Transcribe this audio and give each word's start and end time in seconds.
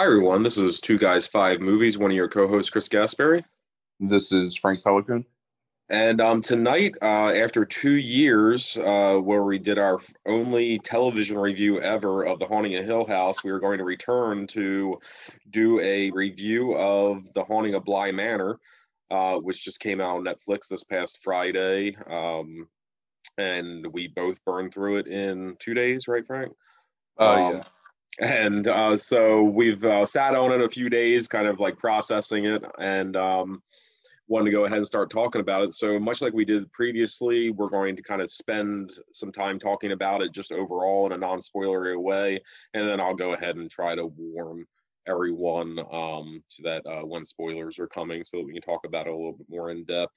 Hi, 0.00 0.06
everyone. 0.06 0.42
This 0.42 0.56
is 0.56 0.80
Two 0.80 0.96
Guys, 0.96 1.28
Five 1.28 1.60
Movies. 1.60 1.98
One 1.98 2.10
of 2.10 2.16
your 2.16 2.26
co 2.26 2.48
hosts, 2.48 2.70
Chris 2.70 2.88
Gaspari. 2.88 3.44
This 3.98 4.32
is 4.32 4.56
Frank 4.56 4.82
Pelican. 4.82 5.26
And 5.90 6.22
um, 6.22 6.40
tonight, 6.40 6.96
uh, 7.02 7.32
after 7.32 7.66
two 7.66 7.96
years 7.96 8.78
uh, 8.78 9.18
where 9.18 9.42
we 9.42 9.58
did 9.58 9.78
our 9.78 9.98
only 10.24 10.78
television 10.78 11.36
review 11.36 11.82
ever 11.82 12.24
of 12.24 12.38
The 12.38 12.46
Haunting 12.46 12.76
of 12.76 12.86
Hill 12.86 13.06
House, 13.06 13.44
we 13.44 13.50
are 13.50 13.58
going 13.58 13.76
to 13.76 13.84
return 13.84 14.46
to 14.46 14.98
do 15.50 15.78
a 15.80 16.10
review 16.12 16.74
of 16.76 17.30
The 17.34 17.44
Haunting 17.44 17.74
of 17.74 17.84
Bly 17.84 18.10
Manor, 18.10 18.58
uh, 19.10 19.36
which 19.36 19.62
just 19.62 19.80
came 19.80 20.00
out 20.00 20.16
on 20.16 20.24
Netflix 20.24 20.66
this 20.66 20.84
past 20.84 21.18
Friday. 21.22 21.94
Um, 22.08 22.68
and 23.36 23.86
we 23.88 24.08
both 24.08 24.42
burned 24.46 24.72
through 24.72 24.96
it 24.96 25.08
in 25.08 25.56
two 25.58 25.74
days, 25.74 26.08
right, 26.08 26.26
Frank? 26.26 26.54
Oh, 27.18 27.34
Um, 27.34 27.56
yeah. 27.56 27.62
And 28.18 28.66
uh, 28.66 28.96
so 28.96 29.42
we've 29.42 29.84
uh, 29.84 30.04
sat 30.04 30.34
on 30.34 30.52
it 30.52 30.60
a 30.60 30.68
few 30.68 30.88
days, 30.88 31.28
kind 31.28 31.46
of 31.46 31.60
like 31.60 31.78
processing 31.78 32.44
it, 32.46 32.62
and 32.78 33.16
um, 33.16 33.62
wanted 34.28 34.46
to 34.46 34.50
go 34.50 34.64
ahead 34.64 34.78
and 34.78 34.86
start 34.86 35.10
talking 35.10 35.40
about 35.40 35.62
it. 35.62 35.72
So 35.72 35.98
much 35.98 36.20
like 36.20 36.32
we 36.32 36.44
did 36.44 36.70
previously, 36.72 37.50
we're 37.50 37.68
going 37.68 37.96
to 37.96 38.02
kind 38.02 38.20
of 38.20 38.30
spend 38.30 38.92
some 39.12 39.32
time 39.32 39.58
talking 39.58 39.92
about 39.92 40.22
it 40.22 40.32
just 40.32 40.52
overall 40.52 41.06
in 41.06 41.12
a 41.12 41.18
non-spoilery 41.18 42.00
way, 42.00 42.40
and 42.74 42.88
then 42.88 43.00
I'll 43.00 43.14
go 43.14 43.32
ahead 43.32 43.56
and 43.56 43.70
try 43.70 43.94
to 43.94 44.06
warn 44.06 44.66
everyone 45.06 45.78
um, 45.92 46.42
to 46.56 46.62
that 46.62 46.86
uh, 46.86 47.02
when 47.02 47.24
spoilers 47.24 47.78
are 47.78 47.88
coming, 47.88 48.24
so 48.24 48.38
that 48.38 48.46
we 48.46 48.52
can 48.52 48.62
talk 48.62 48.84
about 48.84 49.06
it 49.06 49.12
a 49.12 49.16
little 49.16 49.32
bit 49.32 49.46
more 49.48 49.70
in 49.70 49.84
depth. 49.84 50.14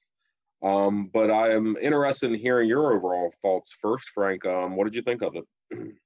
Um, 0.63 1.09
but 1.13 1.29
I 1.29 1.51
am 1.51 1.75
interested 1.81 2.31
in 2.31 2.39
hearing 2.39 2.69
your 2.69 2.93
overall 2.93 3.33
thoughts 3.41 3.75
first, 3.81 4.09
Frank. 4.13 4.45
Um, 4.45 4.75
what 4.75 4.85
did 4.85 4.95
you 4.95 5.01
think 5.01 5.21
of 5.21 5.35
it? 5.35 5.45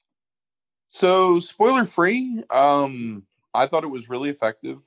So, 0.90 1.40
spoiler 1.40 1.86
free, 1.86 2.44
um, 2.50 3.24
I 3.54 3.68
thought 3.68 3.84
it 3.84 3.88
was 3.88 4.10
really 4.10 4.30
effective. 4.30 4.80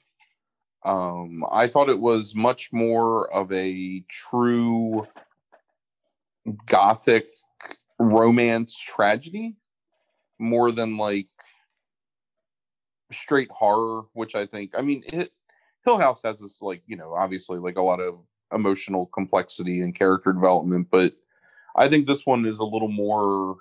Um, 0.84 1.44
I 1.52 1.66
thought 1.66 1.90
it 1.90 2.00
was 2.00 2.34
much 2.34 2.72
more 2.72 3.30
of 3.32 3.52
a 3.52 4.02
true 4.08 5.06
gothic 6.66 7.28
romance 7.98 8.78
tragedy 8.78 9.56
more 10.38 10.72
than 10.72 10.96
like 10.96 11.28
straight 13.12 13.50
horror, 13.50 14.04
which 14.14 14.34
I 14.34 14.46
think, 14.46 14.72
I 14.76 14.80
mean, 14.80 15.02
it, 15.06 15.30
Hill 15.84 15.98
House 15.98 16.22
has 16.22 16.38
this, 16.40 16.62
like, 16.62 16.82
you 16.86 16.96
know, 16.96 17.14
obviously, 17.14 17.58
like 17.58 17.76
a 17.76 17.82
lot 17.82 18.00
of 18.00 18.26
emotional 18.52 19.06
complexity 19.06 19.80
and 19.82 19.94
character 19.94 20.32
development, 20.32 20.88
but 20.90 21.12
I 21.76 21.88
think 21.88 22.06
this 22.06 22.26
one 22.26 22.46
is 22.46 22.58
a 22.58 22.64
little 22.64 22.88
more 22.88 23.56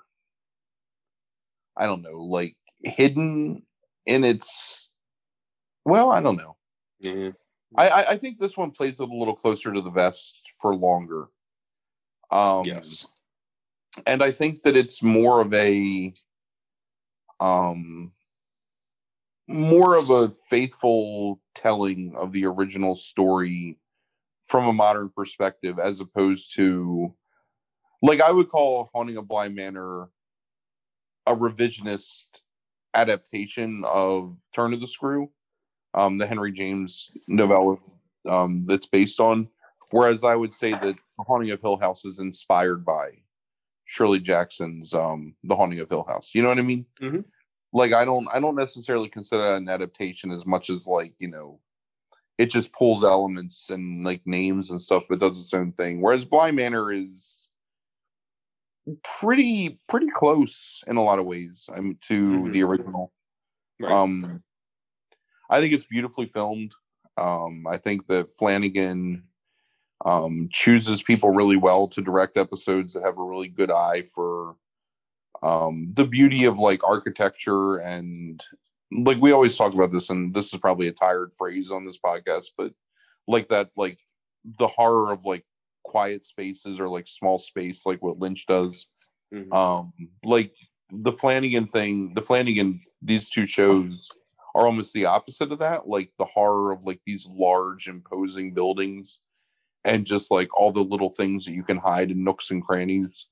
I 1.80 1.86
don't 1.86 2.02
know, 2.02 2.20
like 2.20 2.56
hidden 2.84 3.62
in 4.04 4.22
its. 4.22 4.90
Well, 5.86 6.10
I 6.10 6.20
don't 6.20 6.36
know. 6.36 6.56
Yeah. 7.00 7.30
I, 7.74 7.88
I 7.88 8.10
I 8.10 8.16
think 8.18 8.38
this 8.38 8.54
one 8.56 8.70
plays 8.70 9.00
it 9.00 9.08
a 9.08 9.12
little 9.12 9.34
closer 9.34 9.72
to 9.72 9.80
the 9.80 9.90
vest 9.90 10.38
for 10.60 10.76
longer. 10.76 11.28
Um, 12.30 12.64
Yes. 12.66 13.06
and 14.06 14.22
I 14.22 14.30
think 14.30 14.62
that 14.62 14.76
it's 14.76 15.02
more 15.02 15.40
of 15.40 15.54
a, 15.54 16.12
um, 17.40 18.12
more 19.48 19.96
of 19.96 20.10
a 20.10 20.32
faithful 20.50 21.40
telling 21.54 22.14
of 22.14 22.32
the 22.32 22.44
original 22.44 22.94
story 22.94 23.78
from 24.44 24.66
a 24.66 24.72
modern 24.72 25.08
perspective, 25.08 25.78
as 25.78 26.00
opposed 26.00 26.54
to, 26.56 27.14
like 28.02 28.20
I 28.20 28.30
would 28.32 28.50
call 28.50 28.90
Haunting 28.94 29.16
a 29.16 29.22
Bly 29.22 29.48
Manor 29.48 30.10
a 31.26 31.34
revisionist 31.36 32.40
adaptation 32.94 33.82
of 33.86 34.38
Turn 34.54 34.72
of 34.72 34.80
the 34.80 34.88
Screw, 34.88 35.30
um, 35.94 36.18
the 36.18 36.26
Henry 36.26 36.52
James 36.52 37.10
novella 37.28 37.76
um, 38.28 38.64
that's 38.66 38.86
based 38.86 39.20
on. 39.20 39.48
Whereas 39.90 40.22
I 40.24 40.36
would 40.36 40.52
say 40.52 40.70
that 40.70 40.96
The 41.18 41.24
Haunting 41.26 41.50
of 41.50 41.60
Hill 41.60 41.76
House 41.78 42.04
is 42.04 42.20
inspired 42.20 42.84
by 42.84 43.10
Shirley 43.86 44.20
Jackson's 44.20 44.94
um, 44.94 45.34
The 45.42 45.56
Haunting 45.56 45.80
of 45.80 45.88
Hill 45.88 46.04
House. 46.04 46.30
You 46.34 46.42
know 46.42 46.48
what 46.48 46.58
I 46.58 46.62
mean? 46.62 46.86
Mhm. 47.00 47.24
Like 47.72 47.92
I 47.92 48.04
don't 48.04 48.28
I 48.32 48.40
don't 48.40 48.56
necessarily 48.56 49.08
consider 49.08 49.42
that 49.42 49.56
an 49.62 49.68
adaptation 49.68 50.30
as 50.30 50.44
much 50.46 50.70
as 50.70 50.86
like, 50.86 51.14
you 51.18 51.28
know, 51.28 51.60
it 52.38 52.50
just 52.50 52.72
pulls 52.72 53.04
elements 53.04 53.70
and 53.70 54.04
like 54.04 54.22
names 54.26 54.70
and 54.70 54.80
stuff, 54.80 55.04
but 55.08 55.18
does 55.20 55.38
its 55.38 55.54
own 55.54 55.72
thing. 55.72 56.00
Whereas 56.00 56.24
Bly 56.24 56.50
Manor 56.52 56.92
is 56.92 57.39
pretty 59.02 59.78
pretty 59.88 60.08
close 60.14 60.82
in 60.86 60.96
a 60.96 61.02
lot 61.02 61.18
of 61.18 61.26
ways 61.26 61.68
I 61.72 61.80
mean, 61.80 61.98
to 62.02 62.30
Mhm. 62.30 62.52
the 62.52 62.62
original. 62.62 63.12
Right. 63.78 63.92
Um, 63.92 64.42
I 65.48 65.60
think 65.60 65.72
it's 65.72 65.84
beautifully 65.84 66.26
filmed. 66.26 66.74
Um, 67.16 67.66
I 67.66 67.76
think 67.76 68.06
that 68.06 68.30
Flanagan 68.38 69.24
um, 70.04 70.48
chooses 70.50 71.02
people 71.02 71.30
really 71.30 71.56
well 71.56 71.86
to 71.88 72.00
direct 72.00 72.38
episodes 72.38 72.94
that 72.94 73.04
have 73.04 73.18
a 73.18 73.22
really 73.22 73.48
good 73.48 73.70
eye 73.70 74.02
for 74.14 74.56
um, 75.42 75.92
the 75.94 76.06
beauty 76.06 76.44
of 76.44 76.58
like 76.58 76.82
architecture 76.84 77.76
and 77.76 78.42
like 78.92 79.20
we 79.20 79.32
always 79.32 79.56
talk 79.56 79.72
about 79.72 79.92
this, 79.92 80.10
and 80.10 80.34
this 80.34 80.52
is 80.52 80.58
probably 80.60 80.88
a 80.88 80.92
tired 80.92 81.32
phrase 81.36 81.70
on 81.70 81.84
this 81.84 81.98
podcast, 81.98 82.50
but 82.56 82.72
like 83.28 83.48
that, 83.48 83.70
like 83.76 83.98
the 84.58 84.66
horror 84.66 85.12
of 85.12 85.24
like 85.24 85.44
quiet 85.90 86.24
spaces 86.24 86.78
or 86.80 86.88
like 86.88 87.06
small 87.08 87.38
space, 87.38 87.84
like 87.84 88.02
what 88.02 88.18
Lynch 88.18 88.46
does. 88.46 88.86
Mhm. 89.32 89.52
um 89.54 89.92
like 90.24 90.52
the 90.90 91.12
flanagan 91.12 91.66
thing 91.68 92.12
the 92.14 92.22
flanagan 92.28 92.80
these 93.00 93.30
two 93.30 93.46
shows 93.46 94.08
are 94.56 94.66
almost 94.66 94.92
the 94.92 95.04
opposite 95.04 95.52
of 95.52 95.60
that 95.60 95.86
like 95.86 96.10
the 96.18 96.24
horror 96.24 96.72
of 96.72 96.82
like 96.82 97.00
these 97.06 97.28
large 97.30 97.86
imposing 97.86 98.52
buildings 98.52 99.18
and 99.84 100.04
just 100.04 100.32
like 100.32 100.48
all 100.58 100.72
the 100.72 100.90
little 100.92 101.10
things 101.10 101.44
that 101.44 101.52
you 101.54 101.62
can 101.62 101.76
hide 101.78 102.10
in 102.10 102.24
nooks 102.24 102.50
and 102.50 102.64
crannies. 102.66 103.28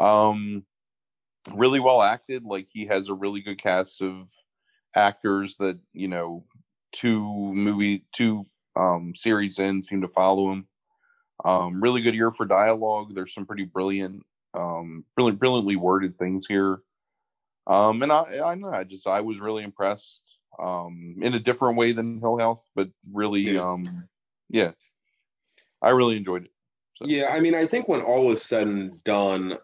Um 0.00 0.66
really 1.54 1.80
well 1.80 2.02
acted 2.02 2.42
like 2.44 2.66
he 2.70 2.86
has 2.86 3.08
a 3.08 3.14
really 3.14 3.40
good 3.40 3.58
cast 3.62 4.02
of 4.02 4.28
actors 4.96 5.56
that 5.58 5.78
you 5.92 6.08
know 6.08 6.44
two 6.92 7.22
movie 7.54 8.04
two 8.12 8.44
um 8.74 9.14
series 9.14 9.58
in 9.60 9.82
seem 9.82 10.00
to 10.00 10.08
follow 10.08 10.50
him 10.52 10.66
um 11.44 11.80
really 11.80 12.02
good 12.02 12.14
year 12.14 12.30
for 12.30 12.46
dialogue 12.46 13.14
there's 13.14 13.34
some 13.34 13.46
pretty 13.46 13.64
brilliant 13.64 14.24
um 14.54 15.04
brilliant 15.16 15.38
brilliantly 15.38 15.76
worded 15.76 16.18
things 16.18 16.46
here 16.46 16.80
um 17.66 18.02
and 18.02 18.12
i 18.12 18.40
i 18.44 18.54
know 18.54 18.70
i 18.70 18.84
just 18.84 19.06
i 19.06 19.20
was 19.20 19.38
really 19.38 19.62
impressed 19.64 20.22
um 20.58 21.16
in 21.22 21.34
a 21.34 21.40
different 21.40 21.76
way 21.76 21.92
than 21.92 22.20
hill 22.20 22.38
house 22.38 22.68
but 22.74 22.88
really 23.12 23.42
Yeah. 23.42 23.70
um 23.70 24.08
yeah 24.48 24.72
i 25.82 25.90
really 25.90 26.16
enjoyed 26.16 26.44
it 26.44 26.50
so 27.00 27.06
Yeah, 27.06 27.28
I 27.28 27.40
mean, 27.40 27.54
I 27.54 27.66
think 27.66 27.88
when 27.88 28.02
all 28.02 28.30
is 28.30 28.42
said 28.42 28.66
and 28.68 29.02
done, 29.04 29.56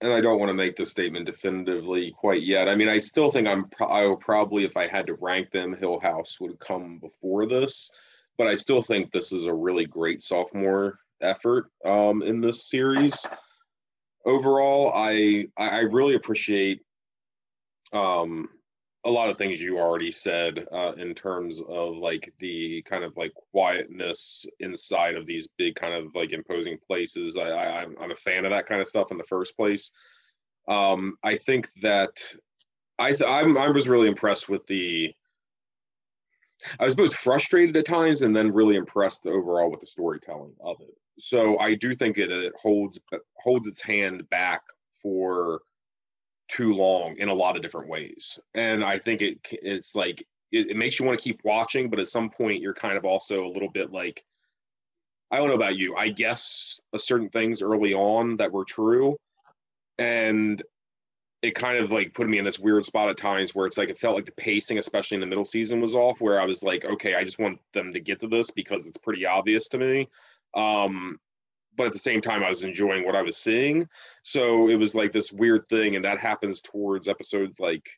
and 0.00 0.12
I 0.12 0.20
don't 0.20 0.40
want 0.40 0.48
to 0.48 0.54
make 0.54 0.74
this 0.74 0.90
statement 0.90 1.26
definitively 1.26 2.10
quite 2.10 2.42
yet. 2.42 2.68
I 2.68 2.74
mean, 2.74 2.88
I 2.88 2.98
still 2.98 3.30
think 3.30 3.46
I'm. 3.46 3.68
Pro- 3.68 3.86
I 3.86 4.04
will 4.04 4.16
probably, 4.16 4.64
if 4.64 4.76
I 4.76 4.88
had 4.88 5.06
to 5.06 5.14
rank 5.20 5.50
them, 5.50 5.76
Hill 5.76 6.00
House 6.00 6.40
would 6.40 6.58
come 6.58 6.98
before 6.98 7.46
this, 7.46 7.90
but 8.40 8.48
I 8.48 8.54
still 8.54 8.80
think 8.80 9.10
this 9.10 9.32
is 9.32 9.44
a 9.44 9.52
really 9.52 9.84
great 9.84 10.22
sophomore 10.22 10.98
effort 11.20 11.66
um, 11.84 12.22
in 12.22 12.40
this 12.40 12.70
series. 12.70 13.26
Overall, 14.24 14.92
I 14.94 15.48
I 15.58 15.80
really 15.80 16.14
appreciate 16.14 16.80
um, 17.92 18.48
a 19.04 19.10
lot 19.10 19.28
of 19.28 19.36
things 19.36 19.60
you 19.60 19.78
already 19.78 20.10
said 20.10 20.66
uh, 20.72 20.92
in 20.96 21.14
terms 21.14 21.60
of 21.68 21.98
like 21.98 22.32
the 22.38 22.80
kind 22.88 23.04
of 23.04 23.14
like 23.18 23.34
quietness 23.52 24.46
inside 24.58 25.16
of 25.16 25.26
these 25.26 25.48
big 25.58 25.74
kind 25.74 25.92
of 25.92 26.14
like 26.14 26.32
imposing 26.32 26.78
places. 26.86 27.36
I, 27.36 27.50
I 27.50 27.82
I'm, 27.82 27.94
I'm 28.00 28.10
a 28.10 28.16
fan 28.16 28.46
of 28.46 28.52
that 28.52 28.64
kind 28.64 28.80
of 28.80 28.88
stuff 28.88 29.10
in 29.10 29.18
the 29.18 29.24
first 29.24 29.54
place. 29.54 29.90
Um, 30.66 31.18
I 31.22 31.36
think 31.36 31.68
that 31.82 32.16
I 32.98 33.10
th- 33.12 33.28
I'm, 33.30 33.58
I 33.58 33.68
was 33.68 33.86
really 33.86 34.08
impressed 34.08 34.48
with 34.48 34.66
the. 34.66 35.12
I 36.78 36.84
was 36.84 36.94
both 36.94 37.14
frustrated 37.14 37.76
at 37.76 37.86
times 37.86 38.22
and 38.22 38.34
then 38.34 38.50
really 38.52 38.76
impressed 38.76 39.26
overall 39.26 39.70
with 39.70 39.80
the 39.80 39.86
storytelling 39.86 40.54
of 40.60 40.80
it. 40.80 40.94
So 41.18 41.58
I 41.58 41.74
do 41.74 41.94
think 41.94 42.18
it, 42.18 42.30
it 42.30 42.52
holds 42.60 42.98
uh, 43.12 43.18
holds 43.36 43.66
its 43.66 43.80
hand 43.80 44.28
back 44.30 44.62
for 45.02 45.60
too 46.48 46.74
long 46.74 47.16
in 47.18 47.28
a 47.28 47.34
lot 47.34 47.56
of 47.56 47.62
different 47.62 47.88
ways. 47.88 48.38
And 48.54 48.84
I 48.84 48.98
think 48.98 49.22
it 49.22 49.38
it's 49.50 49.94
like 49.94 50.26
it, 50.50 50.70
it 50.70 50.76
makes 50.76 50.98
you 50.98 51.06
want 51.06 51.18
to 51.18 51.22
keep 51.22 51.40
watching, 51.44 51.90
but 51.90 52.00
at 52.00 52.08
some 52.08 52.30
point 52.30 52.62
you're 52.62 52.74
kind 52.74 52.96
of 52.96 53.04
also 53.04 53.44
a 53.44 53.50
little 53.50 53.70
bit 53.70 53.92
like 53.92 54.24
I 55.30 55.36
don't 55.36 55.48
know 55.48 55.54
about 55.54 55.76
you. 55.76 55.94
I 55.94 56.08
guess 56.08 56.80
a 56.92 56.98
certain 56.98 57.28
things 57.28 57.62
early 57.62 57.94
on 57.94 58.36
that 58.36 58.52
were 58.52 58.64
true, 58.64 59.16
and 59.98 60.60
it 61.42 61.54
kind 61.54 61.78
of 61.78 61.90
like 61.90 62.12
put 62.12 62.28
me 62.28 62.38
in 62.38 62.44
this 62.44 62.58
weird 62.58 62.84
spot 62.84 63.08
at 63.08 63.16
times 63.16 63.54
where 63.54 63.66
it's 63.66 63.78
like 63.78 63.88
it 63.88 63.98
felt 63.98 64.14
like 64.14 64.26
the 64.26 64.32
pacing, 64.32 64.78
especially 64.78 65.14
in 65.14 65.20
the 65.20 65.26
middle 65.26 65.44
season, 65.44 65.80
was 65.80 65.94
off. 65.94 66.20
Where 66.20 66.40
I 66.40 66.44
was 66.44 66.62
like, 66.62 66.84
okay, 66.84 67.14
I 67.14 67.24
just 67.24 67.38
want 67.38 67.58
them 67.72 67.92
to 67.92 68.00
get 68.00 68.20
to 68.20 68.28
this 68.28 68.50
because 68.50 68.86
it's 68.86 68.98
pretty 68.98 69.24
obvious 69.24 69.68
to 69.70 69.78
me. 69.78 70.08
Um, 70.54 71.18
but 71.76 71.86
at 71.86 71.92
the 71.92 71.98
same 71.98 72.20
time, 72.20 72.42
I 72.42 72.50
was 72.50 72.62
enjoying 72.62 73.06
what 73.06 73.16
I 73.16 73.22
was 73.22 73.38
seeing. 73.38 73.88
So 74.22 74.68
it 74.68 74.74
was 74.74 74.94
like 74.94 75.12
this 75.12 75.32
weird 75.32 75.66
thing, 75.68 75.96
and 75.96 76.04
that 76.04 76.18
happens 76.18 76.60
towards 76.60 77.08
episodes 77.08 77.58
like 77.58 77.88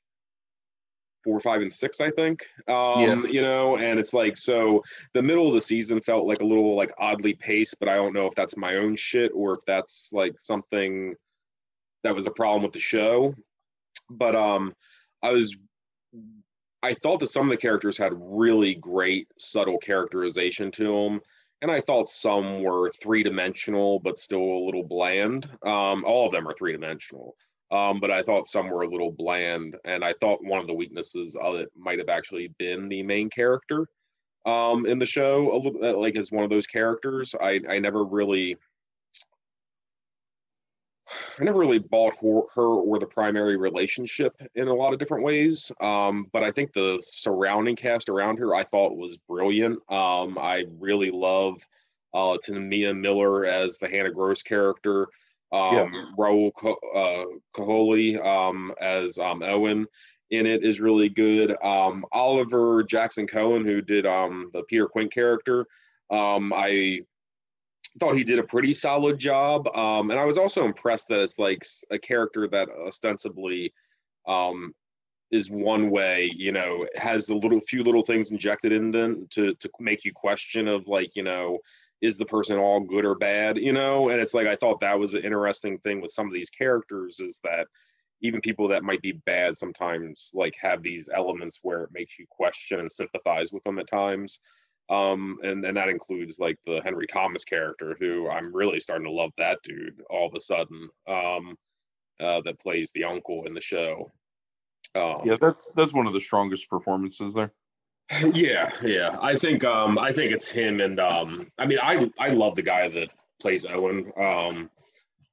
four, 1.25 1.41
five, 1.41 1.63
and 1.63 1.73
six, 1.73 2.01
I 2.01 2.11
think. 2.11 2.47
Um, 2.69 3.01
yeah. 3.01 3.17
you 3.29 3.41
know, 3.41 3.77
and 3.77 3.99
it's 3.99 4.15
like 4.15 4.37
so 4.37 4.85
the 5.15 5.23
middle 5.23 5.49
of 5.49 5.55
the 5.55 5.61
season 5.61 6.01
felt 6.01 6.27
like 6.27 6.43
a 6.43 6.47
little 6.47 6.77
like 6.77 6.93
oddly 6.97 7.35
paced, 7.35 7.81
but 7.81 7.89
I 7.89 7.97
don't 7.97 8.13
know 8.13 8.27
if 8.27 8.37
that's 8.37 8.57
my 8.57 8.77
own 8.77 8.95
shit 8.95 9.33
or 9.35 9.55
if 9.55 9.65
that's 9.67 10.11
like 10.13 10.39
something 10.39 11.17
that 12.03 12.15
was 12.15 12.27
a 12.27 12.33
problem 12.33 12.63
with 12.63 12.73
the 12.73 12.81
show. 12.81 13.35
But 14.11 14.35
um 14.35 14.75
I 15.23 15.33
was 15.33 15.57
I 16.83 16.95
thought 16.95 17.21
that 17.21 17.29
some 17.29 17.47
of 17.47 17.53
the 17.53 17.61
characters 17.61 17.97
had 17.97 18.13
really 18.17 18.75
great 18.75 19.29
subtle 19.39 19.79
characterization 19.79 20.71
to 20.73 20.85
them. 20.85 21.21
And 21.61 21.71
I 21.71 21.81
thought 21.81 22.09
some 22.09 22.65
were 22.65 22.91
three 22.91 23.23
dimensional, 23.23 24.01
but 24.01 24.19
still 24.19 24.41
a 24.41 24.65
little 24.67 24.83
bland. 24.83 25.49
Um, 25.65 26.05
all 26.05 26.27
of 26.27 26.33
them 26.33 26.49
are 26.49 26.55
three 26.55 26.73
dimensional. 26.73 27.37
Um, 27.71 28.01
but 28.01 28.11
I 28.11 28.23
thought 28.23 28.49
some 28.49 28.69
were 28.69 28.83
a 28.83 28.89
little 28.89 29.13
bland, 29.13 29.77
and 29.85 30.05
I 30.05 30.13
thought 30.21 30.45
one 30.45 30.61
of 30.61 30.67
the 30.67 30.75
weaknesses 30.75 31.37
of 31.41 31.55
it 31.55 31.71
might 31.75 32.01
have 32.01 32.11
actually 32.11 32.49
been 32.59 32.89
the 32.89 33.03
main 33.03 33.31
character 33.31 33.87
um, 34.45 34.85
in 34.85 34.99
the 34.99 35.07
show, 35.07 35.55
a 35.55 35.57
little 35.57 36.01
like 36.01 36.17
as 36.17 36.31
one 36.31 36.45
of 36.45 36.51
those 36.51 36.67
characters. 36.67 37.35
I 37.41 37.61
I 37.69 37.79
never 37.79 38.05
really. 38.05 38.57
I 41.39 41.45
never 41.45 41.59
really 41.59 41.79
bought 41.79 42.15
her, 42.23 42.41
her, 42.55 42.67
or 42.67 42.99
the 42.99 43.07
primary 43.07 43.57
relationship 43.57 44.41
in 44.55 44.69
a 44.69 44.75
lot 44.75 44.93
of 44.93 44.99
different 44.99 45.25
ways. 45.25 45.71
Um, 45.81 46.27
but 46.33 46.43
I 46.43 46.51
think 46.51 46.73
the 46.73 47.03
surrounding 47.05 47.77
cast 47.77 48.09
around 48.09 48.39
her 48.39 48.55
I 48.55 48.65
thought 48.65 48.97
was 48.97 49.19
brilliant. 49.19 49.79
Um, 49.89 50.39
I 50.39 50.65
really 50.79 51.11
love 51.11 51.61
uh, 52.15 52.37
T'Nia 52.47 52.99
Miller 52.99 53.45
as 53.45 53.79
the 53.79 53.89
Hannah 53.89 54.13
Gross 54.13 54.43
character 54.43 55.09
um, 55.53 55.75
yeah. 55.75 55.91
Rahul 56.17 56.53
uh, 56.97 58.47
um, 58.47 58.73
as 58.81 59.19
um, 59.19 59.43
Owen 59.43 59.87
in 60.31 60.47
it 60.47 60.65
is 60.65 60.81
really 60.81 61.11
good. 61.11 61.55
Um, 61.63 62.07
Oliver 62.11 62.83
Jackson 62.83 63.27
Cohen, 63.27 63.65
who 63.65 63.83
did 63.83 64.07
um, 64.07 64.51
the 64.55 64.63
Peter 64.63 64.89
Quint 64.89 65.13
character, 65.13 65.67
um, 66.11 66.53
I 66.55 67.01
thought 67.99 68.17
he 68.17 68.25
did 68.25 68.39
a 68.39 68.45
pretty 68.45 68.73
solid 68.73 69.19
job. 69.19 69.69
Um, 69.77 70.11
and 70.11 70.19
I 70.19 70.25
was 70.25 70.39
also 70.39 70.65
impressed 70.65 71.09
that 71.09 71.21
it's 71.21 71.39
like 71.39 71.65
a 71.91 71.99
character 71.99 72.49
that 72.49 72.69
ostensibly 72.71 73.73
um, 74.27 74.75
is 75.31 75.51
one 75.51 75.91
way, 75.91 76.31
you 76.35 76.53
know, 76.53 76.87
has 76.95 77.29
a 77.29 77.37
little 77.37 77.61
few 77.61 77.83
little 77.83 78.03
things 78.03 78.31
injected 78.31 78.73
in 78.73 78.91
them 78.91 79.27
to 79.31 79.55
to 79.55 79.71
make 79.81 80.05
you 80.05 80.13
question 80.13 80.69
of 80.69 80.89
like, 80.89 81.17
you 81.17 81.23
know, 81.23 81.59
is 82.03 82.19
the 82.19 82.27
person 82.27 82.59
all 82.59 82.81
good 82.81 83.05
or 83.05 83.15
bad 83.15 83.57
you 83.57 83.73
know 83.73 84.11
and 84.11 84.21
it's 84.21 84.35
like 84.35 84.47
i 84.47 84.57
thought 84.57 84.81
that 84.81 84.99
was 84.99 85.15
an 85.15 85.25
interesting 85.25 85.79
thing 85.79 86.01
with 86.01 86.11
some 86.11 86.27
of 86.27 86.35
these 86.35 86.51
characters 86.51 87.21
is 87.21 87.41
that 87.45 87.69
even 88.21 88.41
people 88.41 88.69
that 88.69 88.85
might 88.85 89.01
be 89.01 89.13
bad 89.13 89.57
sometimes 89.57 90.31
like 90.35 90.55
have 90.61 90.83
these 90.83 91.09
elements 91.15 91.61
where 91.63 91.83
it 91.83 91.91
makes 91.93 92.19
you 92.19 92.27
question 92.29 92.81
and 92.81 92.91
sympathize 92.91 93.53
with 93.53 93.63
them 93.65 93.79
at 93.79 93.89
times 93.89 94.41
um 94.91 95.39
and 95.43 95.65
and 95.65 95.77
that 95.77 95.89
includes 95.89 96.39
like 96.39 96.59
the 96.67 96.81
henry 96.85 97.07
thomas 97.07 97.45
character 97.45 97.97
who 98.01 98.29
i'm 98.29 98.55
really 98.55 98.81
starting 98.81 99.07
to 99.07 99.13
love 99.13 99.33
that 99.39 99.59
dude 99.63 100.03
all 100.11 100.27
of 100.27 100.35
a 100.35 100.41
sudden 100.41 100.89
um 101.09 101.57
uh 102.21 102.41
that 102.45 102.61
plays 102.61 102.91
the 102.93 103.05
uncle 103.05 103.45
in 103.47 103.55
the 103.55 103.61
show 103.61 104.11
um, 104.95 105.21
yeah 105.25 105.37
that's 105.41 105.73
that's 105.75 105.93
one 105.93 106.07
of 106.07 106.13
the 106.13 106.21
strongest 106.21 106.69
performances 106.69 107.35
there 107.35 107.53
yeah, 108.35 108.71
yeah. 108.83 109.17
I 109.21 109.37
think 109.37 109.65
um 109.65 109.99
I 109.99 110.13
think 110.13 110.33
it's 110.33 110.51
him 110.51 110.81
and 110.81 110.99
um 111.01 111.51
I 111.59 111.67
mean 111.67 111.79
I 111.81 112.11
I 112.19 112.29
love 112.29 112.57
the 112.57 112.63
guy 112.63 112.89
that 112.89 113.09
plays 113.41 113.67
Owen 113.67 114.13
um 114.17 114.71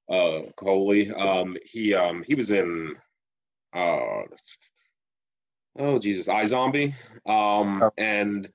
uh 0.10 0.50
Kohli. 0.58 1.12
Um 1.20 1.58
he 1.66 1.94
um 1.94 2.24
he 2.26 2.36
was 2.36 2.52
in 2.52 2.96
uh 3.76 4.24
oh 5.78 6.00
Jesus, 6.00 6.28
iZombie. 6.28 6.94
Um 7.26 7.84
oh. 7.84 7.92
and 7.98 8.50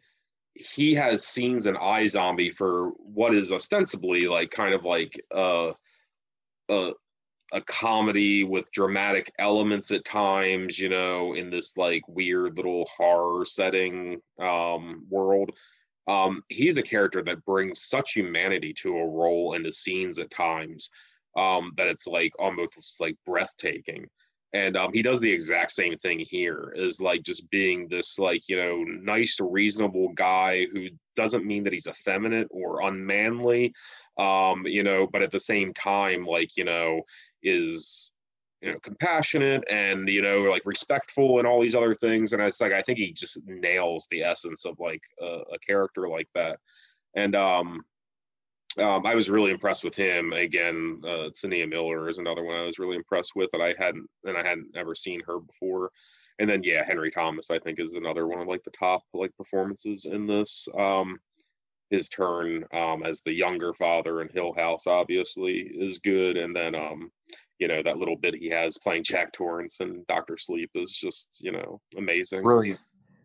he 0.55 0.95
has 0.95 1.27
scenes 1.27 1.67
in 1.67 1.77
zombie 2.09 2.51
for 2.51 2.91
what 2.99 3.35
is 3.35 3.51
ostensibly 3.51 4.27
like 4.27 4.51
kind 4.51 4.73
of 4.73 4.85
like 4.85 5.21
uh 5.35 5.73
uh 6.69 6.93
a 7.53 7.61
comedy 7.61 8.43
with 8.43 8.71
dramatic 8.73 9.33
elements 9.39 9.93
at 9.93 10.05
times, 10.05 10.79
you 10.79 10.89
know, 10.89 11.35
in 11.35 11.51
this 11.51 11.77
like 11.77 12.03
weird 12.09 12.57
little 12.57 12.89
horror 12.97 13.45
setting 13.45 14.21
um, 14.41 15.07
world. 15.09 15.51
Um, 16.09 16.43
he's 16.49 16.79
a 16.79 16.83
character 16.83 17.23
that 17.23 17.45
brings 17.45 17.85
such 17.85 18.13
humanity 18.13 18.75
to 18.83 18.99
a 18.99 19.09
role 19.09 19.55
and 19.55 19.65
the 19.65 19.73
scenes 19.73 20.19
at 20.19 20.31
times 20.31 20.91
um, 21.37 21.73
that 21.77 21.87
it's 21.87 22.09
like 22.09 22.33
almost 22.41 23.01
like 23.01 23.17
breathtaking. 23.25 24.07
And 24.55 24.77
um, 24.77 24.93
he 24.93 25.03
does 25.03 25.21
the 25.21 25.33
exact 25.33 25.73
same 25.73 25.99
thing 25.99 26.21
here, 26.21 26.73
is 26.77 27.01
like 27.01 27.23
just 27.23 27.51
being 27.51 27.89
this 27.89 28.19
like 28.21 28.49
you 28.49 28.57
know 28.57 28.85
nice, 28.85 29.37
reasonable 29.41 30.11
guy 30.15 30.67
who 30.73 30.89
doesn't 31.17 31.45
mean 31.45 31.65
that 31.65 31.73
he's 31.73 31.89
effeminate 31.89 32.49
or 32.51 32.83
unmanly, 32.83 33.75
um, 34.17 34.65
you 34.65 34.85
know, 34.85 35.09
but 35.11 35.23
at 35.23 35.33
the 35.33 35.41
same 35.41 35.75
time, 35.75 36.25
like 36.25 36.57
you 36.57 36.65
know, 36.65 37.03
is 37.43 38.13
you 38.63 38.73
know 38.73 38.79
compassionate 38.79 39.65
and 39.69 40.09
you 40.09 40.23
know 40.23 40.43
like 40.43 40.63
respectful 40.65 41.39
and 41.39 41.47
all 41.49 41.61
these 41.61 41.75
other 41.75 41.95
things. 41.95 42.33
And 42.33 42.41
it's 42.41 42.61
like 42.61 42.73
i 42.73 42.81
think 42.81 42.99
he 42.99 43.13
just 43.13 43.39
nails 43.47 44.07
the 44.11 44.23
essence 44.23 44.65
of 44.65 44.79
like 44.81 45.03
a, 45.21 45.43
a 45.53 45.59
character 45.67 46.09
like 46.09 46.29
that. 46.35 46.59
And 47.15 47.37
um 47.37 47.83
um, 48.79 49.07
I 49.07 49.15
was 49.15 49.31
really 49.31 49.51
impressed 49.51 49.85
with 49.85 49.95
him. 49.95 50.33
Again, 50.33 51.01
uh, 51.07 51.31
Miller 51.45 52.09
is 52.09 52.19
another 52.19 52.43
one 52.43 52.57
I 52.57 52.67
was 52.67 52.79
really 52.79 52.97
impressed 52.97 53.33
with 53.35 53.51
that 53.53 53.61
I 53.61 53.75
hadn't 53.79 54.09
and 54.25 54.37
I 54.37 54.47
hadn't 54.47 54.77
ever 54.77 54.95
seen 54.95 55.21
her 55.27 55.39
before. 55.39 55.91
And 56.39 56.51
then 56.51 56.63
yeah, 56.65 56.85
Henry 56.85 57.11
Thomas 57.11 57.51
I 57.51 57.59
think 57.59 57.79
is 57.79 57.95
another 57.95 58.27
one 58.27 58.41
of 58.41 58.49
like 58.49 58.65
the 58.65 58.73
top 58.73 59.03
like 59.13 59.37
performances 59.37 60.05
in 60.05 60.27
this. 60.27 60.67
Um, 60.77 61.19
his 61.91 62.09
turn 62.09 62.65
um, 62.73 63.05
as 63.05 63.21
the 63.21 63.33
younger 63.33 63.73
father 63.75 64.21
in 64.21 64.29
Hill 64.29 64.53
House 64.55 64.87
obviously 64.87 65.59
is 65.59 65.99
good, 65.99 66.37
and 66.37 66.55
then 66.55 66.75
um, 66.75 67.11
you 67.59 67.69
know 67.69 67.83
that 67.83 67.99
little 67.99 68.17
bit 68.17 68.35
he 68.35 68.49
has 68.49 68.79
playing 68.79 69.05
Jack 69.05 69.33
Torrance 69.33 69.81
and 69.81 70.07
Doctor 70.07 70.37
Sleep 70.37 70.71
is 70.75 70.91
just 70.91 71.39
you 71.41 71.53
know 71.53 71.81
amazing. 71.97 72.43
Brilliant. 72.43 72.81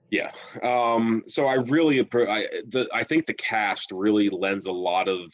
Yeah. 0.10 0.32
Um, 0.64 1.24
so 1.28 1.48
I 1.48 1.56
really 1.56 2.00
I 2.00 2.48
the 2.68 2.90
I 2.94 3.04
think 3.04 3.26
the 3.26 3.34
cast 3.34 3.92
really 3.92 4.30
lends 4.30 4.66
a 4.66 4.72
lot 4.72 5.08
of 5.08 5.32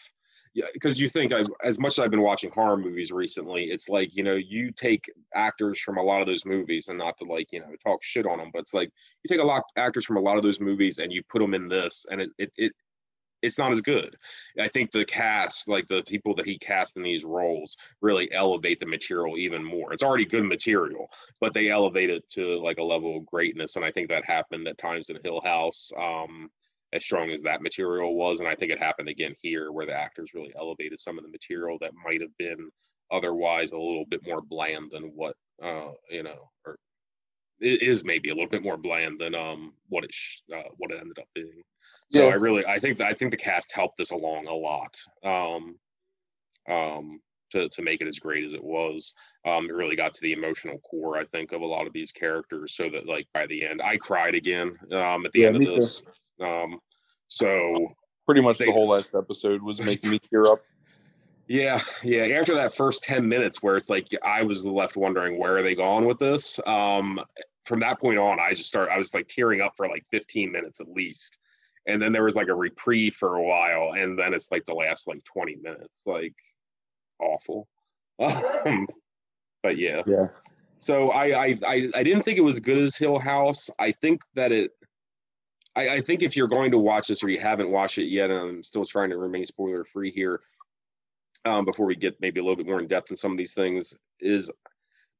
yeah, 0.56 0.68
because 0.74 1.02
you 1.02 1.10
think 1.10 1.34
I, 1.34 1.44
as 1.66 1.80
much 1.80 1.94
as 1.94 2.00
I've 2.00 2.12
been 2.12 2.22
watching 2.22 2.50
horror 2.50 2.78
movies 2.78 3.12
recently, 3.12 3.66
it's 3.66 3.90
like 3.90 4.16
you 4.16 4.24
know 4.24 4.36
you 4.36 4.72
take 4.72 5.12
actors 5.34 5.80
from 5.82 5.98
a 5.98 6.02
lot 6.02 6.22
of 6.22 6.28
those 6.28 6.46
movies, 6.46 6.88
and 6.88 6.98
not 6.98 7.18
to 7.18 7.26
like 7.26 7.52
you 7.52 7.60
know 7.60 7.76
talk 7.84 8.02
shit 8.02 8.26
on 8.26 8.38
them, 8.38 8.52
but 8.54 8.60
it's 8.60 8.74
like 8.74 8.90
you 9.24 9.28
take 9.28 9.44
a 9.44 9.48
lot 9.48 9.64
actors 9.76 10.06
from 10.06 10.16
a 10.16 10.22
lot 10.22 10.38
of 10.38 10.44
those 10.44 10.62
movies 10.62 11.00
and 11.00 11.12
you 11.12 11.22
put 11.30 11.40
them 11.40 11.54
in 11.54 11.68
this, 11.68 12.06
and 12.10 12.22
it 12.22 12.30
it, 12.38 12.52
it 12.58 12.72
it's 13.46 13.58
not 13.58 13.72
as 13.72 13.82
good. 13.82 14.18
I 14.60 14.68
think 14.68 14.92
the 14.92 15.06
cast, 15.06 15.68
like 15.68 15.88
the 15.88 16.04
people 16.04 16.36
that 16.36 16.46
he 16.46 16.58
cast 16.58 16.98
in 16.98 17.04
these 17.04 17.24
roles, 17.24 17.78
really 18.02 18.32
elevate 18.32 18.80
the 18.80 18.86
material 18.86 19.38
even 19.38 19.64
more. 19.64 19.94
It's 19.94 20.04
already 20.04 20.26
good 20.26 20.46
material, 20.46 21.10
but 21.40 21.54
they 21.54 21.70
elevate 21.70 22.10
it 22.10 22.28
to 22.32 22.62
like 22.62 22.78
a 22.78 22.84
level 22.84 23.18
of 23.18 23.26
greatness. 23.26 23.76
And 23.76 23.86
I 23.86 23.92
think 23.92 24.10
that 24.10 24.26
happened 24.26 24.68
at 24.68 24.78
times 24.78 25.10
in 25.10 25.20
Hill 25.24 25.42
House, 25.44 25.92
um, 25.98 26.50
as 26.94 27.04
strong 27.04 27.30
as 27.32 27.42
that 27.44 27.62
material 27.62 28.16
was. 28.16 28.40
And 28.40 28.50
I 28.50 28.56
think 28.56 28.72
it 28.72 28.80
happened 28.80 29.10
again 29.10 29.36
here, 29.42 29.72
where 29.72 29.86
the 29.86 29.98
actors 29.98 30.34
really 30.34 30.54
elevated 30.58 31.00
some 31.00 31.18
of 31.18 31.24
the 31.24 31.32
material 31.32 31.78
that 31.82 31.92
might 32.04 32.22
have 32.22 32.36
been 32.38 32.70
otherwise 33.12 33.72
a 33.72 33.78
little 33.78 34.06
bit 34.10 34.26
more 34.26 34.42
bland 34.42 34.90
than 34.92 35.04
what 35.16 35.36
uh, 35.64 35.92
you 36.10 36.24
know, 36.24 36.50
or 36.66 36.78
it 37.60 37.82
is 37.82 38.04
maybe 38.04 38.30
a 38.30 38.34
little 38.34 38.50
bit 38.50 38.64
more 38.64 38.78
bland 38.78 39.20
than 39.20 39.34
um 39.34 39.74
what 39.90 40.04
it 40.04 40.14
sh- 40.14 40.40
uh, 40.54 40.70
what 40.78 40.92
it 40.92 41.00
ended 41.00 41.20
up 41.20 41.28
being. 41.34 41.64
So 42.12 42.28
yeah. 42.28 42.34
I 42.34 42.36
really 42.36 42.66
I 42.66 42.80
think 42.80 43.02
I 43.02 43.14
think 43.14 43.32
the 43.32 43.38
cast 43.38 43.72
helped 43.72 43.98
this 43.98 44.12
along 44.12 44.48
a 44.48 44.54
lot. 44.54 44.96
Um, 45.24 45.78
um, 46.68 47.20
to, 47.52 47.70
to 47.70 47.82
make 47.82 48.02
it 48.02 48.08
as 48.08 48.20
great 48.20 48.44
as 48.44 48.54
it 48.54 48.64
was. 48.64 49.14
Um, 49.46 49.70
it 49.70 49.74
really 49.74 49.96
got 49.96 50.14
to 50.14 50.22
the 50.22 50.34
emotional 50.34 50.80
core, 50.80 51.18
I 51.18 51.24
think, 51.26 51.52
of 51.52 51.62
a 51.62 51.66
lot 51.66 51.88
of 51.88 51.94
these 51.94 52.12
characters. 52.12 52.74
So 52.76 52.90
that 52.90 53.08
like 53.08 53.28
by 53.34 53.46
the 53.48 53.66
end, 53.66 53.82
I 53.82 53.98
cried 53.98 54.36
again 54.36 54.78
um, 54.92 55.26
at 55.26 55.32
the 55.32 55.42
yeah, 55.42 55.48
end 55.48 55.68
of 55.68 55.76
this. 55.76 56.04
Um, 56.42 56.80
so 57.28 57.94
pretty 58.26 58.42
much 58.42 58.58
they, 58.58 58.66
the 58.66 58.72
whole 58.72 58.90
last 58.90 59.10
episode 59.16 59.62
was 59.62 59.82
making 59.82 60.12
me 60.12 60.20
tear 60.20 60.46
up. 60.48 60.62
Yeah, 61.48 61.80
yeah. 62.04 62.26
After 62.40 62.56
that 62.56 62.74
first 62.74 63.04
ten 63.04 63.28
minutes, 63.28 63.62
where 63.62 63.78
it's 63.78 63.90
like 63.90 64.08
I 64.24 64.42
was 64.42 64.66
left 64.66 64.98
wondering 64.98 65.38
where 65.38 65.58
are 65.58 65.64
they 65.64 65.76
going 65.76 66.06
with 66.06 66.18
this. 66.18 66.60
Um, 66.66 67.22
from 67.66 67.80
that 67.82 68.00
point 68.00 68.18
on, 68.18 68.40
I 68.40 68.54
just 68.54 68.68
start. 68.68 68.90
I 68.90 68.98
was 68.98 69.14
like 69.14 69.28
tearing 69.28 69.62
up 69.62 69.74
for 69.78 69.88
like 69.88 70.04
fifteen 70.10 70.52
minutes 70.52 70.82
at 70.82 70.90
least 70.90 71.38
and 71.88 72.02
then 72.02 72.12
there 72.12 72.24
was 72.24 72.36
like 72.36 72.48
a 72.48 72.56
reprieve 72.56 73.16
for 73.16 73.36
a 73.36 73.44
while 73.44 73.94
and 73.94 74.18
then 74.18 74.34
it's 74.34 74.52
like 74.52 74.66
the 74.66 74.74
last 74.74 75.08
like 75.08 75.24
20 75.24 75.58
minutes 75.58 76.02
like 76.06 76.34
awful. 77.20 77.68
Um, 78.18 78.88
but 79.62 79.78
yeah. 79.78 80.04
Yeah. 80.08 80.28
So 80.80 81.10
I, 81.10 81.48
I 81.48 81.60
i 81.68 81.90
i 81.96 82.04
didn't 82.04 82.24
think 82.24 82.38
it 82.38 82.44
was 82.44 82.62
good 82.62 82.78
as 82.78 82.96
hill 82.96 83.20
house. 83.20 83.70
I 83.78 83.92
think 83.92 84.22
that 84.36 84.54
it 84.54 84.72
I, 85.76 85.90
I 85.90 86.02
think 86.02 86.24
if 86.24 86.38
you're 86.38 86.48
going 86.48 86.72
to 86.72 86.78
watch 86.78 87.08
this 87.10 87.24
or 87.24 87.30
you 87.30 87.40
haven't 87.40 87.70
watched 87.70 87.98
it 87.98 88.06
yet 88.06 88.30
and 88.30 88.40
i'm 88.40 88.64
still 88.64 88.86
trying 88.86 89.10
to 89.10 89.18
remain 89.18 89.46
spoiler 89.46 89.84
free 89.84 90.12
here 90.12 90.42
um, 91.44 91.66
before 91.66 91.86
we 91.86 91.96
get 91.96 92.20
maybe 92.22 92.40
a 92.40 92.44
little 92.44 92.56
bit 92.56 92.66
more 92.66 92.80
in 92.80 92.88
depth 92.88 93.12
in 93.12 93.18
some 93.18 93.32
of 93.32 93.38
these 93.38 93.54
things 93.54 93.94
is 94.20 94.52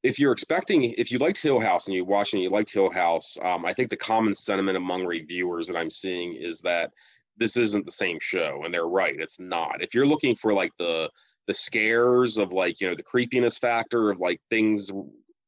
if 0.04 0.20
you're 0.20 0.32
expecting, 0.32 0.84
if 0.98 1.12
you 1.12 1.18
liked 1.20 1.42
Hill 1.42 1.60
House 1.60 1.88
and 1.88 1.96
you 1.96 2.06
watched 2.06 2.34
and 2.34 2.44
you 2.44 2.50
liked 2.50 2.72
Hill 2.72 2.92
House, 2.92 3.38
um, 3.44 3.66
I 3.66 3.74
think 3.74 3.90
the 3.90 3.98
common 3.98 4.36
sentiment 4.36 4.78
among 4.78 5.06
reviewers 5.06 5.68
that 5.68 5.76
I'm 5.78 5.90
seeing 5.92 6.36
is 6.36 6.62
that 6.62 6.92
this 7.38 7.58
isn't 7.58 7.86
the 7.86 7.92
same 7.92 8.20
show, 8.22 8.62
and 8.64 8.74
they're 8.74 8.88
right. 8.88 9.16
It's 9.18 9.40
not. 9.40 9.82
If 9.82 9.94
you're 9.94 10.08
looking 10.08 10.36
for 10.36 10.54
like 10.54 10.72
the 10.78 11.10
the 11.48 11.54
scares 11.54 12.38
of 12.40 12.54
like 12.54 12.80
you 12.82 12.88
know 12.90 12.96
the 12.96 13.04
creepiness 13.04 13.60
factor 13.60 14.10
of 14.10 14.20
like 14.20 14.42
things 14.50 14.90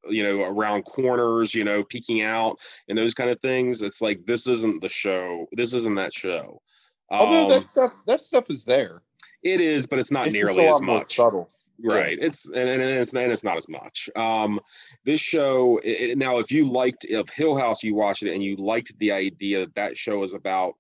you 0.10 0.24
know 0.24 0.42
around 0.44 0.84
corners 0.84 1.56
you 1.56 1.63
know 1.63 1.84
peeking 1.84 2.22
out 2.22 2.58
and 2.88 2.96
those 2.98 3.13
kind 3.16 3.30
of 3.32 3.39
things 3.42 3.82
it's 3.82 4.00
like 4.00 4.24
this 4.25 4.48
isn't 4.48 4.80
the 4.82 4.88
show 4.89 5.48
this 5.54 5.74
isn't 5.74 5.96
that 5.96 6.13
show 6.13 6.62
Although 7.10 7.44
Um, 7.44 7.50
that 7.50 7.66
stuff 7.66 7.92
that 8.06 8.22
stuff 8.22 8.50
is 8.51 8.63
there. 8.63 9.01
it 9.42 9.60
is 9.60 9.88
but 9.88 9.98
it's 9.98 10.12
not 10.12 10.27
It's 10.27 10.34
nearly 10.34 10.66
a 10.66 10.70
lot 10.70 10.75
as 10.75 10.82
more 10.82 11.00
much 11.00 11.16
subtle. 11.16 11.50
Right. 11.84 12.17
It's 12.19 12.50
and, 12.50 12.69
and 12.69 12.81
it's 12.81 13.13
and 13.13 13.31
it's 13.31 13.43
not 13.43 13.57
as 13.57 13.69
much. 13.69 14.10
Um 14.15 14.60
this 15.05 15.19
show 15.19 15.79
it, 15.84 16.17
now 16.17 16.39
if 16.39 16.51
you 16.51 16.69
liked 16.69 17.05
if 17.05 17.29
hill 17.29 17.57
house 17.57 17.84
you 17.84 17.96
watched 17.96 18.24
it 18.24 18.34
and 18.34 18.43
you 18.43 18.55
liked 18.57 18.98
the 19.00 19.12
idea 19.12 19.60
that 19.60 19.75
that 19.75 19.98
show 19.98 20.24
is 20.24 20.34
about 20.34 20.74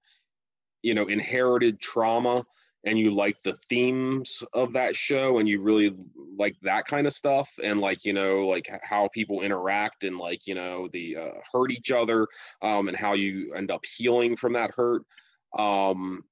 you 0.81 0.93
know 0.93 1.07
inherited 1.07 1.79
trauma 1.79 2.43
and 2.85 2.97
you 2.97 3.13
like 3.13 3.35
the 3.43 3.53
themes 3.69 4.43
of 4.53 4.73
that 4.73 4.95
show 4.95 5.39
and 5.39 5.49
you 5.49 5.61
really 5.61 5.93
like 6.37 6.55
that 6.61 6.85
kind 6.85 7.05
of 7.07 7.13
stuff 7.13 7.51
and 7.63 7.81
like 7.81 8.05
you 8.05 8.13
know 8.13 8.47
like 8.47 8.69
how 8.81 9.09
people 9.13 9.41
interact 9.41 10.03
and 10.03 10.17
like 10.17 10.47
you 10.47 10.55
know 10.55 10.87
the 10.93 11.17
uh, 11.17 11.31
hurt 11.51 11.71
each 11.71 11.91
other 11.91 12.27
um 12.61 12.87
and 12.87 12.95
how 12.95 13.13
you 13.13 13.53
end 13.53 13.71
up 13.71 13.83
healing 13.85 14.35
from 14.35 14.53
that 14.53 14.71
hurt 14.75 15.01
um 15.57 16.23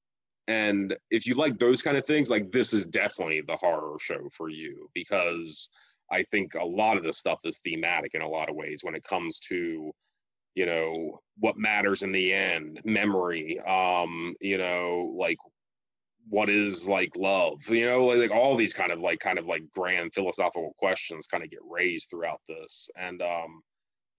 and 0.47 0.95
if 1.09 1.25
you 1.25 1.35
like 1.35 1.57
those 1.57 1.81
kind 1.81 1.97
of 1.97 2.05
things 2.05 2.29
like 2.29 2.51
this 2.51 2.73
is 2.73 2.85
definitely 2.85 3.41
the 3.41 3.57
horror 3.57 3.97
show 3.99 4.29
for 4.35 4.49
you 4.49 4.89
because 4.93 5.69
i 6.11 6.23
think 6.23 6.53
a 6.55 6.63
lot 6.63 6.97
of 6.97 7.03
this 7.03 7.17
stuff 7.17 7.39
is 7.45 7.59
thematic 7.59 8.13
in 8.13 8.21
a 8.21 8.29
lot 8.29 8.49
of 8.49 8.55
ways 8.55 8.79
when 8.83 8.95
it 8.95 9.03
comes 9.03 9.39
to 9.39 9.91
you 10.53 10.65
know 10.65 11.19
what 11.39 11.57
matters 11.57 12.01
in 12.01 12.11
the 12.11 12.33
end 12.33 12.79
memory 12.85 13.59
um 13.61 14.35
you 14.39 14.57
know 14.57 15.13
like 15.17 15.37
what 16.27 16.49
is 16.49 16.87
like 16.87 17.15
love 17.15 17.59
you 17.69 17.85
know 17.85 18.05
like, 18.05 18.17
like 18.17 18.31
all 18.31 18.55
these 18.55 18.73
kind 18.73 18.91
of 18.91 18.99
like 18.99 19.19
kind 19.19 19.37
of 19.37 19.45
like 19.45 19.63
grand 19.71 20.13
philosophical 20.13 20.73
questions 20.79 21.27
kind 21.27 21.43
of 21.43 21.51
get 21.51 21.59
raised 21.69 22.09
throughout 22.09 22.41
this. 22.47 22.89
And 22.97 23.21
um 23.21 23.61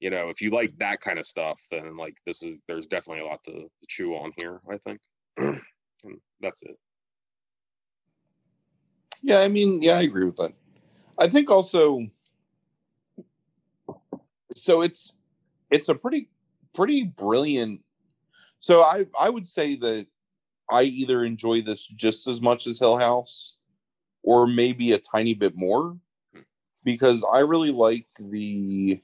you 0.00 0.10
know 0.10 0.28
if 0.28 0.40
you 0.40 0.50
like 0.50 0.76
that 0.78 1.00
kind 1.00 1.18
of 1.18 1.26
stuff 1.26 1.60
then 1.70 1.96
like 1.96 2.16
this 2.26 2.42
is 2.42 2.58
there's 2.68 2.86
definitely 2.86 3.24
a 3.24 3.26
lot 3.26 3.42
to, 3.44 3.52
to 3.52 3.86
chew 3.88 4.14
on 4.14 4.30
here 4.36 4.60
i 4.70 4.76
think 4.78 5.00
and 6.04 6.20
that's 6.40 6.62
it 6.62 6.78
Yeah, 9.22 9.40
I 9.40 9.48
mean, 9.48 9.82
yeah, 9.82 9.96
I 9.96 10.02
agree 10.02 10.24
with 10.24 10.36
that. 10.36 10.52
I 11.18 11.26
think 11.26 11.50
also 11.50 12.00
so 14.54 14.82
it's 14.82 15.14
it's 15.70 15.88
a 15.88 15.94
pretty 15.94 16.28
pretty 16.74 17.04
brilliant 17.04 17.80
so 18.60 18.82
I 18.82 19.06
I 19.20 19.30
would 19.30 19.46
say 19.46 19.76
that 19.76 20.06
I 20.70 20.82
either 20.82 21.24
enjoy 21.24 21.60
this 21.62 21.86
just 21.86 22.26
as 22.26 22.40
much 22.40 22.66
as 22.66 22.78
Hill 22.78 22.98
House 22.98 23.56
or 24.22 24.46
maybe 24.46 24.92
a 24.92 24.98
tiny 24.98 25.34
bit 25.34 25.56
more 25.56 25.96
hmm. 26.34 26.40
because 26.84 27.24
I 27.32 27.40
really 27.40 27.70
like 27.70 28.06
the 28.18 29.00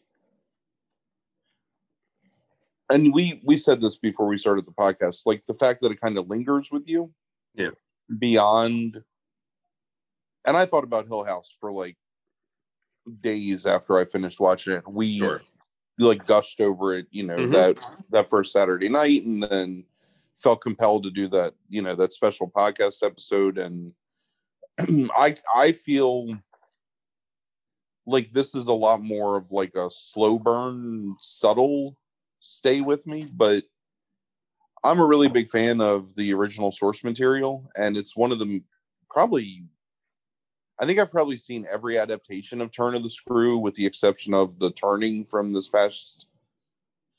and 2.93 3.13
we 3.13 3.41
we 3.45 3.57
said 3.57 3.81
this 3.81 3.97
before 3.97 4.27
we 4.27 4.39
started 4.39 4.67
the 4.67 4.73
podcast 4.73 5.23
like 5.27 5.45
the 5.47 5.55
fact 5.55 5.81
that 5.81 5.91
it 5.91 6.01
kind 6.01 6.19
of 6.19 6.29
lingers 6.29 6.71
with 6.71 6.87
you 6.89 7.13
Yeah. 7.55 7.71
beyond 8.19 9.03
and 10.47 10.57
I 10.57 10.67
thought 10.67 10.85
about 10.85 11.07
Hill 11.07 11.25
House 11.25 11.55
for 11.61 11.71
like 11.73 11.97
days 13.21 13.67
after 13.67 13.97
I 13.99 14.05
finished 14.05 14.41
watching 14.41 14.73
it. 14.75 14.89
We 14.89 15.21
like 15.99 16.27
gushed 16.27 16.61
over 16.61 16.95
it, 16.95 17.07
you 17.11 17.23
know, 17.23 17.37
Mhm. 17.39 17.53
that 17.53 17.79
that 18.11 18.29
first 18.31 18.53
Saturday 18.53 18.89
night, 18.89 19.25
and 19.25 19.43
then 19.43 19.85
felt 20.35 20.61
compelled 20.61 21.05
to 21.05 21.11
do 21.11 21.29
that, 21.29 21.55
you 21.69 21.81
know, 21.83 21.95
that 21.95 22.13
special 22.13 22.51
podcast 22.51 23.05
episode. 23.07 23.59
And 23.59 23.95
I 25.17 25.37
I 25.55 25.73
feel 25.73 26.27
like 28.07 28.33
this 28.33 28.55
is 28.57 28.67
a 28.67 28.73
lot 28.73 29.01
more 29.03 29.37
of 29.37 29.53
like 29.53 29.77
a 29.77 29.89
slow 29.91 30.39
burn, 30.39 31.17
subtle 31.21 31.97
stay 32.43 32.81
with 32.81 33.07
me, 33.07 33.27
but 33.33 33.65
I'm 34.85 35.01
a 35.01 35.07
really 35.07 35.29
big 35.29 35.49
fan 35.49 35.81
of 35.81 36.15
the 36.17 36.35
original 36.35 36.73
source 36.73 37.05
material, 37.05 37.71
and 37.77 37.97
it's 37.97 38.17
one 38.17 38.33
of 38.33 38.39
the 38.39 38.63
probably 39.09 39.65
I 40.81 40.87
think 40.87 40.99
I've 40.99 41.13
probably 41.13 41.37
seen 41.37 41.67
every 41.71 41.97
adaptation 41.97 42.61
of 42.61 42.73
Turn 42.73 42.95
of 42.95 43.05
the 43.05 43.11
Screw, 43.11 43.59
with 43.59 43.75
the 43.75 43.87
exception 43.87 44.35
of 44.35 44.59
the 44.59 44.73
Turning 44.73 45.25
from 45.25 45.53
this 45.53 45.69
past 45.69 46.27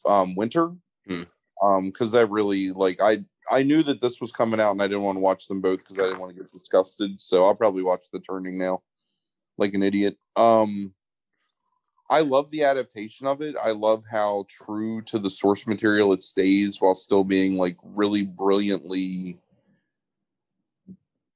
um, 0.08 0.36
winter. 0.36 0.72
Hmm. 1.08 1.24
Um, 1.62 1.86
because 1.86 2.12
that 2.12 2.30
really 2.30 2.72
like 2.72 3.00
I 3.02 3.24
I 3.50 3.64
knew 3.64 3.82
that 3.84 4.02
this 4.02 4.20
was 4.20 4.34
coming 4.34 4.60
out, 4.60 4.72
and 4.72 4.82
I 4.82 4.88
didn't 4.88 5.04
want 5.04 5.16
to 5.16 5.22
watch 5.22 5.48
them 5.48 5.62
both 5.62 5.80
because 5.80 5.98
I 6.00 6.08
didn't 6.08 6.20
want 6.20 6.36
to 6.36 6.42
get 6.42 6.52
disgusted. 6.52 7.22
So 7.22 7.46
I'll 7.46 7.56
probably 7.56 7.84
watch 7.84 8.08
the 8.12 8.20
Turning 8.20 8.58
now, 8.58 8.82
like 9.58 9.74
an 9.74 9.84
idiot. 9.84 10.18
Um, 10.36 10.94
I 12.10 12.22
love 12.22 12.52
the 12.52 12.64
adaptation 12.64 13.28
of 13.28 13.42
it. 13.42 13.56
I 13.64 13.72
love 13.72 14.04
how 14.10 14.46
true 14.50 15.02
to 15.04 15.18
the 15.18 15.30
source 15.30 15.66
material 15.66 16.14
it 16.14 16.22
stays 16.22 16.80
while 16.80 16.96
still 16.96 17.24
being 17.24 17.58
like 17.58 17.78
really 17.84 18.24
brilliantly 18.24 19.40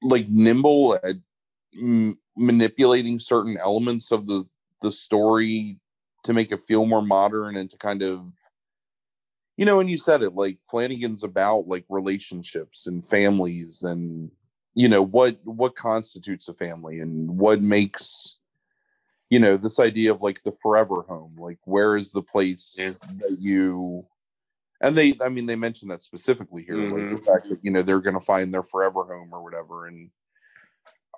like 0.01 0.27
nimble 0.29 0.95
at 1.03 1.15
m- 1.75 2.17
manipulating 2.35 3.19
certain 3.19 3.57
elements 3.57 4.11
of 4.11 4.27
the 4.27 4.47
the 4.81 4.91
story 4.91 5.79
to 6.23 6.33
make 6.33 6.51
it 6.51 6.67
feel 6.67 6.85
more 6.85 7.01
modern 7.01 7.57
and 7.57 7.69
to 7.71 7.77
kind 7.77 8.03
of 8.03 8.25
you 9.55 9.65
know 9.65 9.79
and 9.79 9.89
you 9.89 9.97
said 9.97 10.21
it 10.21 10.35
like 10.35 10.57
flanagan's 10.69 11.23
about 11.23 11.67
like 11.67 11.85
relationships 11.89 12.85
and 12.85 13.07
families 13.07 13.81
and 13.81 14.29
you 14.75 14.87
know 14.87 15.01
what 15.01 15.39
what 15.45 15.75
constitutes 15.75 16.47
a 16.47 16.53
family 16.53 16.99
and 16.99 17.27
what 17.27 17.61
makes 17.61 18.36
you 19.29 19.39
know 19.39 19.57
this 19.57 19.79
idea 19.79 20.11
of 20.11 20.21
like 20.21 20.41
the 20.43 20.53
forever 20.61 21.01
home 21.07 21.35
like 21.37 21.59
where 21.65 21.97
is 21.97 22.11
the 22.11 22.21
place 22.21 22.75
Yeah. 22.79 22.91
that 23.19 23.37
you 23.39 24.05
and 24.81 24.95
they 24.95 25.15
i 25.23 25.29
mean 25.29 25.45
they 25.45 25.55
mentioned 25.55 25.91
that 25.91 26.03
specifically 26.03 26.63
here 26.63 26.77
like 26.77 27.09
the 27.09 27.17
fact 27.17 27.49
that 27.49 27.59
you 27.61 27.71
know 27.71 27.81
they're 27.81 27.99
going 27.99 28.13
to 28.19 28.25
find 28.25 28.53
their 28.53 28.63
forever 28.63 29.03
home 29.03 29.29
or 29.33 29.43
whatever 29.43 29.87
and 29.87 30.09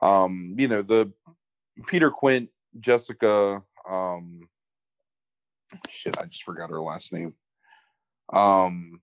um 0.02 0.56
you 0.58 0.68
know 0.68 0.82
the 0.82 1.12
peter 1.88 2.10
quint 2.10 2.50
jessica 2.80 3.62
um 3.88 4.48
shit 5.88 6.18
i 6.20 6.26
just 6.26 6.44
forgot 6.44 6.70
her 6.70 6.82
last 6.82 7.14
name 7.14 7.34
um 8.34 9.02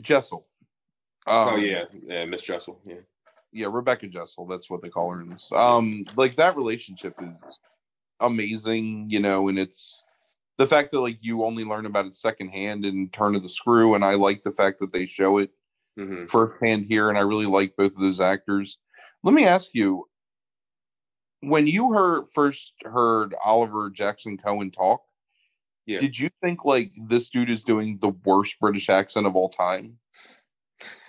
jessel. 0.00 0.46
Oh 1.26 1.54
Um, 1.56 1.62
yeah. 1.64 1.84
Yeah 2.02 2.24
miss 2.26 2.42
jessel 2.42 2.80
yeah 2.84 2.96
yeah, 3.54 3.68
Rebecca 3.70 4.08
Jessel, 4.08 4.46
that's 4.46 4.68
what 4.68 4.82
they 4.82 4.90
call 4.90 5.12
her 5.12 5.20
in 5.22 5.30
this. 5.30 5.48
Um, 5.54 6.04
like 6.16 6.34
that 6.36 6.56
relationship 6.56 7.14
is 7.20 7.60
amazing, 8.20 9.06
you 9.08 9.20
know, 9.20 9.48
and 9.48 9.58
it's 9.58 10.02
the 10.58 10.66
fact 10.66 10.90
that 10.90 11.00
like 11.00 11.18
you 11.20 11.44
only 11.44 11.64
learn 11.64 11.86
about 11.86 12.06
it 12.06 12.16
secondhand 12.16 12.84
in 12.84 13.08
Turn 13.10 13.34
of 13.36 13.42
the 13.44 13.48
Screw, 13.48 13.94
and 13.94 14.04
I 14.04 14.14
like 14.14 14.42
the 14.42 14.52
fact 14.52 14.80
that 14.80 14.92
they 14.92 15.06
show 15.06 15.38
it 15.38 15.50
hmm 15.96 16.26
firsthand 16.26 16.86
here, 16.88 17.08
and 17.08 17.16
I 17.16 17.20
really 17.20 17.46
like 17.46 17.76
both 17.76 17.92
of 17.92 18.00
those 18.00 18.20
actors. 18.20 18.78
Let 19.22 19.34
me 19.34 19.46
ask 19.46 19.70
you, 19.72 20.06
when 21.40 21.66
you 21.66 21.92
heard 21.92 22.24
first 22.34 22.74
heard 22.82 23.34
Oliver 23.44 23.88
Jackson 23.90 24.36
Cohen 24.36 24.72
talk, 24.72 25.02
Yeah. 25.86 25.98
did 26.00 26.18
you 26.18 26.28
think 26.42 26.64
like 26.64 26.92
this 27.06 27.28
dude 27.28 27.50
is 27.50 27.62
doing 27.62 27.98
the 27.98 28.10
worst 28.24 28.58
British 28.58 28.88
accent 28.90 29.26
of 29.26 29.36
all 29.36 29.48
time? 29.48 29.98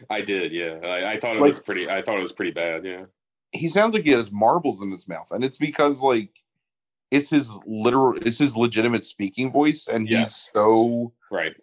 I 0.10 0.22
did 0.22 0.52
yeah 0.52 0.78
I, 0.84 1.14
I 1.14 1.20
thought 1.20 1.36
it 1.36 1.40
Like- 1.42 1.50
was 1.50 1.60
pretty 1.60 1.90
i 1.90 2.02
thought 2.02 2.18
it 2.18 2.22
was 2.22 2.32
pretty 2.32 2.52
bad 2.52 2.86
yeah 2.86 3.06
he 3.52 3.70
sounds 3.70 3.94
like 3.94 4.04
he 4.04 4.12
has 4.12 4.32
marbles 4.34 4.82
in 4.82 4.92
his 4.92 5.08
mouth, 5.08 5.32
and 5.32 5.42
it's 5.42 5.58
because 5.58 6.02
like 6.02 6.30
it's 7.10 7.30
his 7.30 7.54
literal, 7.66 8.18
it's 8.18 8.38
his 8.40 8.58
legitimate 8.58 9.06
speaking 9.06 9.50
voice, 9.50 9.88
and 9.88 10.10
he's 10.10 10.36
so 10.36 11.14
right 11.32 11.56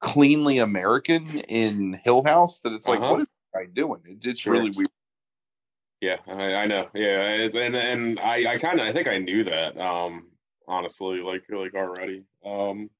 cleanly 0.00 0.58
American 0.58 1.24
in 1.42 2.00
Hill 2.04 2.24
House 2.24 2.58
that 2.60 2.72
it's 2.72 2.88
like, 2.88 2.98
Uh-huh. 2.98 3.12
what 3.12 3.20
is 3.20 3.26
this 3.26 3.62
guy 3.62 3.66
doing? 3.72 4.00
It, 4.06 4.26
it's 4.26 4.40
Sure. 4.40 4.54
really 4.54 4.70
weird. 4.70 4.88
Yeah, 6.00 6.16
I, 6.26 6.54
I 6.54 6.66
know. 6.66 6.88
Yeah, 6.94 7.20
and 7.54 7.76
and 7.76 8.18
I 8.18 8.54
I 8.54 8.58
kind 8.58 8.80
of 8.80 8.86
I 8.86 8.92
think 8.92 9.06
I 9.06 9.18
knew 9.18 9.44
that. 9.44 9.78
Um, 9.78 10.26
honestly, 10.66 11.20
like 11.20 11.44
like 11.48 11.74
already. 11.74 12.24
Um, 12.44 12.90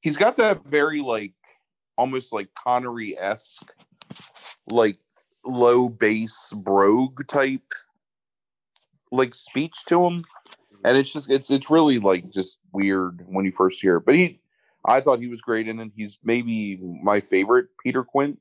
He's 0.00 0.16
got 0.16 0.36
that 0.36 0.64
very 0.64 1.00
like 1.00 1.32
almost 1.98 2.32
like 2.32 2.48
Connery 2.54 3.18
esque, 3.18 3.68
like 4.68 4.98
low 5.44 5.88
bass 5.88 6.52
brogue 6.56 7.26
type 7.28 7.72
like 9.12 9.34
speech 9.34 9.84
to 9.86 10.04
him 10.04 10.24
and 10.84 10.96
it's 10.96 11.12
just 11.12 11.30
it's 11.30 11.50
it's 11.50 11.70
really 11.70 11.98
like 11.98 12.28
just 12.30 12.58
weird 12.72 13.24
when 13.28 13.44
you 13.44 13.52
first 13.52 13.80
hear 13.80 13.98
it 13.98 14.04
but 14.04 14.16
he 14.16 14.40
i 14.84 15.00
thought 15.00 15.20
he 15.20 15.28
was 15.28 15.40
great 15.40 15.68
in 15.68 15.78
it 15.78 15.92
he's 15.96 16.18
maybe 16.24 16.80
my 17.02 17.20
favorite 17.20 17.68
peter 17.82 18.02
quint 18.02 18.38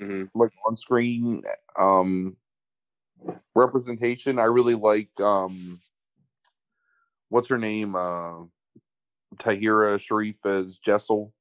mhm. 0.00 0.28
like 0.34 0.52
on 0.66 0.76
screen 0.76 1.42
um 1.78 2.36
representation 3.54 4.38
i 4.38 4.44
really 4.44 4.74
like 4.74 5.08
um 5.20 5.80
what's 7.30 7.48
her 7.48 7.58
name? 7.58 7.96
Uh, 7.96 8.44
Tahirah 9.36 9.98
Sharif 9.98 10.44
as 10.44 10.76
Jessel. 10.76 11.32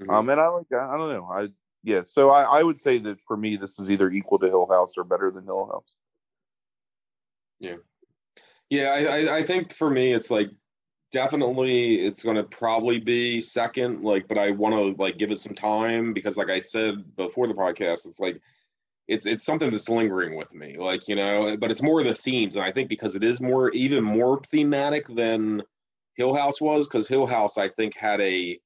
Mhm. 0.00 0.12
Um, 0.12 0.28
and 0.28 0.40
I 0.40 0.48
like. 0.48 0.66
I 0.72 0.96
don't 0.96 1.10
know. 1.10 1.28
I 1.32 1.48
yeah. 1.86 2.02
So 2.04 2.30
I, 2.30 2.58
I 2.58 2.62
would 2.64 2.80
say 2.80 2.98
that 2.98 3.20
for 3.28 3.36
me, 3.36 3.54
this 3.56 3.78
is 3.78 3.92
either 3.92 4.10
equal 4.10 4.40
to 4.40 4.48
Hill 4.48 4.66
House 4.68 4.94
or 4.96 5.04
better 5.04 5.30
than 5.30 5.44
Hill 5.44 5.66
House. 5.72 5.94
Yeah, 8.68 8.88
I, 8.88 9.04
I, 9.04 9.36
I 9.36 9.42
think 9.44 9.72
for 9.72 9.88
me, 9.88 10.12
it's 10.12 10.28
like 10.28 10.50
definitely 11.12 12.04
it's 12.04 12.24
going 12.24 12.34
to 12.34 12.42
probably 12.42 12.98
be 12.98 13.40
second. 13.40 14.02
Like, 14.02 14.26
but 14.26 14.36
I 14.36 14.50
want 14.50 14.74
to 14.74 15.00
like 15.00 15.16
give 15.16 15.30
it 15.30 15.38
some 15.38 15.54
time 15.54 16.12
because, 16.12 16.36
like 16.36 16.50
I 16.50 16.58
said 16.58 17.14
before 17.14 17.46
the 17.46 17.54
podcast, 17.54 18.08
it's 18.08 18.18
like 18.18 18.40
it's 19.06 19.24
it's 19.24 19.46
something 19.46 19.70
that's 19.70 19.88
lingering 19.88 20.36
with 20.36 20.52
me. 20.52 20.74
Like 20.76 21.06
you 21.06 21.14
know, 21.14 21.56
but 21.56 21.70
it's 21.70 21.82
more 21.82 22.02
the 22.02 22.14
themes, 22.14 22.56
and 22.56 22.64
I 22.64 22.72
think 22.72 22.88
because 22.88 23.14
it 23.14 23.22
is 23.22 23.40
more 23.40 23.70
even 23.70 24.02
more 24.02 24.40
thematic 24.42 25.06
than 25.06 25.62
Hill 26.16 26.34
House 26.34 26.60
was, 26.60 26.88
because 26.88 27.06
Hill 27.06 27.26
House 27.26 27.58
I 27.58 27.68
think 27.68 27.94
had 27.94 28.20
a. 28.20 28.58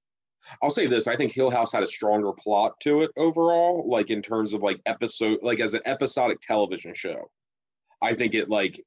I'll 0.63 0.71
say 0.71 0.87
this: 0.87 1.07
I 1.07 1.17
think 1.17 1.33
Hill 1.33 1.51
House 1.51 1.73
had 1.73 1.83
a 1.83 1.87
stronger 1.87 2.33
plot 2.33 2.79
to 2.81 3.03
it 3.03 3.11
overall, 3.17 3.89
like 3.89 4.11
in 4.11 4.23
terms 4.23 4.53
of 4.53 4.63
like 4.63 4.81
episode, 4.87 5.39
like 5.43 5.61
as 5.61 5.75
an 5.75 5.83
episodic 5.85 6.41
television 6.41 6.95
show. 6.95 7.31
I 8.03 8.15
think 8.15 8.35
it 8.35 8.49
like 8.49 8.81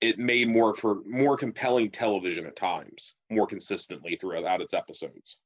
it 0.00 0.18
made 0.18 0.48
more 0.48 0.74
for 0.74 0.98
more 1.06 1.36
compelling 1.36 1.90
television 1.90 2.46
at 2.46 2.56
times, 2.56 3.14
more 3.30 3.46
consistently 3.46 4.16
throughout 4.16 4.60
its 4.60 4.74
episodes. 4.74 5.38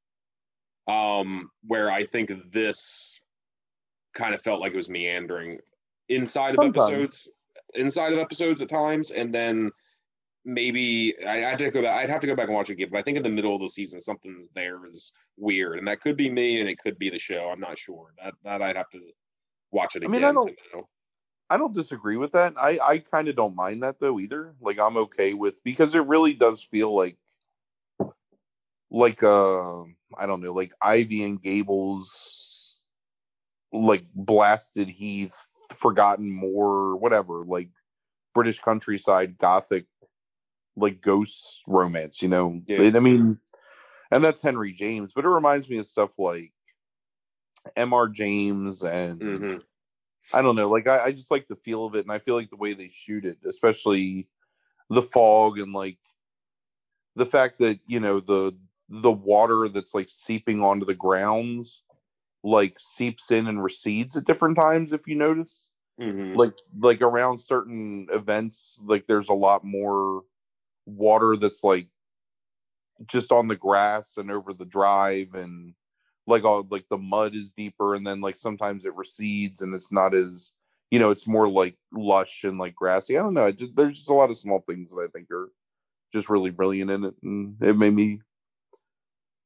Um, 0.88 1.50
where 1.66 1.90
I 1.90 2.04
think 2.04 2.32
this 2.50 3.20
kind 4.14 4.34
of 4.34 4.42
felt 4.42 4.60
like 4.60 4.72
it 4.72 4.76
was 4.76 4.88
meandering 4.88 5.58
inside 6.08 6.50
of 6.50 6.64
Sometimes. 6.64 6.90
episodes, 6.90 7.28
inside 7.74 8.12
of 8.12 8.18
episodes 8.18 8.60
at 8.60 8.68
times, 8.68 9.10
and 9.12 9.32
then 9.32 9.70
maybe 10.44 11.14
I 11.26 11.38
had 11.38 11.58
to 11.58 11.70
go 11.70 11.82
back. 11.82 12.02
I'd 12.02 12.10
have 12.10 12.20
to 12.20 12.26
go 12.26 12.34
back 12.34 12.46
and 12.46 12.54
watch 12.54 12.70
it 12.70 12.74
again, 12.74 12.88
but 12.90 12.98
I 12.98 13.02
think 13.02 13.16
in 13.16 13.22
the 13.22 13.28
middle 13.28 13.54
of 13.54 13.60
the 13.60 13.68
season, 13.68 14.00
something 14.00 14.48
there 14.54 14.86
is 14.86 15.12
weird, 15.36 15.78
and 15.78 15.86
that 15.88 16.00
could 16.00 16.16
be 16.16 16.30
me, 16.30 16.60
and 16.60 16.68
it 16.68 16.78
could 16.78 16.98
be 16.98 17.10
the 17.10 17.18
show. 17.18 17.50
I'm 17.52 17.60
not 17.60 17.78
sure. 17.78 18.12
That 18.22 18.34
that 18.44 18.62
I'd 18.62 18.76
have 18.76 18.90
to 18.90 19.00
watch 19.70 19.96
it 19.96 20.02
I 20.02 20.06
again. 20.06 20.10
mean, 20.12 20.24
I 20.24 20.32
don't- 20.32 20.50
know. 20.74 20.88
I 21.52 21.56
don't 21.56 21.74
disagree 21.74 22.16
with 22.16 22.30
that. 22.32 22.54
I 22.56 22.78
I 22.86 22.98
kind 22.98 23.26
of 23.26 23.34
don't 23.34 23.56
mind 23.56 23.82
that 23.82 23.98
though 23.98 24.20
either. 24.20 24.54
Like 24.60 24.78
I'm 24.78 24.96
okay 24.96 25.34
with 25.34 25.62
because 25.64 25.96
it 25.96 26.06
really 26.06 26.32
does 26.32 26.62
feel 26.62 26.94
like 26.94 27.16
like 28.90 29.22
uh 29.22 29.82
I 30.16 30.26
don't 30.26 30.40
know, 30.42 30.52
like 30.52 30.72
Ivy 30.80 31.24
and 31.24 31.42
Gables 31.42 32.78
like 33.72 34.04
blasted 34.14 34.88
Heath, 34.88 35.48
forgotten 35.76 36.30
moor, 36.30 36.96
whatever, 36.96 37.44
like 37.44 37.70
British 38.34 38.60
countryside 38.60 39.36
gothic 39.38 39.86
like 40.76 41.00
ghost 41.00 41.62
romance, 41.66 42.22
you 42.22 42.28
know. 42.28 42.60
Yeah. 42.66 42.90
I 42.94 43.00
mean 43.00 43.38
and 44.12 44.24
that's 44.24 44.42
Henry 44.42 44.72
James, 44.72 45.12
but 45.14 45.24
it 45.24 45.28
reminds 45.28 45.68
me 45.68 45.78
of 45.78 45.86
stuff 45.86 46.18
like 46.18 46.52
MR 47.76 48.08
James 48.08 48.82
and 48.82 49.20
Mhm. 49.20 49.62
I 50.32 50.42
don't 50.42 50.56
know. 50.56 50.70
Like 50.70 50.88
I, 50.88 51.06
I 51.06 51.12
just 51.12 51.30
like 51.30 51.48
the 51.48 51.56
feel 51.56 51.84
of 51.84 51.94
it, 51.94 52.04
and 52.04 52.12
I 52.12 52.18
feel 52.18 52.34
like 52.34 52.50
the 52.50 52.56
way 52.56 52.72
they 52.72 52.88
shoot 52.88 53.24
it, 53.24 53.38
especially 53.44 54.28
the 54.88 55.02
fog 55.02 55.58
and 55.58 55.72
like 55.72 55.98
the 57.16 57.26
fact 57.26 57.58
that 57.58 57.80
you 57.86 58.00
know 58.00 58.20
the 58.20 58.56
the 58.88 59.10
water 59.12 59.68
that's 59.68 59.94
like 59.94 60.08
seeping 60.08 60.62
onto 60.62 60.84
the 60.86 60.94
grounds 60.94 61.82
like 62.42 62.78
seeps 62.78 63.30
in 63.30 63.46
and 63.46 63.62
recedes 63.62 64.16
at 64.16 64.24
different 64.24 64.56
times. 64.56 64.92
If 64.92 65.06
you 65.06 65.14
notice, 65.16 65.68
Mhm. 66.00 66.36
like 66.36 66.54
like 66.80 67.02
around 67.02 67.38
certain 67.38 68.08
events, 68.10 68.80
like 68.84 69.06
there's 69.06 69.28
a 69.28 69.34
lot 69.34 69.64
more 69.64 70.22
water 70.90 71.36
that's 71.36 71.64
like 71.64 71.88
just 73.06 73.32
on 73.32 73.48
the 73.48 73.56
grass 73.56 74.16
and 74.16 74.30
over 74.30 74.52
the 74.52 74.64
drive 74.64 75.34
and 75.34 75.74
like 76.26 76.44
all 76.44 76.66
like 76.70 76.84
the 76.90 76.98
mud 76.98 77.34
is 77.34 77.52
deeper 77.52 77.94
and 77.94 78.06
then 78.06 78.20
like 78.20 78.36
sometimes 78.36 78.84
it 78.84 78.94
recedes 78.94 79.62
and 79.62 79.74
it's 79.74 79.90
not 79.90 80.14
as 80.14 80.52
you 80.90 80.98
know 80.98 81.10
it's 81.10 81.26
more 81.26 81.48
like 81.48 81.76
lush 81.92 82.44
and 82.44 82.58
like 82.58 82.74
grassy. 82.74 83.16
I 83.16 83.22
don't 83.22 83.34
know. 83.34 83.50
Just, 83.50 83.74
there's 83.74 83.96
just 83.96 84.10
a 84.10 84.14
lot 84.14 84.30
of 84.30 84.36
small 84.36 84.62
things 84.68 84.90
that 84.90 85.00
i 85.02 85.08
think 85.08 85.30
are 85.30 85.50
just 86.12 86.28
really 86.28 86.50
brilliant 86.50 86.90
in 86.90 87.04
it 87.04 87.14
and 87.22 87.56
it 87.60 87.76
made 87.76 87.94
me 87.94 88.20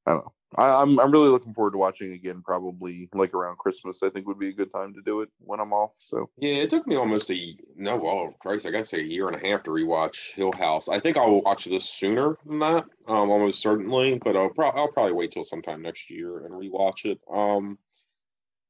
i 0.06 0.12
don't 0.12 0.24
know 0.24 0.32
I, 0.56 0.82
I'm 0.82 0.98
I'm 1.00 1.10
really 1.10 1.28
looking 1.28 1.52
forward 1.52 1.72
to 1.72 1.78
watching 1.78 2.12
again. 2.12 2.42
Probably 2.44 3.08
like 3.12 3.34
around 3.34 3.58
Christmas. 3.58 4.02
I 4.02 4.10
think 4.10 4.26
would 4.26 4.38
be 4.38 4.50
a 4.50 4.54
good 4.54 4.72
time 4.72 4.94
to 4.94 5.02
do 5.02 5.20
it 5.20 5.30
when 5.38 5.60
I'm 5.60 5.72
off. 5.72 5.92
So 5.96 6.30
Yeah, 6.38 6.54
it 6.54 6.70
took 6.70 6.86
me 6.86 6.96
almost 6.96 7.30
a 7.30 7.56
no, 7.76 7.96
well, 7.96 8.34
Christ, 8.40 8.66
I 8.66 8.70
gotta 8.70 8.84
say 8.84 9.00
a 9.00 9.04
year 9.04 9.28
and 9.28 9.36
a 9.36 9.46
half 9.46 9.62
to 9.64 9.70
rewatch 9.70 10.34
Hill 10.34 10.52
House. 10.52 10.88
I 10.88 11.00
think 11.00 11.16
I'll 11.16 11.42
watch 11.42 11.64
this 11.64 11.88
sooner 11.88 12.36
than 12.46 12.58
that, 12.60 12.84
um, 13.08 13.30
almost 13.30 13.60
certainly. 13.60 14.20
But 14.22 14.36
I'll, 14.36 14.50
pro- 14.50 14.70
I'll 14.70 14.92
probably 14.92 15.12
wait 15.12 15.32
till 15.32 15.44
sometime 15.44 15.82
next 15.82 16.10
year 16.10 16.38
and 16.38 16.54
rewatch 16.54 17.04
it. 17.04 17.20
Um, 17.30 17.78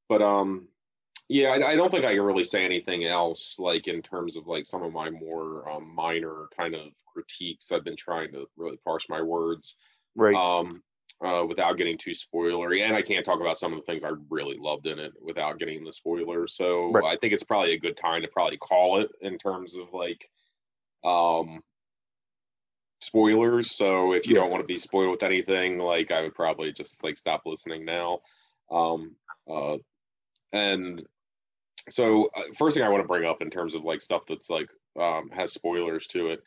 but 0.09 0.23
um, 0.23 0.69
yeah, 1.29 1.51
I, 1.51 1.73
I 1.73 1.77
don't 1.77 1.91
think 1.91 2.05
I 2.05 2.15
can 2.15 2.23
really 2.23 2.45
say 2.45 2.65
anything 2.65 3.05
else 3.05 3.59
like 3.59 3.89
in 3.89 4.03
terms 4.03 4.37
of 4.37 4.47
like 4.47 4.67
some 4.67 4.83
of 4.83 4.93
my 4.93 5.11
more 5.11 5.69
um, 5.71 5.95
minor 5.95 6.49
kind 6.57 6.75
of 6.75 6.89
critiques. 7.13 7.73
I've 7.73 7.85
been 7.85 7.97
trying 7.97 8.33
to 8.33 8.47
really 8.57 8.79
parse 8.85 9.09
my 9.09 9.23
words 9.23 9.77
right, 10.17 10.35
um, 10.35 10.83
uh, 11.21 11.45
without 11.47 11.77
getting 11.77 11.99
too 11.99 12.13
spoilery. 12.13 12.83
And 12.83 12.95
I 12.95 13.03
can't 13.03 13.25
talk 13.25 13.41
about 13.41 13.59
some 13.59 13.73
of 13.73 13.79
the 13.79 13.85
things 13.85 14.05
I 14.05 14.11
really 14.31 14.57
loved 14.59 14.87
in 14.87 14.99
it 14.99 15.13
without 15.23 15.59
getting 15.59 15.85
the 15.85 15.93
spoilers. 15.93 16.55
So 16.55 16.91
Right. 16.91 17.05
I 17.05 17.17
think 17.17 17.33
it's 17.33 17.43
probably 17.43 17.73
a 17.73 17.79
good 17.79 17.97
time 17.97 18.23
to 18.23 18.29
probably 18.29 18.57
call 18.57 19.01
it 19.01 19.11
in 19.21 19.39
terms 19.39 19.77
of 19.77 19.93
like 19.93 20.29
um, 21.05 21.63
spoilers. 23.01 23.71
So 23.71 24.13
if 24.13 24.27
you 24.27 24.35
Yeah. 24.35 24.43
don't 24.43 24.51
want 24.51 24.63
to 24.63 24.67
be 24.67 24.77
spoiled 24.79 25.11
with 25.11 25.23
anything, 25.23 25.79
like 25.79 26.11
I 26.11 26.23
would 26.23 26.35
probably 26.35 26.73
just 26.73 27.03
like 27.05 27.17
stop 27.17 27.43
listening 27.47 27.85
now. 27.85 28.21
Um, 28.71 29.17
uh, 29.49 29.79
and 30.53 31.07
so 31.91 32.31
uh, 32.35 32.43
first 32.57 32.77
thing 32.77 32.85
I 32.85 32.89
want 32.89 33.03
to 33.03 33.09
bring 33.09 33.25
up 33.29 33.43
in 33.43 33.51
terms 33.51 33.75
of 33.75 33.85
like 33.85 34.01
stuff 34.01 34.25
that's 34.27 34.49
like 34.49 34.71
um, 34.99 35.31
has 35.31 35.53
spoilers 35.53 36.07
to 36.09 36.29
it. 36.29 36.43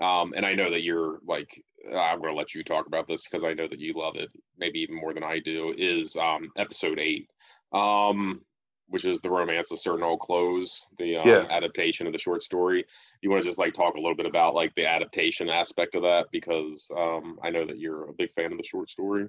Um, 0.00 0.32
and 0.36 0.46
I 0.46 0.54
know 0.54 0.70
that 0.70 0.82
you're 0.82 1.18
like, 1.26 1.62
I'm 1.86 2.20
going 2.20 2.32
to 2.32 2.36
let 2.38 2.54
you 2.54 2.64
talk 2.64 2.86
about 2.86 3.06
this 3.06 3.24
because 3.24 3.44
I 3.44 3.52
know 3.54 3.68
that 3.68 3.78
you 3.78 3.92
love 3.94 4.16
it, 4.16 4.30
maybe 4.58 4.78
even 4.80 4.96
more 4.96 5.12
than 5.12 5.24
I 5.24 5.38
do. 5.40 5.74
Is 5.76 6.16
um, 6.16 6.50
episode 6.56 6.98
eight, 6.98 7.28
um, 7.72 8.40
which 8.88 9.04
is 9.04 9.20
the 9.20 9.30
romance 9.30 9.70
of 9.70 9.80
certain 9.80 10.02
old 10.02 10.20
clothes, 10.20 10.86
the 10.98 11.16
um, 11.16 11.28
Yeah. 11.28 11.46
adaptation 11.50 12.06
of 12.06 12.12
the 12.12 12.18
short 12.18 12.42
story. 12.42 12.84
You 13.20 13.30
want 13.30 13.42
to 13.42 13.48
just 13.48 13.58
like 13.58 13.74
talk 13.74 13.94
a 13.94 14.00
little 14.00 14.16
bit 14.16 14.26
about 14.26 14.54
like 14.54 14.74
the 14.74 14.86
adaptation 14.86 15.48
aspect 15.50 15.94
of 15.94 16.02
that 16.02 16.26
because 16.32 16.90
um, 16.96 17.38
I 17.42 17.50
know 17.50 17.66
that 17.66 17.78
you're 17.78 18.08
a 18.08 18.14
big 18.14 18.30
fan 18.32 18.52
of 18.52 18.58
the 18.58 18.64
short 18.64 18.90
story. 18.90 19.28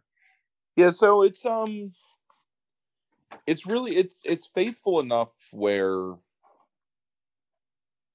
yeah. 0.76 0.90
So 0.92 1.24
it's 1.24 1.46
um, 1.46 1.92
it's 3.48 3.66
really 3.66 3.96
it's 3.96 4.22
it's 4.26 4.48
faithful 4.48 5.00
enough 5.00 5.34
where 5.52 6.16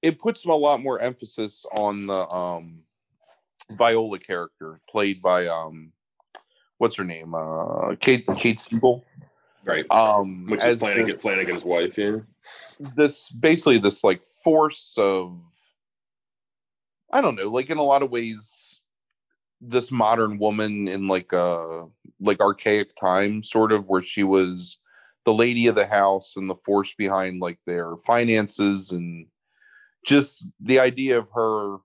it 0.01 0.19
puts 0.19 0.45
a 0.45 0.51
lot 0.51 0.81
more 0.81 0.99
emphasis 0.99 1.65
on 1.73 2.07
the 2.07 2.29
um 2.33 2.79
Viola 3.71 4.19
character 4.19 4.79
played 4.89 5.21
by 5.21 5.47
um 5.47 5.91
what's 6.77 6.97
her 6.97 7.03
name 7.03 7.35
uh 7.35 7.95
Kate 7.99 8.25
Kate 8.37 8.59
Siegel 8.59 9.03
Right. 9.65 9.85
um 9.91 10.47
Which 10.47 10.63
is 10.63 10.77
Flanagan, 10.77 11.17
Flanagan's 11.19 11.65
wife, 11.65 11.97
yeah. 11.97 12.17
this 12.95 13.29
basically 13.29 13.77
this 13.77 14.03
like 14.03 14.21
force 14.43 14.95
of 14.97 15.37
I 17.11 17.21
don't 17.21 17.35
know, 17.35 17.49
like 17.49 17.69
in 17.69 17.77
a 17.77 17.83
lot 17.83 18.03
of 18.03 18.11
ways, 18.11 18.81
this 19.61 19.91
modern 19.91 20.37
woman 20.37 20.87
in 20.87 21.07
like 21.07 21.33
a 21.33 21.87
like 22.19 22.39
archaic 22.39 22.95
time, 22.95 23.43
sort 23.43 23.71
of 23.71 23.87
where 23.87 24.03
she 24.03 24.23
was 24.23 24.77
the 25.25 25.33
lady 25.33 25.67
of 25.67 25.75
the 25.75 25.85
house 25.85 26.35
and 26.37 26.49
the 26.49 26.55
force 26.55 26.93
behind 26.97 27.41
like 27.41 27.59
their 27.65 27.97
finances 27.97 28.91
and 28.91 29.27
just 30.05 30.47
the 30.59 30.79
idea 30.79 31.17
of 31.17 31.29
her 31.31 31.77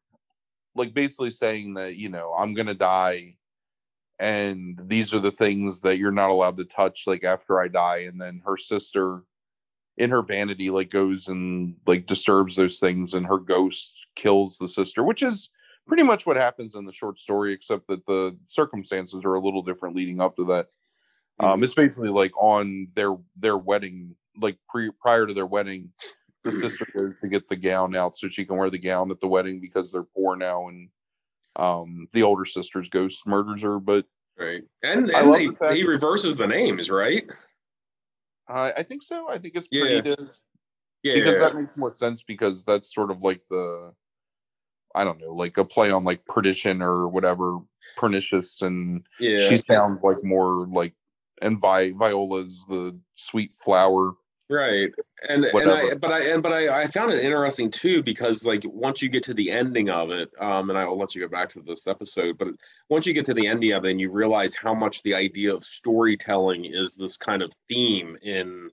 like 0.77 0.93
basically 0.93 1.31
saying 1.31 1.75
that, 1.75 1.97
you 1.97 2.09
know, 2.09 2.35
I'm 2.37 2.55
gonna 2.55 2.75
die 2.75 3.37
and 4.19 4.81
these 4.87 5.15
are 5.15 5.21
the 5.21 5.31
things 5.31 5.81
that 5.83 5.99
you're 5.99 6.13
not 6.13 6.31
allowed 6.31 6.57
to 6.59 6.65
touch 6.65 7.05
like 7.07 7.25
after 7.25 7.61
I 7.61 7.69
die. 7.69 7.99
And 8.09 8.21
then 8.21 8.43
her 8.45 8.57
sister 8.57 9.23
in 9.97 10.11
her 10.11 10.23
vanity 10.23 10.71
like 10.71 10.91
goes 10.91 11.29
and 11.29 11.77
like 11.87 12.07
disturbs 12.07 12.57
those 12.57 12.79
things 12.79 13.15
and 13.15 13.27
her 13.27 13.39
ghost 13.39 13.97
kills 14.17 14.59
the 14.59 14.69
sister 14.69 15.05
which 15.05 15.23
is 15.23 15.51
pretty 15.87 16.03
much 16.03 16.27
what 16.27 16.37
happens 16.37 16.75
in 16.75 16.85
the 16.85 16.93
short 16.93 17.19
story 17.19 17.53
except 17.53 17.87
that 17.87 18.05
the 18.07 18.37
circumstances 18.47 19.25
are 19.25 19.35
a 19.35 19.41
little 19.41 19.63
different 19.63 19.95
leading 19.95 20.21
up 20.21 20.35
to 20.37 20.45
that 20.45 20.69
um 21.41 21.63
it's 21.63 21.75
basically 21.75 22.09
like 22.09 22.33
on 22.41 22.89
their 22.95 23.17
their 23.37 23.57
wedding 23.57 24.15
like 24.41 24.57
pre 24.69 24.91
prior 25.01 25.27
to 25.27 25.35
their 25.35 25.47
wedding 25.47 25.91
the 26.45 26.53
sister 26.53 26.87
goes 26.97 27.19
to 27.21 27.29
get 27.29 27.49
the 27.49 27.57
gown 27.57 27.97
out 27.97 28.17
so 28.19 28.29
she 28.29 28.45
can 28.45 28.57
wear 28.57 28.71
the 28.71 28.79
gown 28.79 29.11
at 29.11 29.21
the 29.21 29.27
wedding 29.29 29.61
because 29.61 29.91
they're 29.91 30.03
poor 30.15 30.37
now 30.37 30.69
and 30.69 30.89
um 31.57 32.07
the 32.13 32.23
older 32.23 32.45
sister's 32.45 32.89
ghost 32.89 33.27
murders 33.27 33.63
her 33.63 33.79
but 33.79 34.07
Right. 34.37 34.65
And, 34.83 35.09
and 35.11 35.33
they, 35.33 35.47
the 35.47 35.75
he 35.75 35.85
reverses 35.85 36.35
the 36.35 36.47
names, 36.47 36.91
right? 36.91 37.25
I 38.49 38.73
i 38.79 38.83
think 38.83 39.03
so 39.03 39.29
i 39.31 39.39
think 39.39 39.55
it's 39.55 39.69
Yeah. 39.71 39.83
pretty 39.83 40.15
to 40.17 40.29
Yeah. 41.05 41.15
because 41.15 41.39
that 41.39 41.55
makes 41.55 41.77
more 41.77 41.95
sense 41.95 42.23
because 42.23 42.65
that's 42.65 42.93
sort 42.95 43.11
of 43.11 43.23
like 43.23 43.41
the 43.51 43.93
I 44.97 45.03
don't 45.03 45.21
know, 45.21 45.33
like 45.33 45.57
a 45.59 45.65
play 45.65 45.91
on 45.91 46.05
like 46.05 46.25
perdition 46.27 46.81
or 46.81 47.09
whatever, 47.09 47.59
pernicious, 47.97 48.63
and 48.63 49.05
Yeah. 49.19 49.41
she 49.41 49.57
sounds 49.57 50.01
like 50.05 50.23
more 50.23 50.67
like 50.69 50.95
and 51.43 51.61
Vi- 51.61 51.91
Viola's 51.93 52.65
the 52.69 52.97
sweet 53.17 53.55
flower. 53.57 54.13
Right. 54.55 54.93
And 55.29 55.45
and 55.47 55.71
I 55.71 55.95
but 55.95 56.13
I 56.13 56.21
and 56.29 56.43
but 56.43 56.53
I, 56.53 56.83
I 56.83 56.87
found 56.87 57.13
it 57.13 57.25
interesting 57.25 57.71
too 57.71 58.03
because 58.03 58.45
like 58.45 58.63
once 58.65 59.03
you 59.03 59.09
get 59.09 59.23
to 59.25 59.35
the 59.35 59.51
ending 59.51 59.91
of 59.91 60.11
it, 60.11 60.31
um, 60.39 60.71
and 60.71 60.79
I 60.79 60.87
will 60.87 60.99
let 60.99 61.15
you 61.15 61.23
go 61.23 61.29
back 61.29 61.49
to 61.51 61.61
this 61.61 61.87
episode, 61.89 62.39
but 62.39 62.49
once 62.89 63.07
you 63.07 63.15
get 63.15 63.27
to 63.27 63.35
the 63.35 63.47
ending 63.47 63.73
of 63.73 63.85
it 63.85 63.91
and 63.91 64.01
you 64.01 64.13
realize 64.13 64.55
how 64.55 64.73
much 64.75 65.03
the 65.03 65.15
idea 65.15 65.53
of 65.53 65.65
storytelling 65.65 66.67
is 66.67 66.95
this 66.95 67.17
kind 67.17 67.43
of 67.43 67.53
theme 67.69 68.17
in 68.23 68.71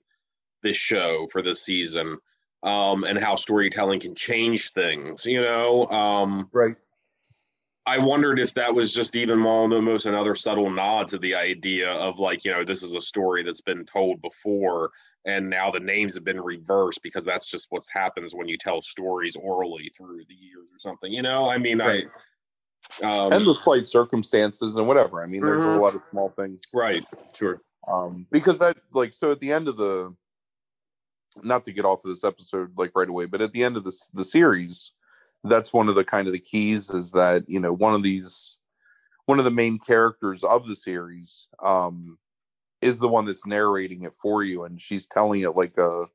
this 0.62 0.76
show 0.76 1.26
for 1.32 1.42
this 1.42 1.62
season, 1.62 2.18
um, 2.62 3.02
and 3.02 3.18
how 3.18 3.34
storytelling 3.34 3.98
can 3.98 4.14
change 4.14 4.70
things, 4.70 5.26
you 5.26 5.40
know. 5.40 5.86
Um 5.86 6.48
Right. 6.52 6.76
I 7.84 7.98
wondered 7.98 8.38
if 8.38 8.54
that 8.54 8.72
was 8.72 8.94
just 8.94 9.16
even 9.16 9.42
almost 9.44 10.06
another 10.06 10.34
subtle 10.36 10.70
nod 10.70 11.08
to 11.08 11.18
the 11.18 11.34
idea 11.34 11.90
of 11.90 12.20
like, 12.20 12.44
you 12.44 12.52
know, 12.52 12.64
this 12.64 12.82
is 12.82 12.94
a 12.94 13.00
story 13.00 13.42
that's 13.42 13.60
been 13.60 13.84
told 13.84 14.22
before, 14.22 14.90
and 15.24 15.50
now 15.50 15.70
the 15.70 15.80
names 15.80 16.14
have 16.14 16.24
been 16.24 16.40
reversed 16.40 17.00
because 17.02 17.24
that's 17.24 17.46
just 17.46 17.66
what 17.70 17.82
happens 17.92 18.34
when 18.34 18.46
you 18.48 18.56
tell 18.56 18.82
stories 18.82 19.34
orally 19.34 19.90
through 19.96 20.22
the 20.28 20.34
years 20.34 20.66
or 20.72 20.78
something. 20.78 21.12
You 21.12 21.22
know, 21.22 21.48
I 21.48 21.58
mean, 21.58 21.78
Right. 21.78 22.06
I. 23.02 23.04
Um, 23.04 23.32
and 23.32 23.46
the 23.46 23.54
slight 23.54 23.86
circumstances 23.86 24.76
and 24.76 24.86
whatever. 24.86 25.22
I 25.22 25.26
mean, 25.26 25.40
there's 25.40 25.62
Mhm. 25.64 25.76
a 25.76 25.80
lot 25.80 25.94
of 25.94 26.02
small 26.02 26.30
things. 26.30 26.62
right, 26.74 27.04
sure. 27.32 27.62
Um, 27.88 28.26
because 28.30 28.60
that 28.60 28.76
like 28.92 29.12
so 29.12 29.32
at 29.32 29.40
the 29.40 29.50
end 29.52 29.66
of 29.66 29.76
the 29.76 30.14
not 31.42 31.64
to 31.64 31.72
get 31.72 31.84
off 31.84 32.04
of 32.04 32.10
this 32.10 32.22
episode 32.24 32.76
like 32.76 32.92
right 32.94 33.08
away, 33.08 33.26
but 33.26 33.40
at 33.40 33.52
the 33.52 33.64
end 33.64 33.76
of 33.76 33.84
this 33.84 34.08
the 34.08 34.24
series, 34.24 34.92
that's 35.44 35.72
one 35.72 35.88
of 35.88 35.94
the 35.94 36.04
kind 36.04 36.26
of 36.26 36.32
the 36.32 36.38
keys 36.38 36.90
is 36.90 37.10
that, 37.12 37.48
you 37.48 37.58
know, 37.60 37.72
one 37.72 37.94
of 37.94 38.02
these 38.02 38.58
one 39.26 39.38
of 39.38 39.44
the 39.44 39.50
main 39.50 39.78
characters 39.78 40.42
of 40.44 40.66
the 40.66 40.76
series 40.76 41.48
um 41.62 42.18
is 42.80 42.98
the 42.98 43.08
one 43.08 43.24
that's 43.24 43.46
narrating 43.46 44.02
it 44.02 44.14
for 44.20 44.42
you 44.42 44.64
and 44.64 44.80
she's 44.82 45.06
telling 45.06 45.42
it 45.42 45.56
like 45.56 45.78
a 45.78 46.06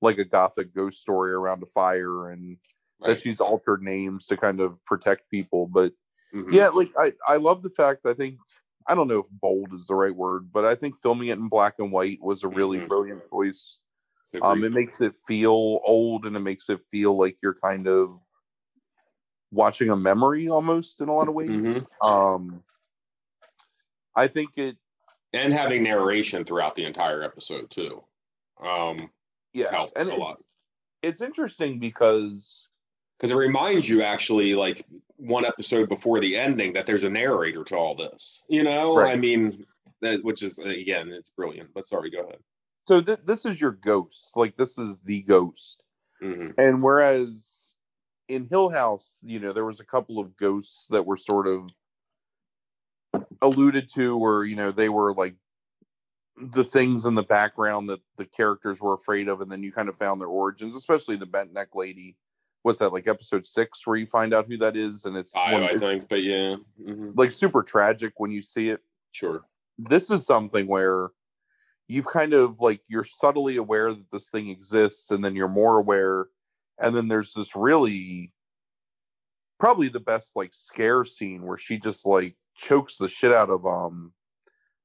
like 0.00 0.18
a 0.18 0.24
gothic 0.24 0.74
ghost 0.74 1.00
story 1.00 1.32
around 1.32 1.62
a 1.62 1.66
fire 1.66 2.30
and 2.30 2.56
that 3.04 3.20
she's 3.20 3.40
altered 3.40 3.82
names 3.82 4.26
to 4.26 4.36
kind 4.36 4.60
of 4.60 4.82
protect 4.84 5.28
people 5.28 5.66
but 5.66 5.92
Mhm. 6.32 6.52
yeah 6.52 6.68
like 6.68 6.88
i 6.98 7.12
i 7.28 7.36
love 7.36 7.62
the 7.64 7.70
fact 7.70 8.06
i 8.06 8.12
think 8.14 8.38
i 8.86 8.94
don't 8.94 9.08
know 9.08 9.18
if 9.18 9.26
bold 9.30 9.74
is 9.74 9.88
the 9.88 9.94
right 9.94 10.14
word 10.14 10.50
but 10.52 10.64
i 10.64 10.74
think 10.74 10.96
filming 10.96 11.28
it 11.28 11.38
in 11.38 11.48
black 11.48 11.74
and 11.80 11.90
white 11.90 12.20
was 12.22 12.44
a 12.44 12.48
really 12.48 12.78
Mhm. 12.78 12.88
brilliant 12.88 13.22
choice 13.28 13.78
um 14.40 14.62
it 14.62 14.72
makes 14.72 15.00
it 15.00 15.14
feel 15.26 15.80
old 15.84 16.26
and 16.26 16.36
it 16.36 16.40
makes 16.40 16.70
it 16.70 16.80
feel 16.90 17.18
like 17.18 17.36
you're 17.42 17.54
kind 17.54 17.88
of 17.88 18.21
watching 19.52 19.90
a 19.90 19.96
memory 19.96 20.48
almost 20.48 21.00
in 21.00 21.08
a 21.08 21.12
lot 21.14 21.28
of 21.28 21.34
ways 21.34 21.50
Mhm. 21.50 21.86
um 22.04 22.62
i 24.16 24.26
think 24.26 24.58
it 24.58 24.76
and 25.34 25.52
having 25.52 25.82
narration 25.82 26.44
throughout 26.44 26.74
the 26.74 26.84
entire 26.84 27.22
episode 27.22 27.70
too. 27.70 28.02
Um, 28.62 29.10
Helps 29.70 29.92
and 29.96 30.08
a 30.08 30.12
it's, 30.12 30.18
lot. 30.18 30.36
it's 31.02 31.20
interesting 31.22 31.78
because 31.78 32.68
because 33.18 33.30
it 33.30 33.36
reminds 33.36 33.88
you 33.88 34.02
actually 34.02 34.54
like 34.54 34.84
one 35.16 35.44
episode 35.46 35.88
before 35.88 36.20
the 36.20 36.36
ending 36.36 36.72
that 36.74 36.84
there's 36.86 37.04
a 37.04 37.08
narrator 37.10 37.62
to 37.64 37.76
all 37.76 37.94
this 37.94 38.42
you 38.48 38.62
know 38.62 38.96
Right. 38.96 39.12
i 39.12 39.16
mean 39.16 39.64
that 40.00 40.22
which 40.24 40.42
is 40.42 40.58
again 40.58 41.10
it's 41.12 41.30
brilliant 41.30 41.70
but 41.74 41.86
sorry 41.86 42.10
go 42.10 42.20
ahead 42.24 42.38
so 42.86 43.00
th- 43.00 43.20
this 43.24 43.44
is 43.46 43.60
your 43.60 43.72
ghost 43.72 44.32
like 44.36 44.56
this 44.56 44.78
is 44.78 44.98
the 45.04 45.22
ghost 45.22 45.82
hmm 46.20 46.48
And 46.58 46.82
whereas 46.82 47.51
in 48.28 48.46
Hill 48.46 48.70
House, 48.70 49.20
you 49.24 49.40
know, 49.40 49.52
there 49.52 49.64
was 49.64 49.80
a 49.80 49.84
couple 49.84 50.18
of 50.18 50.36
ghosts 50.36 50.86
that 50.90 51.04
were 51.04 51.16
sort 51.16 51.46
of 51.46 51.68
alluded 53.42 53.88
to, 53.94 54.18
or 54.18 54.44
you 54.44 54.56
know, 54.56 54.70
they 54.70 54.88
were 54.88 55.12
like 55.12 55.34
the 56.36 56.64
things 56.64 57.04
in 57.04 57.14
the 57.14 57.22
background 57.22 57.88
that 57.90 58.00
the 58.16 58.24
characters 58.24 58.80
were 58.80 58.94
afraid 58.94 59.28
of, 59.28 59.40
and 59.40 59.50
then 59.50 59.62
you 59.62 59.72
kind 59.72 59.88
of 59.88 59.96
found 59.96 60.20
their 60.20 60.28
origins, 60.28 60.74
especially 60.76 61.16
the 61.16 61.26
bent 61.26 61.52
neck 61.52 61.68
lady. 61.74 62.16
What's 62.62 62.78
that 62.78 62.92
like 62.92 63.08
episode 63.08 63.44
six 63.44 63.86
where 63.86 63.96
you 63.96 64.06
find 64.06 64.32
out 64.32 64.46
who 64.46 64.56
that 64.58 64.76
is, 64.76 65.04
and 65.04 65.16
it's 65.16 65.32
five 65.32 65.52
one- 65.52 65.64
i 65.64 65.74
think 65.74 66.08
but 66.08 66.22
yeah 66.22 66.56
hmm 66.84 67.10
like 67.14 67.32
super 67.32 67.62
tragic 67.62 68.14
when 68.18 68.30
you 68.30 68.40
see 68.40 68.70
it. 68.70 68.80
Sure. 69.12 69.42
This 69.78 70.10
is 70.10 70.24
something 70.24 70.66
where 70.66 71.10
you've 71.88 72.06
kind 72.06 72.32
of 72.32 72.60
like 72.60 72.80
you're 72.88 73.04
subtly 73.04 73.56
aware 73.56 73.92
that 73.92 74.10
this 74.10 74.30
thing 74.30 74.48
exists 74.48 75.10
and 75.10 75.22
then 75.22 75.36
you're 75.36 75.48
more 75.48 75.78
aware 75.78 76.26
and 76.80 76.94
then 76.94 77.08
there's 77.08 77.32
this 77.32 77.54
really 77.54 78.32
probably 79.58 79.88
the 79.88 80.00
best 80.00 80.34
like 80.34 80.52
scare 80.52 81.04
scene 81.04 81.42
where 81.46 81.58
she 81.58 81.78
just 81.78 82.04
like 82.04 82.36
chokes 82.56 82.96
the 82.98 83.08
shit 83.08 83.32
out 83.32 83.50
of 83.50 83.64
um 83.66 84.12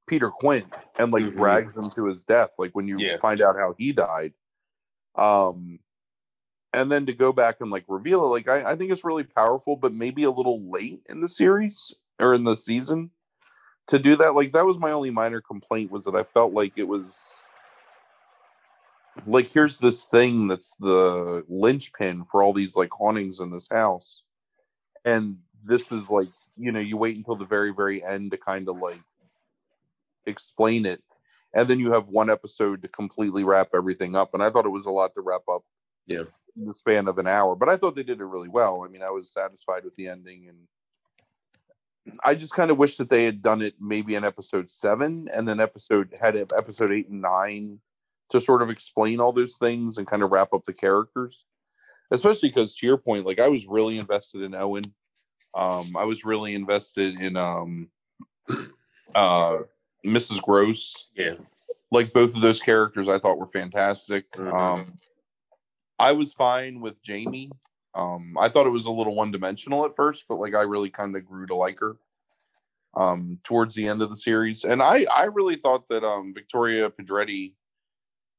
Peter 0.06 0.30
Quint 0.30 0.72
and 0.98 1.12
like 1.12 1.24
Mhm. 1.24 1.32
drags 1.36 1.76
him 1.76 1.90
to 1.90 2.06
his 2.06 2.24
death 2.24 2.50
like 2.58 2.72
when 2.72 2.86
you 2.88 2.98
Yeah. 2.98 3.16
find 3.18 3.40
out 3.40 3.56
how 3.56 3.74
he 3.76 3.92
died 3.92 4.32
um 5.16 5.78
and 6.72 6.92
then 6.92 7.06
to 7.06 7.14
go 7.14 7.32
back 7.32 7.56
and 7.60 7.70
like 7.70 7.84
reveal 7.88 8.24
it 8.24 8.28
like 8.28 8.48
I, 8.48 8.72
I 8.72 8.76
think 8.76 8.92
it's 8.92 9.04
really 9.04 9.24
powerful 9.24 9.76
but 9.76 9.92
maybe 9.92 10.24
a 10.24 10.30
little 10.30 10.70
late 10.70 11.00
in 11.08 11.20
the 11.20 11.28
series 11.28 11.92
or 12.20 12.34
in 12.34 12.44
the 12.44 12.56
season 12.56 13.10
to 13.88 13.98
do 13.98 14.16
that 14.16 14.34
like 14.34 14.52
that 14.52 14.66
was 14.66 14.78
my 14.78 14.92
only 14.92 15.10
minor 15.10 15.40
complaint 15.40 15.90
was 15.90 16.04
that 16.04 16.14
i 16.14 16.22
felt 16.22 16.52
like 16.52 16.78
it 16.78 16.86
was 16.86 17.40
like 19.26 19.48
here's 19.48 19.78
this 19.78 20.06
thing 20.06 20.46
that's 20.48 20.74
the 20.76 21.44
linchpin 21.48 22.24
for 22.24 22.42
all 22.42 22.52
these 22.52 22.76
like 22.76 22.90
hauntings 22.92 23.40
in 23.40 23.50
this 23.50 23.68
house. 23.70 24.22
And 25.04 25.38
this 25.64 25.92
is 25.92 26.10
like 26.10 26.28
you 26.56 26.72
know 26.72 26.80
you 26.80 26.96
wait 26.96 27.16
until 27.16 27.36
the 27.36 27.46
very 27.46 27.72
very 27.72 28.04
end 28.04 28.30
to 28.32 28.36
kind 28.36 28.68
of 28.68 28.76
like 28.78 29.00
explain 30.26 30.86
it. 30.86 31.02
And 31.54 31.66
then 31.66 31.80
you 31.80 31.92
have 31.92 32.08
one 32.08 32.28
episode 32.30 32.82
to 32.82 32.88
completely 32.88 33.42
wrap 33.44 33.68
everything 33.74 34.14
up. 34.16 34.34
And 34.34 34.42
i 34.42 34.50
thought 34.50 34.66
it 34.66 34.70
was 34.70 34.86
a 34.86 34.90
lot 34.90 35.14
to 35.14 35.20
wrap 35.20 35.42
up 35.50 35.62
Yeah. 36.06 36.24
in 36.56 36.66
the 36.66 36.74
span 36.74 37.08
of 37.08 37.18
an 37.18 37.26
hour 37.26 37.54
but 37.56 37.68
i 37.68 37.76
thought 37.76 37.96
they 37.96 38.02
did 38.02 38.20
it 38.20 38.24
really 38.24 38.48
well. 38.48 38.84
I 38.84 38.88
mean 38.88 39.02
i 39.02 39.10
was 39.10 39.30
satisfied 39.32 39.84
with 39.84 39.94
the 39.96 40.08
ending 40.08 40.48
and 40.48 40.58
I 42.24 42.34
just 42.34 42.54
kind 42.54 42.70
of 42.70 42.78
wish 42.78 42.96
that 42.96 43.10
they 43.10 43.24
had 43.26 43.42
done 43.42 43.60
it 43.60 43.74
maybe 43.78 44.14
in 44.14 44.24
episode 44.24 44.70
seven 44.70 45.28
and 45.34 45.46
then 45.46 45.60
episode 45.60 46.14
had 46.18 46.36
episode 46.36 46.90
eight 46.90 47.08
and 47.10 47.20
nine 47.20 47.80
to 48.30 48.40
sort 48.40 48.62
of 48.62 48.70
explain 48.70 49.20
all 49.20 49.32
those 49.32 49.56
things 49.58 49.98
and 49.98 50.06
kind 50.06 50.22
of 50.22 50.30
wrap 50.30 50.52
up 50.52 50.64
the 50.64 50.72
characters. 50.72 51.44
Especially 52.10 52.48
because 52.48 52.74
to 52.76 52.86
your 52.86 52.96
point, 52.98 53.26
like 53.26 53.38
I 53.38 53.48
was 53.48 53.66
really 53.66 53.98
invested 53.98 54.42
in 54.42 54.54
Owen. 54.54 54.84
Um, 55.54 55.96
I 55.96 56.04
was 56.04 56.24
really 56.24 56.54
invested 56.54 57.20
in 57.20 57.36
um 57.36 57.88
uh 59.14 59.58
Mrs. 60.06 60.40
Gross. 60.42 61.06
yeah 61.14 61.34
Like 61.90 62.12
both 62.12 62.34
of 62.34 62.40
those 62.40 62.60
characters 62.60 63.08
I 63.08 63.18
thought 63.18 63.38
were 63.38 63.48
fantastic. 63.48 64.30
Mhm. 64.32 64.52
Um 64.52 64.96
I 65.98 66.12
was 66.12 66.32
fine 66.32 66.80
with 66.80 67.02
Jamie. 67.02 67.50
Um, 67.94 68.36
I 68.38 68.48
thought 68.48 68.66
it 68.66 68.70
was 68.70 68.86
a 68.86 68.90
little 68.92 69.16
one 69.16 69.32
dimensional 69.32 69.84
at 69.84 69.96
first, 69.96 70.26
but 70.28 70.38
like 70.38 70.54
I 70.54 70.62
really 70.62 70.90
kind 70.90 71.16
of 71.16 71.26
grew 71.26 71.46
to 71.46 71.54
like 71.56 71.80
her 71.80 71.96
um 72.96 73.38
towards 73.44 73.74
the 73.74 73.86
end 73.86 74.00
of 74.00 74.08
the 74.10 74.16
series. 74.16 74.64
And 74.64 74.82
I 74.82 75.04
I 75.14 75.24
really 75.24 75.56
thought 75.56 75.88
that 75.88 76.04
um 76.04 76.32
Victoria 76.32 76.88
Pedretti 76.90 77.52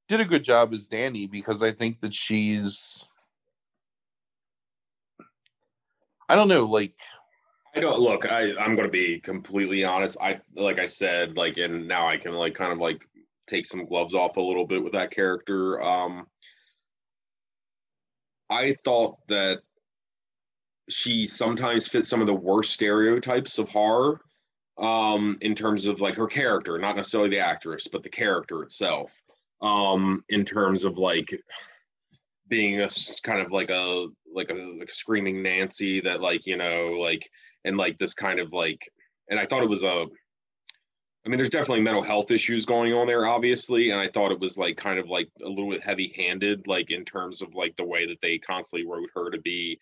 did 0.09 0.19
a 0.19 0.25
good 0.25 0.43
job 0.43 0.73
as 0.73 0.87
Dani 0.87 1.29
because 1.29 1.63
I 1.63 1.71
think 1.71 2.01
that 2.01 2.13
she's 2.13 3.05
I 6.27 6.35
don't 6.35 6.47
know, 6.47 6.65
like 6.65 6.93
I 7.75 7.79
don't 7.79 7.99
look. 7.99 8.25
I 8.25 8.55
I'm 8.57 8.75
gonna 8.75 8.89
be 8.89 9.19
completely 9.19 9.83
honest. 9.83 10.17
I 10.19 10.39
like 10.55 10.79
I 10.79 10.87
said, 10.87 11.37
like, 11.37 11.57
and 11.57 11.87
now 11.87 12.07
I 12.07 12.17
can 12.17 12.33
like 12.33 12.55
kind 12.55 12.73
of 12.73 12.79
like 12.79 13.07
take 13.47 13.65
some 13.65 13.85
gloves 13.85 14.13
off 14.13 14.37
a 14.37 14.41
little 14.41 14.65
bit 14.65 14.83
with 14.83 14.93
that 14.93 15.11
character. 15.11 15.81
Um, 15.81 16.27
I 18.49 18.75
thought 18.83 19.17
that 19.27 19.59
she 20.89 21.27
sometimes 21.27 21.87
fits 21.87 22.09
some 22.09 22.21
of 22.21 22.27
the 22.27 22.33
worst 22.33 22.73
stereotypes 22.73 23.57
of 23.59 23.69
horror. 23.69 24.21
Um, 24.77 25.37
in 25.41 25.55
terms 25.55 25.87
of 25.87 25.99
like 25.99 26.15
her 26.15 26.27
character, 26.27 26.79
not 26.79 26.95
necessarily 26.95 27.29
the 27.29 27.39
actress, 27.39 27.89
but 27.91 28.01
the 28.01 28.09
character 28.09 28.63
itself. 28.63 29.21
Um, 29.61 30.23
in 30.29 30.45
terms 30.45 30.85
of 30.85 30.97
like 30.97 31.33
being 32.49 32.81
a 32.81 32.89
kind 33.23 33.41
of 33.41 33.51
like 33.51 33.69
a 33.69 34.07
like 34.33 34.51
a 34.51 34.53
like 34.53 34.89
screaming 34.89 35.41
Nancy 35.41 36.01
that 36.01 36.21
like 36.21 36.45
you 36.45 36.57
know 36.57 36.85
like 36.85 37.29
and 37.63 37.77
like 37.77 37.97
this 37.97 38.13
kind 38.13 38.39
of 38.39 38.51
like 38.51 38.89
and 39.29 39.39
I 39.39 39.45
thought 39.45 39.63
it 39.63 39.69
was 39.69 39.83
a 39.83 40.05
I 41.25 41.29
mean 41.29 41.37
there's 41.37 41.49
definitely 41.49 41.81
mental 41.81 42.01
health 42.01 42.31
issues 42.31 42.65
going 42.65 42.93
on 42.93 43.07
there 43.07 43.27
obviously 43.27 43.91
and 43.91 43.99
I 43.99 44.07
thought 44.07 44.31
it 44.31 44.39
was 44.39 44.57
like 44.57 44.77
kind 44.77 44.99
of 44.99 45.07
like 45.07 45.29
a 45.43 45.47
little 45.47 45.69
bit 45.69 45.83
heavy 45.83 46.13
handed 46.17 46.67
like 46.67 46.91
in 46.91 47.05
terms 47.05 47.41
of 47.41 47.55
like 47.55 47.75
the 47.75 47.85
way 47.85 48.05
that 48.07 48.21
they 48.21 48.37
constantly 48.37 48.87
wrote 48.87 49.09
her 49.15 49.29
to 49.29 49.39
be 49.39 49.79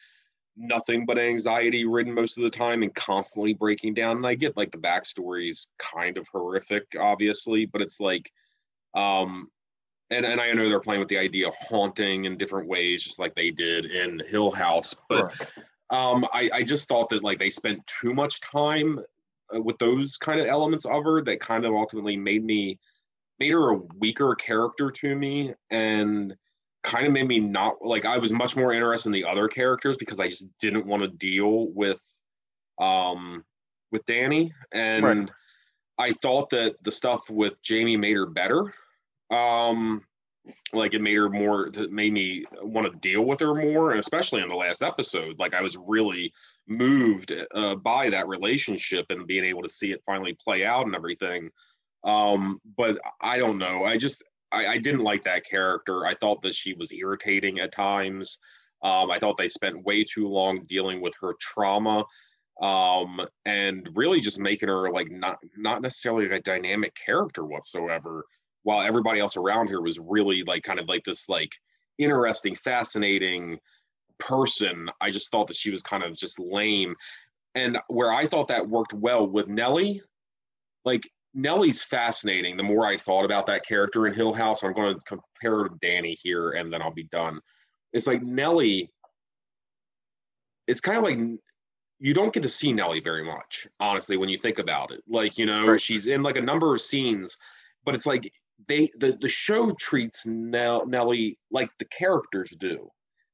nothing 0.57 1.05
but 1.05 1.19
anxiety 1.19 1.85
ridden 1.85 2.13
most 2.13 2.37
of 2.37 2.43
the 2.43 2.49
time 2.49 2.83
and 2.83 2.93
constantly 2.95 3.53
breaking 3.53 3.93
down 3.93 4.17
and 4.17 4.27
I 4.27 4.35
get 4.35 4.57
like 4.57 4.71
the 4.71 4.77
backstory's 4.77 5.69
kind 5.77 6.17
of 6.17 6.27
horrific 6.27 6.95
obviously 6.99 7.65
but 7.65 7.81
it's 7.81 7.99
like 7.99 8.31
um 8.95 9.49
and 10.09 10.25
and 10.25 10.39
I 10.39 10.51
know 10.53 10.69
they're 10.69 10.79
playing 10.79 10.99
with 10.99 11.09
the 11.09 11.17
idea 11.17 11.47
of 11.47 11.55
haunting 11.55 12.25
in 12.25 12.37
different 12.37 12.67
ways 12.67 13.03
just 13.03 13.19
like 13.19 13.35
they 13.35 13.51
did 13.51 13.85
in 13.85 14.21
Hill 14.27 14.51
House 14.51 14.95
but 15.09 15.33
Um, 15.89 16.27
I, 16.33 16.49
I 16.53 16.63
just 16.63 16.89
thought 16.89 17.07
that 17.09 17.23
like 17.23 17.39
they 17.39 17.49
spent 17.49 17.85
too 17.87 18.13
much 18.13 18.41
time 18.41 18.99
uh, 19.55 19.61
with 19.61 19.77
those 19.77 20.17
kind 20.17 20.37
of 20.41 20.45
elements 20.45 20.83
of 20.83 21.01
her 21.05 21.21
that 21.23 21.39
kind 21.39 21.65
of 21.65 21.73
ultimately 21.73 22.17
made 22.17 22.43
me 22.43 22.77
made 23.39 23.51
her 23.51 23.71
a 23.71 23.79
weaker 23.97 24.35
character 24.35 24.91
to 24.91 25.15
me 25.15 25.53
and 25.69 26.35
kind 26.83 27.07
of 27.07 27.13
made 27.13 27.27
me 27.29 27.39
not 27.39 27.75
like 27.81 28.03
I 28.03 28.17
was 28.17 28.33
much 28.33 28.57
more 28.57 28.73
interested 28.73 29.07
in 29.07 29.13
the 29.13 29.23
other 29.23 29.47
characters 29.47 29.95
because 29.95 30.19
I 30.19 30.27
just 30.27 30.49
didn't 30.57 30.85
want 30.85 31.03
to 31.03 31.07
deal 31.07 31.67
with 31.71 32.01
um 32.79 33.45
with 33.93 34.05
Dani 34.05 34.51
and 34.73 35.05
Right. 35.05 35.29
I 35.99 36.11
thought 36.11 36.49
that 36.49 36.75
the 36.83 36.91
stuff 36.91 37.29
with 37.29 37.61
Jamie 37.63 37.95
made 37.95 38.17
her 38.17 38.25
better. 38.25 38.73
Um 39.29 40.01
like 40.71 40.93
it 40.93 41.01
made 41.01 41.15
her 41.15 41.29
more 41.29 41.67
it 41.67 41.91
made 41.91 42.13
me 42.13 42.45
want 42.61 42.89
to 42.89 42.99
deal 42.99 43.21
with 43.23 43.39
her 43.41 43.53
more 43.53 43.91
and 43.91 43.99
especially 43.99 44.41
in 44.41 44.47
the 44.47 44.55
last 44.55 44.81
episode 44.81 45.37
like 45.37 45.53
I 45.53 45.61
was 45.61 45.75
really 45.75 46.31
moved 46.67 47.33
uh, 47.53 47.75
by 47.75 48.09
that 48.09 48.29
relationship 48.29 49.07
and 49.09 49.27
being 49.27 49.43
able 49.43 49.61
to 49.63 49.69
see 49.69 49.91
it 49.91 50.01
finally 50.05 50.37
play 50.41 50.63
out 50.63 50.85
and 50.85 50.95
everything 50.95 51.49
um 52.05 52.61
but 52.77 52.97
I 53.19 53.37
don't 53.37 53.57
know 53.57 53.83
I 53.83 53.97
just 53.97 54.23
I, 54.51 54.67
I 54.67 54.77
didn't 54.77 55.03
like 55.03 55.23
that 55.23 55.45
character. 55.45 56.05
I 56.05 56.15
thought 56.15 56.41
that 56.41 56.55
she 56.55 56.73
was 56.73 56.93
irritating 56.93 57.59
at 57.59 57.71
times. 57.71 58.39
Um, 58.81 59.11
I 59.11 59.19
thought 59.19 59.37
they 59.37 59.49
spent 59.49 59.83
way 59.85 60.03
too 60.03 60.27
long 60.27 60.65
dealing 60.65 61.01
with 61.01 61.13
her 61.21 61.33
trauma, 61.39 62.05
um, 62.61 63.21
and 63.45 63.89
really 63.93 64.19
just 64.19 64.39
making 64.39 64.69
her 64.69 64.91
like 64.91 65.11
not 65.11 65.37
not 65.55 65.81
necessarily 65.81 66.29
a 66.31 66.39
dynamic 66.39 66.95
character 66.95 67.43
whatsoever. 67.45 68.25
While 68.67 68.81
everybody 68.81 69.21
else 69.21 69.37
around 69.37 69.69
her 69.69 69.81
was 69.81 69.97
really 69.97 70.43
like 70.43 70.61
kind 70.63 70.77
of 70.77 70.89
like 70.89 71.05
this 71.05 71.29
like 71.29 71.53
interesting, 71.97 72.53
fascinating 72.53 73.59
person. 74.17 74.89
I 74.99 75.09
just 75.09 75.31
thought 75.31 75.47
that 75.47 75.55
she 75.55 75.71
was 75.71 75.81
kind 75.81 76.03
of 76.03 76.17
just 76.17 76.37
lame. 76.37 76.93
And 77.55 77.77
where 77.87 78.11
I 78.11 78.27
thought 78.27 78.49
that 78.49 78.67
worked 78.67 78.91
well 78.91 79.25
with 79.25 79.47
Nellie, 79.47 80.01
like 80.83 81.09
Nellie's 81.33 81.81
fascinating. 81.81 82.57
The 82.57 82.63
more 82.63 82.85
I 82.85 82.97
thought 82.97 83.23
about 83.23 83.45
that 83.45 83.65
character 83.65 84.05
in 84.05 84.13
Hill 84.13 84.33
House, 84.33 84.65
I'm 84.65 84.73
going 84.73 84.95
to 84.95 85.01
compare 85.05 85.59
her 85.59 85.69
to 85.69 85.75
Dani 85.75 86.17
here, 86.21 86.51
and 86.51 86.71
then 86.73 86.81
I'll 86.81 86.91
be 86.91 87.05
done. 87.05 87.39
It's 87.93 88.05
like 88.05 88.21
Nellie. 88.21 88.91
It's 90.67 90.81
kind 90.81 90.97
of 90.97 91.05
like 91.05 91.19
you 91.99 92.13
don't 92.13 92.33
get 92.33 92.43
to 92.43 92.49
see 92.49 92.73
Nellie 92.73 92.99
very 92.99 93.23
much, 93.23 93.65
honestly, 93.79 94.17
when 94.17 94.27
you 94.27 94.37
think 94.37 94.59
about 94.59 94.91
it. 94.91 95.03
Like 95.07 95.37
you 95.37 95.45
know, 95.45 95.67
Right. 95.67 95.79
she's 95.79 96.07
in 96.07 96.21
like 96.21 96.35
a 96.35 96.41
number 96.41 96.75
of 96.75 96.81
scenes, 96.81 97.37
but 97.85 97.95
it's 97.95 98.05
like 98.05 98.29
they 98.67 98.89
the 98.97 99.17
the 99.19 99.29
show 99.29 99.71
treats 99.71 100.25
Nell, 100.25 100.85
Nellie 100.85 101.37
like 101.51 101.69
the 101.79 101.85
characters 101.85 102.49
do. 102.59 102.89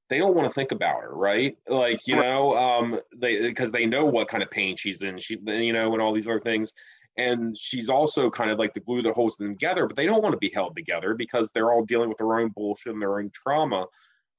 They 0.09 0.19
don't 0.19 0.35
want 0.35 0.47
to 0.47 0.53
think 0.53 0.71
about 0.71 1.01
her, 1.01 1.15
right? 1.15 1.57
Like 1.67 2.05
you 2.07 2.15
know, 2.15 2.55
um, 2.55 2.99
they 3.15 3.41
because 3.41 3.71
they 3.71 3.85
know 3.85 4.05
what 4.05 4.27
kind 4.27 4.43
of 4.43 4.51
pain 4.51 4.75
she's 4.75 5.01
in. 5.01 5.17
She, 5.17 5.39
you 5.45 5.73
know, 5.73 5.93
and 5.93 6.01
all 6.01 6.13
these 6.13 6.27
other 6.27 6.39
things 6.39 6.73
and 7.17 7.55
she's 7.55 7.89
also 7.89 8.29
kind 8.29 8.49
of 8.49 8.57
like 8.57 8.73
the 8.73 8.79
glue 8.79 9.01
that 9.01 9.13
holds 9.13 9.37
them 9.37 9.53
together 9.53 9.85
but 9.85 9.95
they 9.95 10.05
don't 10.05 10.23
want 10.23 10.33
to 10.33 10.37
be 10.37 10.49
held 10.53 10.75
together 10.75 11.13
because 11.13 11.51
they're 11.51 11.71
all 11.71 11.85
dealing 11.85 12.09
with 12.09 12.17
their 12.17 12.39
own 12.39 12.49
bullshit 12.49 12.93
and 12.93 13.01
their 13.01 13.19
own 13.19 13.29
trauma 13.33 13.85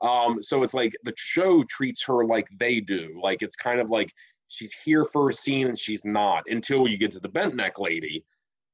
um 0.01 0.43
so 0.43 0.63
it's 0.63 0.75
like 0.75 0.93
the 1.05 1.13
show 1.17 1.63
treats 1.65 2.05
her 2.05 2.25
like 2.25 2.49
they 2.59 2.81
do 2.81 3.19
like 3.23 3.43
it's 3.43 3.57
kind 3.57 3.81
of 3.81 3.91
like 3.91 4.13
she's 4.49 4.73
here 4.73 5.05
for 5.05 5.29
a 5.29 5.33
scene 5.33 5.69
and 5.69 5.79
she's 5.79 6.05
not 6.05 6.43
until 6.49 6.89
you 6.89 6.97
get 6.97 7.13
to 7.13 7.21
the 7.21 7.29
bent 7.29 7.55
neck 7.55 7.79
lady 7.79 8.25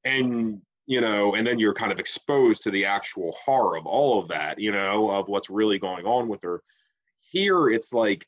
and 0.04 0.60
you 0.90 1.00
know 1.00 1.34
and 1.34 1.46
then 1.46 1.58
you're 1.58 1.74
kind 1.74 1.92
of 1.92 2.00
exposed 2.00 2.62
to 2.62 2.70
the 2.70 2.84
actual 2.84 3.32
horror 3.42 3.76
of 3.76 3.86
all 3.86 4.20
of 4.20 4.28
that 4.28 4.58
you 4.58 4.72
know 4.72 5.10
of 5.10 5.28
what's 5.28 5.48
really 5.48 5.78
going 5.78 6.04
on 6.04 6.28
with 6.28 6.42
her 6.42 6.62
here 7.30 7.68
it's 7.68 7.92
like 7.92 8.26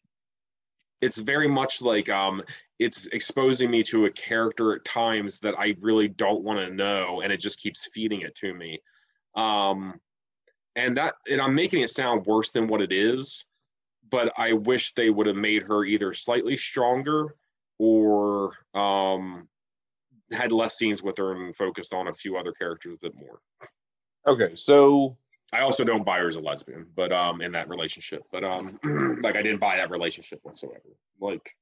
it's 1.01 1.19
very 1.19 1.49
much 1.49 1.83
like 1.83 2.09
um 2.09 2.43
it's 2.83 3.07
exposing 3.09 3.71
me 3.71 3.83
to 3.85 4.07
a 4.07 4.11
character 4.11 4.75
at 4.75 4.85
times 4.85 5.39
that 5.41 5.59
I 5.59 5.77
really 5.81 6.09
don't 6.09 6.43
want 6.43 6.59
to 6.59 6.75
know, 6.75 7.21
and 7.23 7.33
it 7.33 7.39
just 7.39 7.61
keeps 7.61 7.89
feeding 7.93 8.23
it 8.23 8.35
to 8.37 8.53
me. 8.53 8.81
Um, 9.35 10.01
and 10.75 10.97
that, 10.97 11.15
and 11.31 11.41
I'm 11.41 11.55
making 11.55 11.83
it 11.83 11.91
sound 11.91 12.27
worse 12.27 12.51
than 12.51 12.67
what 12.67 12.83
it 12.83 12.93
is, 12.93 13.47
but 14.11 14.33
I 14.37 14.55
wish 14.55 14.95
they 14.95 15.11
would 15.11 15.27
have 15.27 15.37
made 15.37 15.63
her 15.63 15.85
either 15.85 16.13
slightly 16.13 16.57
stronger 16.57 17.37
or 17.79 18.53
um, 18.75 19.49
had 20.33 20.53
less 20.53 20.77
scenes 20.77 21.03
with 21.03 21.17
her 21.19 21.33
and 21.33 21.55
focused 21.55 21.93
on 21.95 22.09
a 22.09 22.15
few 22.15 22.37
other 22.37 22.53
characters 22.53 22.95
a 22.95 22.99
bit 23.07 23.15
more. 23.15 23.41
Okay, 24.27 24.55
so 24.55 25.17
I 25.53 25.61
also 25.61 25.85
don't 25.85 26.05
buy 26.05 26.19
her 26.19 26.29
as 26.29 26.37
a 26.37 26.41
lesbian, 26.41 26.87
but 26.95 27.13
um, 27.13 27.43
in 27.43 27.53
that 27.53 27.69
relationship, 27.69 28.23
but 28.33 28.45
um, 28.45 28.79
like 29.23 29.37
I 29.37 29.43
didn't 29.43 29.61
buy 29.61 29.77
that 29.77 29.91
relationship 29.91 30.41
whatsoever. 30.43 30.97
Like 31.21 31.55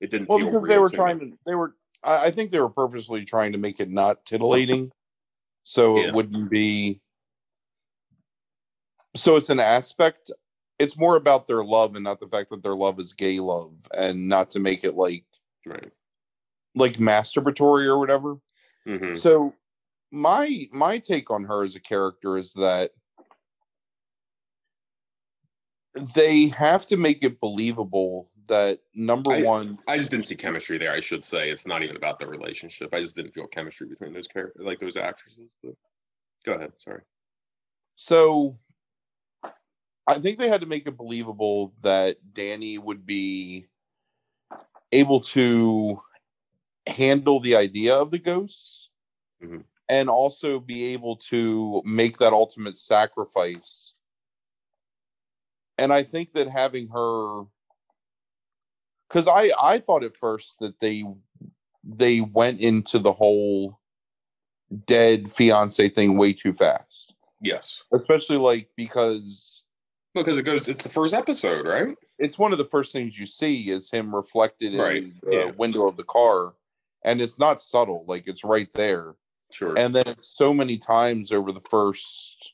it 0.00 0.10
didn't. 0.10 0.28
well 0.28 0.38
because 0.38 0.68
they 0.68 0.78
were 0.78 0.88
to 0.88 0.92
me. 0.92 0.96
trying 0.96 1.20
to 1.20 1.32
they 1.46 1.54
were 1.54 1.74
I, 2.02 2.26
I 2.26 2.30
think 2.30 2.50
they 2.50 2.60
were 2.60 2.68
purposely 2.68 3.24
trying 3.24 3.52
to 3.52 3.58
make 3.58 3.80
it 3.80 3.88
not 3.88 4.24
titillating, 4.24 4.90
so 5.62 5.96
Yeah. 5.96 6.08
it 6.08 6.14
wouldn't 6.14 6.50
be. 6.50 7.00
So 9.16 9.36
it's 9.36 9.50
an 9.50 9.60
aspect. 9.60 10.30
It's 10.78 10.96
more 10.96 11.16
about 11.16 11.46
their 11.46 11.62
love 11.62 11.94
and 11.94 12.04
not 12.04 12.20
the 12.20 12.28
fact 12.28 12.50
that 12.50 12.62
their 12.62 12.74
love 12.74 12.98
is 13.00 13.12
gay 13.12 13.38
love, 13.38 13.72
and 13.96 14.28
not 14.28 14.50
to 14.52 14.60
make 14.60 14.84
it 14.84 14.94
like 14.94 15.24
Right. 15.66 15.92
Like 16.74 16.94
masturbatory 16.94 17.86
or 17.86 17.98
whatever. 17.98 18.36
hmm 18.86 19.14
So 19.14 19.54
my 20.10 20.68
my 20.72 20.98
take 20.98 21.30
on 21.30 21.44
her 21.44 21.64
as 21.64 21.76
a 21.76 21.80
character 21.80 22.38
is 22.38 22.52
that 22.54 22.90
they 26.14 26.48
have 26.48 26.86
to 26.86 26.96
make 26.96 27.24
it 27.24 27.40
believable 27.40 28.30
that 28.46 28.80
number 28.94 29.32
I- 29.32 29.42
one 29.42 29.78
I 29.88 29.98
just 29.98 30.10
didn't 30.10 30.26
see 30.26 30.36
chemistry 30.36 30.78
there. 30.78 30.92
I 30.92 31.00
should 31.00 31.24
say 31.24 31.50
it's 31.50 31.66
not 31.66 31.82
even 31.82 31.96
about 31.96 32.18
the 32.18 32.26
relationship. 32.26 32.92
I 32.92 33.00
just 33.00 33.16
didn't 33.16 33.32
feel 33.32 33.46
chemistry 33.46 33.88
between 33.88 34.12
those 34.12 34.28
characters, 34.28 34.64
like 34.64 34.78
those 34.78 34.96
actresses. 34.96 35.54
But 35.62 35.74
go 36.44 36.52
ahead. 36.52 36.72
Sorry. 36.76 37.02
So 37.96 38.58
I 40.06 40.18
think 40.18 40.38
they 40.38 40.48
had 40.48 40.62
to 40.62 40.66
make 40.66 40.86
it 40.86 40.96
believable 40.96 41.74
that 41.82 42.18
Dani 42.32 42.78
would 42.78 43.06
be 43.06 43.66
able 44.92 45.20
to 45.20 46.00
handle 46.86 47.40
the 47.40 47.56
idea 47.56 47.94
of 47.94 48.10
the 48.10 48.18
ghosts 48.18 48.88
Mhm. 49.42 49.64
and 49.88 50.08
also 50.10 50.58
be 50.60 50.84
able 50.92 51.16
to 51.16 51.82
make 51.84 52.18
that 52.18 52.32
ultimate 52.32 52.76
sacrifice. 52.76 53.94
And 55.78 55.92
I 55.92 56.02
think 56.02 56.32
that 56.34 56.48
having 56.48 56.88
her 56.88 57.44
because 59.08 59.26
I 59.26 59.50
I 59.60 59.78
thought 59.78 60.04
at 60.04 60.16
first 60.16 60.58
that 60.60 60.78
they 60.80 61.04
they 61.82 62.20
went 62.20 62.60
into 62.60 62.98
the 62.98 63.12
whole 63.12 63.80
dead 64.86 65.32
fiance 65.34 65.88
thing 65.88 66.16
way 66.16 66.32
too 66.32 66.52
fast 66.52 67.14
Yes, 67.40 67.82
especially 67.94 68.36
like 68.36 68.68
because 68.76 69.64
because 70.14 70.38
it 70.38 70.42
goes. 70.42 70.68
It's 70.68 70.82
the 70.82 70.88
first 70.90 71.14
episode, 71.14 71.66
right? 71.66 71.96
it's 72.18 72.38
one 72.38 72.52
of 72.52 72.58
the 72.58 72.66
first 72.66 72.92
things 72.92 73.18
you 73.18 73.24
see 73.24 73.70
is 73.70 73.90
him 73.90 74.14
reflected 74.14 74.74
in 74.74 74.78
Right, 74.80 75.22
the 75.22 75.32
yeah. 75.32 75.50
window 75.52 75.88
of 75.88 75.96
the 75.96 76.04
car 76.04 76.52
and 77.04 77.20
it's 77.20 77.38
not 77.38 77.62
subtle 77.62 78.04
like 78.06 78.26
it's 78.26 78.44
right 78.44 78.68
there 78.74 79.14
Sure. 79.52 79.76
and 79.76 79.92
then 79.94 80.04
it's 80.06 80.36
so 80.36 80.54
many 80.54 80.78
times 80.78 81.32
over 81.32 81.50
the 81.52 81.60
first 81.60 82.52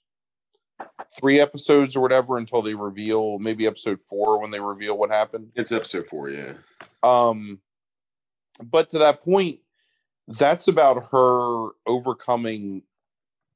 three 1.18 1.40
episodes 1.40 1.94
or 1.96 2.00
whatever 2.00 2.38
until 2.38 2.62
they 2.62 2.74
reveal 2.74 3.38
maybe 3.38 3.66
episode 3.66 4.00
four 4.02 4.40
when 4.40 4.50
they 4.50 4.60
reveal 4.60 4.96
what 4.98 5.10
happened 5.10 5.50
it's 5.54 5.72
episode 5.72 6.06
four. 6.06 6.30
Yeah. 6.30 6.54
um 7.02 7.60
but 8.62 8.88
to 8.90 8.98
that 8.98 9.22
point 9.22 9.58
that's 10.28 10.68
about 10.68 11.08
her 11.12 11.68
overcoming 11.86 12.82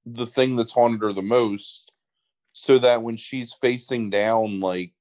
the 0.06 0.26
thing 0.26 0.56
that's 0.56 0.72
haunted 0.72 1.02
her 1.02 1.12
the 1.12 1.22
most 1.22 1.92
so 2.52 2.78
that 2.78 3.02
when 3.02 3.16
she's 3.16 3.54
facing 3.54 4.10
down 4.10 4.60
like 4.60 4.92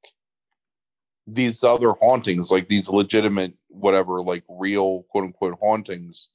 these 1.33 1.63
other 1.63 1.91
hauntings 2.01 2.51
like 2.51 2.67
these 2.69 2.89
legitimate 2.89 3.53
whatever 3.67 4.21
like 4.21 4.43
real 4.49 5.03
quote 5.09 5.25
unquote 5.25 5.57
hauntings 5.61 6.29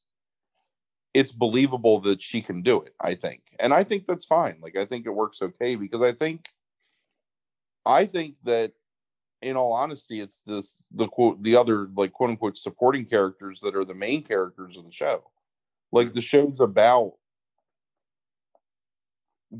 it's 1.14 1.32
believable 1.32 2.00
that 2.00 2.22
she 2.22 2.40
can 2.40 2.62
do 2.62 2.80
it 2.80 2.90
i 3.00 3.14
think 3.14 3.42
and 3.60 3.72
i 3.72 3.82
think 3.82 4.06
that's 4.06 4.24
fine 4.24 4.56
like 4.60 4.76
i 4.76 4.84
think 4.84 5.06
it 5.06 5.10
works 5.10 5.38
okay 5.42 5.74
because 5.74 6.02
i 6.02 6.12
think 6.12 6.48
i 7.86 8.04
think 8.04 8.36
that 8.44 8.72
in 9.44 9.56
all 9.56 9.74
honesty, 9.74 10.20
it's 10.20 10.40
this 10.40 10.78
the 10.90 11.06
quote 11.06 11.42
the 11.42 11.54
other 11.54 11.88
like 11.94 12.12
quote 12.12 12.30
unquote 12.30 12.56
supporting 12.56 13.04
characters 13.04 13.60
that 13.60 13.76
are 13.76 13.84
the 13.84 13.94
main 13.94 14.22
characters 14.22 14.76
of 14.76 14.84
the 14.84 14.92
show. 14.92 15.30
Like 15.92 16.14
the 16.14 16.22
show's 16.22 16.60
about 16.60 17.12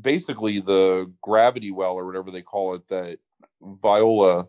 basically 0.01 0.59
the 0.59 1.11
gravity 1.21 1.71
well 1.71 1.95
or 1.95 2.05
whatever 2.05 2.31
they 2.31 2.41
call 2.41 2.73
it 2.73 2.87
that 2.89 3.19
Viola 3.61 4.47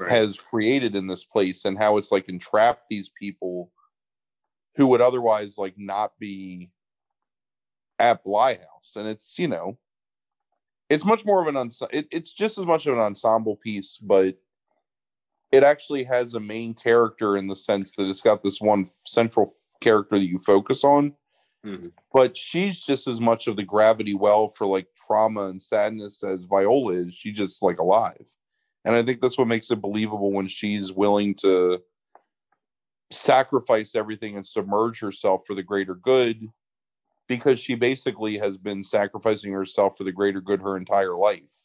Right. 0.00 0.10
has 0.10 0.38
created 0.38 0.96
in 0.96 1.06
this 1.06 1.24
place 1.24 1.66
and 1.66 1.76
how 1.76 1.98
it's 1.98 2.10
like 2.10 2.28
entrapped 2.30 2.88
these 2.88 3.10
people 3.10 3.70
who 4.76 4.86
would 4.86 5.00
otherwise 5.02 5.58
like 5.58 5.74
not 5.76 6.12
be 6.18 6.70
at 7.98 8.24
Bly 8.24 8.54
House. 8.54 8.96
And 8.96 9.06
it's, 9.06 9.38
you 9.38 9.46
know, 9.46 9.76
it's 10.88 11.04
much 11.04 11.26
more 11.26 11.42
of 11.42 11.48
an 11.48 11.56
uns- 11.56 11.82
it, 11.92 12.08
it's 12.10 12.32
just 12.32 12.56
as 12.56 12.64
much 12.64 12.86
of 12.86 12.94
an 12.94 13.00
ensemble 13.00 13.56
piece, 13.56 13.98
but 13.98 14.36
it 15.52 15.62
actually 15.64 16.04
has 16.04 16.32
a 16.34 16.40
main 16.40 16.72
character 16.72 17.36
in 17.36 17.46
the 17.46 17.56
sense 17.56 17.94
that 17.96 18.08
it's 18.08 18.22
got 18.22 18.42
this 18.42 18.60
one 18.60 18.88
central 19.04 19.52
character 19.80 20.18
that 20.18 20.26
you 20.26 20.38
focus 20.38 20.82
on 20.84 21.14
Mhm. 21.64 21.92
but 22.14 22.34
she's 22.36 22.80
just 22.80 23.06
as 23.06 23.20
much 23.20 23.46
of 23.46 23.56
the 23.56 23.62
gravity 23.62 24.14
well 24.14 24.48
for 24.48 24.66
like 24.66 24.86
trauma 24.96 25.48
and 25.48 25.60
sadness 25.60 26.24
as 26.24 26.40
viola 26.44 26.94
is 26.94 27.14
she's 27.14 27.36
just 27.36 27.62
like 27.62 27.78
alive 27.78 28.24
and 28.84 28.94
i 28.94 29.02
think 29.02 29.20
that's 29.20 29.38
what 29.38 29.48
makes 29.48 29.70
it 29.70 29.80
believable 29.80 30.32
when 30.32 30.48
she's 30.48 30.92
willing 30.92 31.34
to 31.34 31.80
sacrifice 33.10 33.94
everything 33.94 34.36
and 34.36 34.46
submerge 34.46 35.00
herself 35.00 35.46
for 35.46 35.54
the 35.54 35.62
greater 35.62 35.94
good 35.94 36.48
because 37.30 37.60
she 37.60 37.76
basically 37.76 38.36
has 38.38 38.56
been 38.56 38.82
sacrificing 38.82 39.52
herself 39.52 39.96
for 39.96 40.02
the 40.02 40.10
greater 40.10 40.40
good 40.40 40.60
her 40.60 40.76
entire 40.76 41.14
life. 41.14 41.62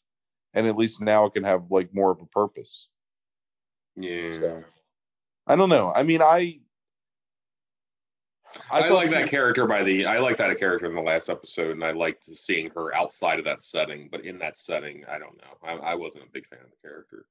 And 0.54 0.64
at 0.64 0.76
least 0.76 1.00
now 1.00 1.26
it 1.26 1.34
can 1.34 1.42
have 1.42 1.64
like 1.70 1.92
more 1.92 2.12
of 2.12 2.20
a 2.20 2.26
purpose. 2.26 2.88
Yeah. 3.96 4.30
so 4.30 4.64
i 5.46 5.56
don't 5.56 5.68
know. 5.68 5.92
I 5.96 6.02
mean 6.02 6.22
i 6.22 6.60
I, 8.70 8.82
thought 8.82 8.92
like 8.92 9.10
that 9.10 9.28
character 9.28 9.66
by 9.66 9.82
the 9.82 10.06
I 10.06 10.18
like 10.18 10.36
that 10.38 10.58
character 10.58 10.86
in 10.86 10.94
the 10.94 11.00
last 11.00 11.28
episode, 11.28 11.72
and 11.72 11.84
I 11.84 11.92
liked 11.92 12.24
seeing 12.24 12.70
her 12.70 12.94
outside 12.94 13.38
of 13.38 13.44
that 13.44 13.62
setting. 13.62 14.08
But 14.10 14.24
in 14.24 14.38
that 14.38 14.56
setting, 14.58 15.04
I 15.08 15.18
don't 15.18 15.36
know. 15.38 15.56
I, 15.62 15.92
I 15.92 15.94
wasn't 15.94 16.24
a 16.24 16.32
big 16.32 16.46
fan 16.46 16.60
of 16.60 16.70
the 16.70 16.88
character. 16.88 17.26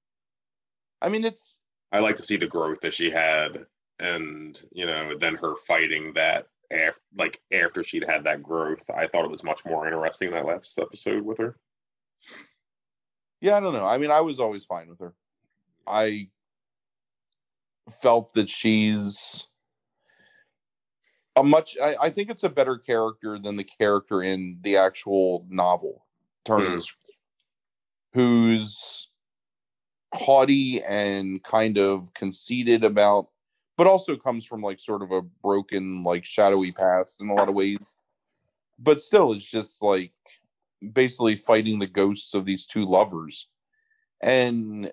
i 1.01 1.09
mean 1.09 1.23
it's 1.25 1.61
I 1.91 1.99
like 1.99 2.15
to 2.17 2.23
see 2.23 2.37
the 2.37 2.47
growth 2.47 2.81
that 2.81 2.93
she 2.93 3.09
had, 3.09 3.65
and 3.99 4.61
you 4.71 4.85
know, 4.85 5.17
then 5.17 5.35
her 5.35 5.55
fighting 5.55 6.13
that 6.15 6.47
after 6.71 7.01
like 7.17 7.41
after 7.51 7.83
she'd 7.83 8.07
had 8.07 8.23
that 8.25 8.43
growth. 8.43 8.83
I 8.95 9.07
thought 9.07 9.25
it 9.25 9.31
was 9.31 9.43
much 9.43 9.65
more 9.65 9.85
interesting 9.85 10.31
that 10.31 10.45
last 10.45 10.77
episode 10.79 11.23
with 11.23 11.37
her. 11.37 11.57
Yeah, 13.41 13.57
I 13.57 13.59
don't 13.59 13.73
know. 13.73 13.85
I 13.85 13.97
mean, 13.97 14.11
I 14.11 14.21
was 14.21 14.39
always 14.39 14.65
fine 14.65 14.89
with 14.89 14.99
her. 14.99 15.13
I 15.87 16.29
felt 18.01 18.33
that 18.33 18.49
she's 18.49 19.47
a 21.35 21.43
much 21.43 21.77
I, 21.81 21.95
I 22.03 22.09
think 22.09 22.29
it's 22.29 22.43
a 22.43 22.49
better 22.49 22.77
character 22.77 23.37
than 23.39 23.55
the 23.55 23.63
character 23.63 24.23
in 24.23 24.59
the 24.61 24.77
actual 24.77 25.45
novel, 25.49 26.05
Turn 26.45 26.61
of 26.61 26.67
Hmm. 26.67 26.75
the 26.75 26.81
Screw, 26.81 27.13
who's 28.13 29.09
haughty 30.13 30.81
and 30.83 31.43
kind 31.43 31.77
of 31.77 32.13
conceited 32.13 32.83
about 32.83 33.27
but 33.77 33.87
also 33.87 34.15
comes 34.15 34.45
from 34.45 34.61
like 34.61 34.79
sort 34.79 35.01
of 35.01 35.11
a 35.11 35.21
broken, 35.21 36.03
like 36.03 36.23
shadowy 36.23 36.71
past 36.71 37.21
in 37.21 37.29
a 37.29 37.33
lot 37.33 37.49
of 37.49 37.55
ways. 37.55 37.77
But 38.79 39.01
still 39.01 39.33
it's 39.33 39.49
just 39.49 39.81
like 39.81 40.13
basically 40.93 41.37
fighting 41.37 41.79
the 41.79 41.87
ghosts 41.87 42.33
of 42.33 42.45
these 42.45 42.65
two 42.65 42.85
lovers. 42.85 43.49
And 44.23 44.91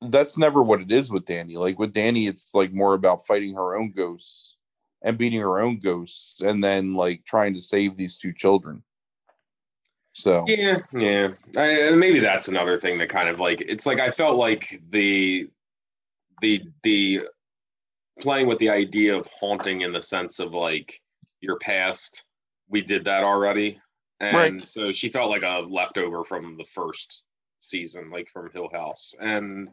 that's 0.00 0.36
never 0.36 0.62
what 0.62 0.80
it 0.80 0.90
is 0.90 1.10
with 1.10 1.26
Dani. 1.26 1.54
Like 1.54 1.78
with 1.78 1.94
Dani, 1.94 2.28
it's 2.28 2.54
like 2.54 2.72
more 2.72 2.94
about 2.94 3.26
fighting 3.26 3.54
her 3.54 3.76
own 3.76 3.92
ghosts 3.92 4.56
and 5.04 5.18
beating 5.18 5.40
her 5.40 5.60
own 5.60 5.78
ghosts 5.78 6.40
and 6.40 6.64
then 6.64 6.94
like 6.94 7.24
trying 7.24 7.54
to 7.54 7.60
save 7.60 7.96
these 7.96 8.18
two 8.18 8.32
children. 8.32 8.82
So 10.14 10.44
Yeah, 10.48 10.78
yeah. 10.98 11.28
I, 11.56 11.90
maybe 11.90 12.18
that's 12.18 12.48
another 12.48 12.78
thing 12.78 12.98
that 12.98 13.10
kind 13.10 13.28
of 13.28 13.38
like 13.38 13.60
it's 13.60 13.86
like 13.86 14.00
I 14.00 14.10
felt 14.10 14.36
like 14.36 14.80
the 14.90 15.48
the 16.40 16.62
the 16.82 17.20
playing 18.18 18.46
with 18.46 18.58
the 18.58 18.70
idea 18.70 19.16
of 19.16 19.26
haunting 19.26 19.82
in 19.82 19.92
the 19.92 20.02
sense 20.02 20.38
of 20.40 20.52
like 20.52 21.00
your 21.40 21.58
past. 21.58 22.24
We 22.68 22.80
did 22.80 23.04
that 23.04 23.24
already, 23.24 23.78
and 24.20 24.36
Right. 24.36 24.68
so 24.68 24.90
she 24.90 25.10
felt 25.10 25.30
like 25.30 25.42
a 25.42 25.66
leftover 25.68 26.24
from 26.24 26.56
the 26.56 26.64
first 26.64 27.24
season, 27.60 28.10
like 28.10 28.28
from 28.28 28.50
Hill 28.50 28.70
House, 28.72 29.14
and 29.20 29.68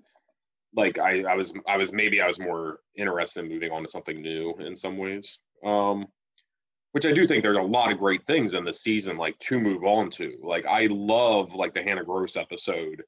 like 0.75 0.99
I 0.99 1.23
I 1.23 1.35
was 1.35 1.53
I 1.67 1.77
was 1.77 1.91
maybe 1.91 2.21
I 2.21 2.27
was 2.27 2.39
more 2.39 2.79
interested 2.95 3.43
in 3.43 3.49
moving 3.51 3.71
on 3.71 3.83
to 3.83 3.89
something 3.89 4.21
new 4.21 4.55
in 4.59 4.75
some 4.75 4.97
ways. 4.97 5.39
Um, 5.63 6.07
which 6.93 7.05
I 7.05 7.13
do 7.13 7.25
think 7.25 7.41
there's 7.41 7.57
a 7.57 7.61
lot 7.61 7.91
of 7.91 7.99
great 7.99 8.25
things 8.25 8.53
in 8.53 8.65
the 8.65 8.73
season, 8.73 9.17
like 9.17 9.37
to 9.39 9.59
move 9.59 9.83
on 9.83 10.09
to. 10.11 10.37
Like 10.43 10.65
I 10.65 10.87
love 10.87 11.53
like 11.53 11.73
the 11.73 11.83
Hannah 11.83 12.03
Grose 12.03 12.35
episode, 12.35 13.03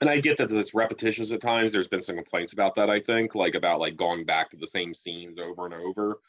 and 0.00 0.08
I 0.08 0.20
get 0.20 0.38
that 0.38 0.50
it's 0.50 0.74
repetitious 0.74 1.32
at 1.32 1.40
times. 1.40 1.72
There's 1.72 1.88
been 1.88 2.02
some 2.02 2.16
complaints 2.16 2.52
about 2.52 2.74
that. 2.76 2.90
I 2.90 3.00
think 3.00 3.34
like 3.34 3.54
about 3.54 3.80
like 3.80 3.96
going 3.96 4.24
back 4.24 4.50
to 4.50 4.56
the 4.56 4.66
same 4.66 4.94
scenes 4.94 5.38
over 5.38 5.66
and 5.66 5.74
over. 5.74 6.20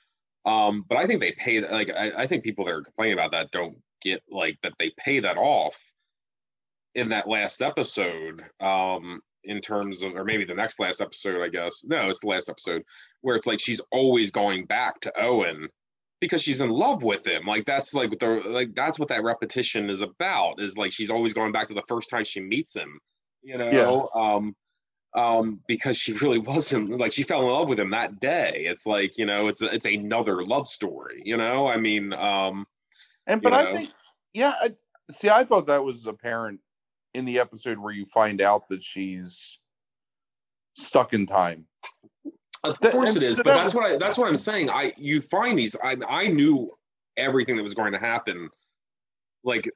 Um, 0.45 0.85
but 0.87 0.97
I 0.97 1.07
think 1.07 1.21
they 1.21 1.31
pay 1.33 1.61
like 1.61 1.89
I, 1.89 2.11
I 2.23 2.27
think 2.27 2.43
people 2.43 2.65
that 2.65 2.71
are 2.71 2.83
complaining 2.83 3.13
about 3.13 3.31
that 3.31 3.51
don't 3.51 3.77
get 4.01 4.21
like 4.29 4.57
that 4.63 4.73
they 4.79 4.91
pay 4.97 5.19
that 5.19 5.37
off 5.37 5.81
in 6.93 7.09
that 7.09 7.27
last 7.27 7.61
episode. 7.61 8.43
Um, 8.59 9.21
in 9.43 9.61
terms 9.61 10.03
of 10.03 10.15
or 10.15 10.23
maybe 10.23 10.43
the 10.43 10.55
next 10.55 10.79
last 10.79 11.01
episode, 11.01 11.41
I 11.41 11.49
guess. 11.49 11.83
No, 11.85 12.09
it's 12.09 12.21
the 12.21 12.27
last 12.27 12.49
episode 12.49 12.83
where 13.21 13.35
it's 13.35 13.47
like 13.47 13.59
she's 13.59 13.81
always 13.91 14.31
going 14.31 14.65
back 14.65 14.99
to 15.01 15.13
Owen 15.19 15.67
because 16.19 16.41
she's 16.41 16.61
in 16.61 16.69
love 16.69 17.03
with 17.03 17.27
him. 17.27 17.45
Like 17.45 17.65
that's 17.65 17.93
like 17.93 18.17
the 18.17 18.41
like 18.45 18.73
that's 18.75 18.97
what 18.97 19.09
that 19.09 19.23
repetition 19.23 19.89
is 19.89 20.01
about. 20.01 20.61
Is 20.61 20.77
like 20.77 20.91
she's 20.91 21.09
always 21.09 21.33
going 21.33 21.51
back 21.51 21.67
to 21.67 21.73
the 21.73 21.83
first 21.87 22.09
time 22.09 22.23
she 22.23 22.39
meets 22.39 22.75
him. 22.75 22.99
You 23.41 23.57
know, 23.57 24.09
um, 24.15 24.55
um, 25.15 25.59
because 25.67 25.97
she 25.97 26.13
really 26.13 26.39
wasn't 26.39 26.97
like 26.97 27.11
she 27.11 27.23
fell 27.23 27.41
in 27.41 27.47
love 27.47 27.67
with 27.67 27.79
him 27.79 27.91
that 27.91 28.19
day. 28.19 28.65
It's 28.67 28.85
like 28.85 29.17
you 29.17 29.25
know, 29.25 29.47
it's 29.47 29.61
it's 29.61 29.85
another 29.85 30.43
love 30.45 30.67
story. 30.67 31.21
You 31.25 31.37
know, 31.37 31.67
I 31.67 31.77
mean, 31.77 32.13
um, 32.13 32.65
and 33.27 33.41
but 33.41 33.53
I 33.53 33.63
know. 33.63 33.73
think 33.73 33.89
yeah, 34.33 34.53
I, 34.61 34.75
see 35.11 35.29
I 35.29 35.43
thought 35.43 35.67
that 35.67 35.83
was 35.83 36.05
apparent 36.05 36.61
in 37.13 37.25
the 37.25 37.39
episode 37.39 37.77
where 37.77 37.93
you 37.93 38.05
find 38.05 38.41
out 38.41 38.67
that 38.69 38.83
she's 38.83 39.59
stuck 40.75 41.13
in 41.13 41.25
time. 41.25 41.65
Of 42.63 42.79
That- 42.79 42.91
course 42.93 43.15
and 43.15 43.23
it 43.23 43.27
is, 43.29 43.37
but 43.37 43.53
that's 43.55 43.73
what 43.75 43.85
I 43.85 43.97
that's 43.97 44.17
what 44.17 44.27
I'm 44.29 44.37
saying. 44.37 44.69
I 44.69 44.93
you 44.97 45.21
find 45.21 45.57
these. 45.59 45.75
I 45.83 45.97
I 46.07 46.27
knew 46.27 46.71
everything 47.17 47.57
that 47.57 47.63
was 47.63 47.73
going 47.73 47.91
to 47.91 47.99
happen, 47.99 48.49
like 49.43 49.69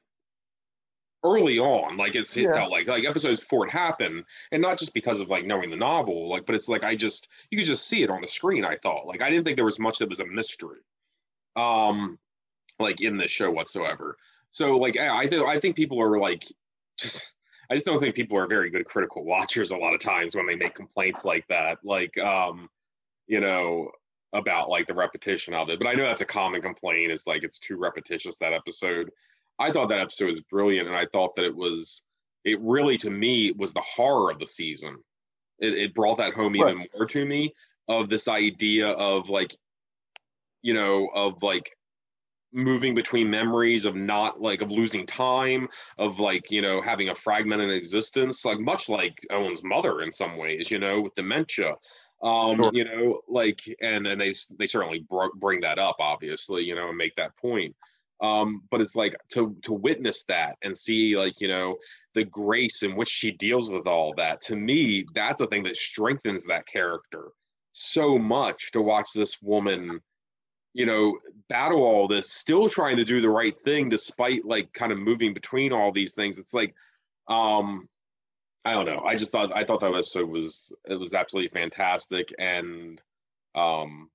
early 1.24 1.60
on. 1.60 1.98
Like 1.98 2.16
it's 2.16 2.36
it 2.38 2.44
Yeah. 2.44 2.54
felt 2.54 2.72
like 2.72 2.88
like 2.88 3.04
episodes 3.06 3.42
before 3.42 3.66
it 3.68 3.72
happened, 3.72 4.24
and 4.54 4.62
not 4.62 4.80
just 4.80 4.94
because 4.94 5.20
of 5.20 5.28
like 5.30 5.46
knowing 5.46 5.70
the 5.70 5.76
novel. 5.76 6.30
Like, 6.30 6.46
but 6.46 6.56
it's 6.56 6.70
like 6.70 6.84
I 6.86 6.96
just 6.96 7.28
you 7.52 7.58
could 7.58 7.68
just 7.68 7.88
see 7.88 8.04
it 8.04 8.10
on 8.10 8.22
the 8.22 8.28
screen. 8.28 8.64
I 8.64 8.78
thought 8.78 9.06
like 9.06 9.22
I 9.22 9.30
didn't 9.30 9.44
think 9.44 9.58
there 9.58 9.66
was 9.66 9.80
much 9.80 9.98
that 10.00 10.08
was 10.10 10.22
a 10.22 10.26
mystery, 10.26 10.80
um, 11.58 12.18
like 12.80 13.02
in 13.02 13.18
this 13.18 13.32
show 13.32 13.52
whatsoever. 13.52 14.18
So 14.52 14.78
like 14.78 14.98
I 14.98 15.24
I, 15.24 15.28
th- 15.28 15.44
I 15.44 15.60
think 15.60 15.76
people 15.76 16.02
are 16.02 16.18
like 16.18 16.46
just. 16.98 17.32
I 17.70 17.74
just 17.74 17.86
don't 17.86 18.00
think 18.00 18.16
people 18.16 18.38
are 18.38 18.48
very 18.48 18.70
good 18.70 18.86
critical 18.86 19.26
watchers 19.26 19.72
a 19.72 19.76
lot 19.76 19.94
of 19.94 20.00
times 20.00 20.38
when 20.38 20.48
they 20.48 20.56
make 20.56 20.74
complaints 20.74 21.26
like 21.26 21.46
that. 21.50 21.80
Like, 21.84 22.18
um, 22.18 22.70
you 23.28 23.42
know, 23.42 23.92
about 24.32 24.70
like 24.70 24.88
the 24.88 24.94
repetition 24.94 25.54
of 25.54 25.70
it. 25.70 25.78
But 25.78 25.90
I 25.90 25.94
know 25.94 26.04
that's 26.04 26.22
a 26.22 26.26
common 26.26 26.62
complaint. 26.62 27.12
Is 27.12 27.28
like 27.28 27.44
it's 27.44 27.60
too 27.60 27.76
repetitious 27.76 28.38
that 28.38 28.54
episode. 28.54 29.10
I 29.60 29.72
thought 29.72 29.90
that 29.90 30.00
episode 30.00 30.28
was 30.28 30.40
brilliant, 30.42 30.88
and 30.88 30.96
I 30.96 31.08
thought 31.12 31.36
that 31.36 31.46
it 31.46 31.56
was. 31.56 32.04
It 32.46 32.60
really, 32.62 32.96
to 32.98 33.10
me, 33.10 33.52
was 33.52 33.74
the 33.74 33.82
horror 33.82 34.32
of 34.32 34.40
the 34.40 34.48
season. 34.48 34.96
It, 35.60 35.74
it 35.74 35.94
brought 35.94 36.20
that 36.20 36.34
home 36.34 36.56
even 36.56 36.86
more 36.94 37.06
to 37.06 37.26
me 37.26 37.54
of 37.90 38.08
this 38.08 38.30
idea 38.30 38.90
of 38.90 39.28
like, 39.30 39.54
you 40.62 40.74
know, 40.74 41.10
of 41.14 41.44
like 41.44 41.76
moving 42.58 42.96
between 42.96 43.30
memories 43.30 43.86
of 43.86 43.96
not 43.96 44.42
like 44.42 44.62
of 44.62 44.72
losing 44.72 45.06
time 45.06 45.70
of 46.00 46.20
like 46.20 46.50
you 46.50 46.62
know 46.62 46.82
having 46.82 47.10
a 47.10 47.16
fragmented 47.16 47.70
existence 47.70 48.44
like 48.44 48.60
much 48.60 48.90
like 48.90 49.20
owen's 49.30 49.64
mother 49.64 50.02
in 50.02 50.12
some 50.12 50.36
ways 50.38 50.72
you 50.72 50.80
know 50.80 51.02
with 51.02 51.14
dementia 51.14 51.76
um 52.24 52.56
Sure. 52.56 52.72
you 52.74 52.84
know 52.84 53.22
like 53.28 53.62
and 53.82 54.08
and 54.08 54.20
they 54.20 54.34
they 54.58 54.66
certainly 54.66 55.06
br- 55.08 55.36
bring 55.36 55.62
that 55.62 55.78
up 55.78 55.98
obviously 56.00 56.64
you 56.64 56.74
know 56.74 56.88
and 56.90 56.98
make 56.98 57.16
that 57.16 57.38
point 57.38 57.76
um 58.22 58.64
but 58.72 58.82
it's 58.82 58.96
like 58.96 59.16
to 59.30 59.56
to 59.62 59.74
witness 59.74 60.24
that 60.24 60.58
and 60.64 60.76
see 60.76 61.16
like 61.16 61.40
you 61.40 61.48
know 61.48 61.78
the 62.16 62.26
grace 62.26 62.82
in 62.82 62.96
which 62.96 63.10
she 63.10 63.30
deals 63.32 63.70
with 63.70 63.86
all 63.86 64.16
that 64.16 64.42
to 64.42 64.56
me 64.56 65.06
that's 65.14 65.38
the 65.40 65.48
thing 65.48 65.62
that 65.62 65.76
strengthens 65.76 66.44
that 66.46 66.66
character 66.66 67.30
so 67.74 68.18
much 68.18 68.72
to 68.72 68.82
watch 68.82 69.14
this 69.14 69.40
woman 69.44 70.02
you 70.74 70.86
know 70.86 71.18
battle 71.50 71.82
all 71.84 72.08
this 72.08 72.30
still 72.32 72.70
trying 72.70 72.98
to 72.98 73.06
do 73.06 73.22
the 73.22 73.30
right 73.30 73.60
thing 73.62 73.90
despite 73.90 74.46
like 74.46 74.72
kind 74.74 74.92
of 74.92 74.98
moving 75.00 75.34
between 75.34 75.72
all 75.74 75.92
these 75.92 76.14
things. 76.14 76.38
It's 76.38 76.54
like 76.54 76.74
um 77.28 77.88
i 78.66 78.74
don't 78.74 78.86
know. 78.86 79.02
I 79.06 79.16
just 79.16 79.32
thought 79.32 79.56
i 79.56 79.64
thought 79.64 79.80
that 79.82 79.94
episode 79.94 80.30
was 80.30 80.72
it 80.86 80.96
was 80.96 81.14
absolutely 81.14 81.50
fantastic. 81.50 82.34
And 82.38 83.02
um 83.56 84.10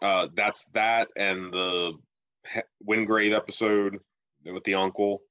uh 0.00 0.28
that's 0.34 0.64
that 0.72 1.08
and 1.16 1.52
the 1.52 1.92
He- 2.52 2.60
wingrave 2.82 3.32
episode 3.32 4.00
with 4.44 4.64
the 4.64 4.74
uncle. 4.74 5.22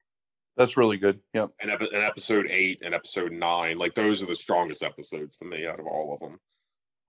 That's 0.58 0.78
really 0.78 0.98
good. 0.98 1.20
Yeah. 1.34 1.48
and, 1.60 1.72
epi- 1.72 1.90
and 1.94 2.04
episode 2.04 2.48
eight 2.50 2.82
and 2.84 2.94
episode 2.94 3.32
nine. 3.32 3.78
Like 3.78 3.96
those 3.96 4.22
are 4.22 4.28
the 4.28 4.36
strongest 4.36 4.84
episodes 4.84 5.38
to 5.38 5.46
me 5.46 5.66
out 5.66 5.80
of 5.80 5.88
all 5.88 6.14
of 6.14 6.20
them 6.20 6.40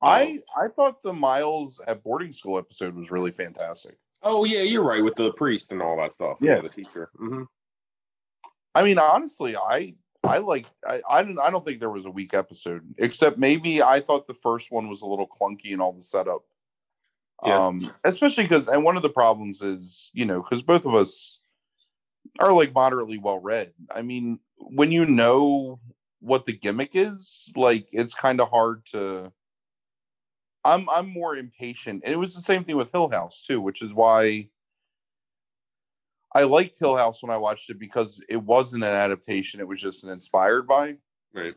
I 0.02 0.40
I 0.56 0.68
thought 0.68 1.02
the 1.02 1.12
Miles 1.12 1.80
at 1.86 2.02
boarding 2.02 2.32
school 2.32 2.58
episode 2.58 2.94
was 2.94 3.10
really 3.10 3.30
fantastic. 3.32 3.96
oh 4.22 4.44
yeah 4.44 4.62
you're 4.62 4.84
right 4.84 5.02
with 5.02 5.14
the 5.16 5.32
priest 5.32 5.72
and 5.72 5.82
all 5.82 5.96
that 5.96 6.12
stuff 6.12 6.38
Yeah. 6.40 6.60
the 6.60 6.68
teacher 6.68 7.08
hmm 7.16 7.44
I 8.74 8.82
mean, 8.82 8.98
honestly, 8.98 9.54
I 9.54 9.94
I 10.24 10.38
like 10.38 10.66
I 10.88 11.02
I 11.08 11.22
don't 11.22 11.38
I 11.38 11.50
don't 11.50 11.64
think 11.66 11.78
there 11.80 11.90
was 11.90 12.06
a 12.06 12.10
weak 12.10 12.32
episode 12.32 12.82
except 12.98 13.36
maybe 13.36 13.82
I 13.82 14.00
thought 14.00 14.26
the 14.26 14.32
first 14.34 14.70
one 14.72 14.88
was 14.88 15.02
a 15.02 15.06
little 15.06 15.26
clunky 15.28 15.72
and 15.72 15.82
all 15.82 15.92
the 15.92 16.02
setup. 16.02 16.42
Yeah. 17.44 17.66
Um 17.66 17.92
especially 18.04 18.46
cuz 18.48 18.68
and 18.68 18.82
one 18.82 18.96
of 18.96 19.02
the 19.02 19.10
problems 19.10 19.60
is, 19.60 20.10
you 20.14 20.24
know, 20.24 20.40
cuz 20.42 20.62
both 20.62 20.86
of 20.86 20.94
us 20.94 21.40
are 22.38 22.52
like 22.52 22.72
moderately 22.72 23.18
well 23.18 23.40
read. 23.40 23.74
I 23.90 24.00
mean, 24.00 24.38
when 24.56 24.90
you 24.90 25.04
know 25.04 25.78
what 26.20 26.46
the 26.46 26.52
gimmick 26.56 26.92
is, 26.94 27.52
like 27.56 27.88
it's 27.92 28.14
kind 28.14 28.40
of 28.40 28.48
hard 28.48 28.86
to 28.86 29.32
I'm 30.64 30.88
I'm 30.90 31.08
more 31.08 31.36
impatient. 31.36 32.02
And 32.04 32.12
it 32.12 32.18
was 32.18 32.34
the 32.34 32.40
same 32.40 32.64
thing 32.64 32.76
with 32.76 32.92
Hill 32.92 33.10
House 33.10 33.42
too, 33.42 33.60
which 33.60 33.82
is 33.82 33.92
why 33.92 34.48
I 36.34 36.44
liked 36.44 36.78
Hill 36.78 36.96
House 36.96 37.22
when 37.22 37.30
I 37.30 37.36
watched 37.36 37.70
it 37.70 37.78
because 37.78 38.20
it 38.28 38.42
wasn't 38.42 38.84
an 38.84 38.94
adaptation, 38.94 39.60
it 39.60 39.68
was 39.68 39.80
just 39.80 40.04
an 40.04 40.10
inspired 40.10 40.66
by. 40.66 40.96
Right. 41.34 41.54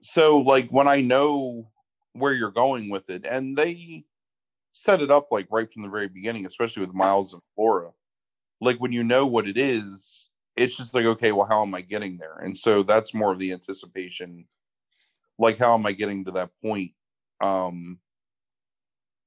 So 0.00 0.38
like 0.38 0.68
when 0.70 0.88
I 0.88 1.00
know 1.00 1.68
where 2.12 2.32
you're 2.32 2.50
going 2.50 2.90
with 2.90 3.08
it, 3.10 3.24
and 3.24 3.56
they 3.56 4.04
set 4.72 5.02
it 5.02 5.10
up 5.10 5.28
like 5.30 5.46
right 5.50 5.72
from 5.72 5.82
the 5.82 5.90
very 5.90 6.08
beginning, 6.08 6.46
especially 6.46 6.80
with 6.80 6.94
Miles 6.94 7.32
and 7.32 7.42
Flora. 7.54 7.90
Like 8.60 8.78
when 8.78 8.92
you 8.92 9.02
know 9.02 9.26
what 9.26 9.48
it 9.48 9.56
is, 9.56 10.28
it's 10.56 10.76
just 10.76 10.94
like, 10.94 11.06
okay, 11.06 11.32
well, 11.32 11.46
how 11.46 11.62
am 11.62 11.74
I 11.74 11.80
getting 11.80 12.18
there? 12.18 12.36
And 12.38 12.56
so 12.56 12.82
that's 12.82 13.14
more 13.14 13.32
of 13.32 13.38
the 13.38 13.52
anticipation. 13.52 14.46
Like, 15.38 15.58
how 15.58 15.74
am 15.74 15.86
I 15.86 15.92
getting 15.92 16.24
to 16.24 16.32
that 16.32 16.50
point? 16.62 16.92
Um, 17.42 17.98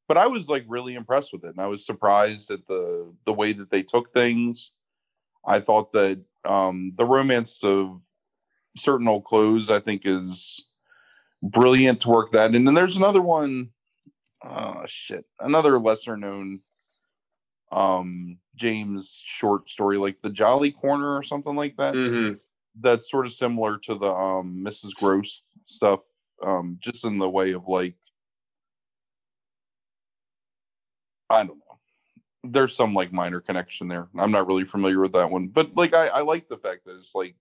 but 0.08 0.18
I 0.18 0.28
was 0.28 0.50
like 0.50 0.66
really 0.68 0.96
impressed 0.96 1.32
with 1.34 1.44
it, 1.44 1.52
and 1.52 1.60
I 1.62 1.68
was 1.68 1.86
surprised 1.86 2.52
at 2.52 2.66
the 2.68 3.14
the 3.26 3.34
way 3.34 3.54
that 3.54 3.70
they 3.72 3.84
took 3.84 4.12
things. 4.12 4.72
I 5.46 5.60
thought 5.60 5.92
that 5.94 6.22
um, 6.46 6.94
the 6.96 7.06
romance 7.06 7.64
of 7.64 8.02
certain 8.78 9.08
old 9.08 9.26
clothes, 9.26 9.70
I 9.70 9.80
think, 9.80 10.04
is 10.06 10.66
brilliant 11.42 12.02
to 12.02 12.10
work 12.10 12.32
that. 12.32 12.56
And 12.56 12.66
then 12.66 12.74
there's 12.74 12.98
another 12.98 13.22
one, 13.22 13.70
oh 14.44 14.84
shit, 14.86 15.26
another 15.40 15.78
lesser 15.78 16.18
known 16.18 16.62
um 17.72 18.38
James 18.56 19.22
short 19.26 19.70
story, 19.70 19.98
like 19.98 20.22
the 20.22 20.30
Jolly 20.30 20.72
Corner 20.72 21.16
or 21.16 21.24
something 21.24 21.56
like 21.56 21.76
that. 21.78 21.94
hmm 21.94 22.34
That's 22.80 23.10
sort 23.10 23.26
of 23.26 23.34
similar 23.34 23.78
to 23.80 23.96
the 23.96 24.14
um 24.14 24.64
Mrs. 24.66 24.94
Grose 24.96 25.44
stuff, 25.66 26.02
um, 26.42 26.78
just 26.80 27.04
in 27.06 27.18
the 27.20 27.30
way 27.30 27.52
of 27.54 27.68
like 27.68 27.96
I 31.34 31.44
don't 31.44 31.58
know. 31.60 31.80
There's 32.44 32.76
some 32.76 32.94
like 32.94 33.14
minor 33.14 33.40
connection 33.40 33.88
there. 33.88 34.10
I'm 34.18 34.32
not 34.32 34.48
really 34.48 34.66
familiar 34.66 35.00
with 35.00 35.14
that 35.14 35.30
one, 35.30 35.48
but 35.48 35.76
like 35.76 35.94
I, 35.94 36.08
I 36.08 36.22
like 36.22 36.50
the 36.50 36.58
fact 36.58 36.86
that 36.86 36.98
it's 36.98 37.16
like 37.16 37.36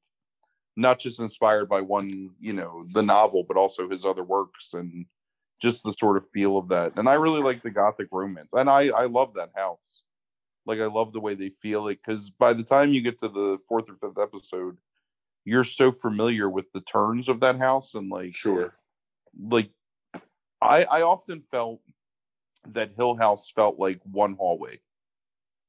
not 0.76 0.99
just 0.99 1.20
inspired 1.20 1.68
by 1.68 1.80
one, 1.80 2.30
you 2.40 2.53
know, 2.53 2.86
the 2.93 3.03
novel, 3.03 3.45
but 3.47 3.57
also 3.57 3.88
his 3.88 4.05
other 4.05 4.24
works 4.24 4.74
and 4.74 5.07
just 5.61 5.84
the 5.84 5.93
sort 5.93 6.16
of 6.16 6.28
feel 6.28 6.57
of 6.57 6.68
that. 6.68 6.93
And 6.97 7.09
I 7.09 7.14
really 7.14 7.43
like 7.43 7.62
the 7.62 7.70
gothic 7.70 8.09
romance, 8.11 8.51
and 8.53 8.70
I 8.70 8.88
I 8.88 9.05
love 9.05 9.34
that 9.34 9.51
house. 9.55 10.03
Like 10.66 10.80
I 10.80 10.86
love 10.86 11.12
the 11.12 11.20
way 11.20 11.34
they 11.34 11.51
feel 11.51 11.88
it 11.88 11.99
because 12.05 12.30
by 12.30 12.53
the 12.53 12.62
time 12.62 12.93
you 12.93 13.03
get 13.03 13.18
to 13.20 13.28
the 13.28 13.59
fourth 13.68 13.90
or 13.90 13.97
fifth 13.97 14.20
episode, 14.20 14.76
you're 15.45 15.64
so 15.64 15.90
familiar 15.90 16.49
with 16.49 16.70
the 16.72 16.80
turns 16.82 17.28
of 17.28 17.40
that 17.40 17.59
house 17.59 17.95
and 17.95 18.09
like 18.09 18.34
Sure. 18.34 18.74
like 19.51 19.70
I 20.61 20.84
I 20.84 21.03
often 21.03 21.43
felt 21.51 21.80
that 22.69 22.93
Hill 22.97 23.17
House 23.17 23.51
felt 23.51 23.79
like 23.79 24.01
one 24.11 24.35
hallway, 24.35 24.79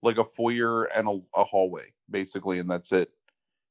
like 0.02 0.18
a 0.18 0.24
foyer 0.24 0.86
and 0.86 1.08
a, 1.08 1.20
a 1.40 1.44
hallway, 1.44 1.94
basically, 2.10 2.60
and 2.60 2.70
that's 2.70 2.92
it. 2.92 3.12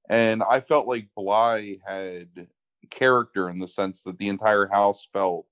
And 0.08 0.42
I 0.42 0.60
felt 0.60 0.88
like 0.88 1.08
Bly 1.16 1.78
had 1.86 2.48
character 2.90 3.48
in 3.48 3.58
the 3.58 3.68
sense 3.68 4.02
that 4.02 4.18
the 4.18 4.28
entire 4.28 4.66
house 4.66 5.08
felt 5.12 5.46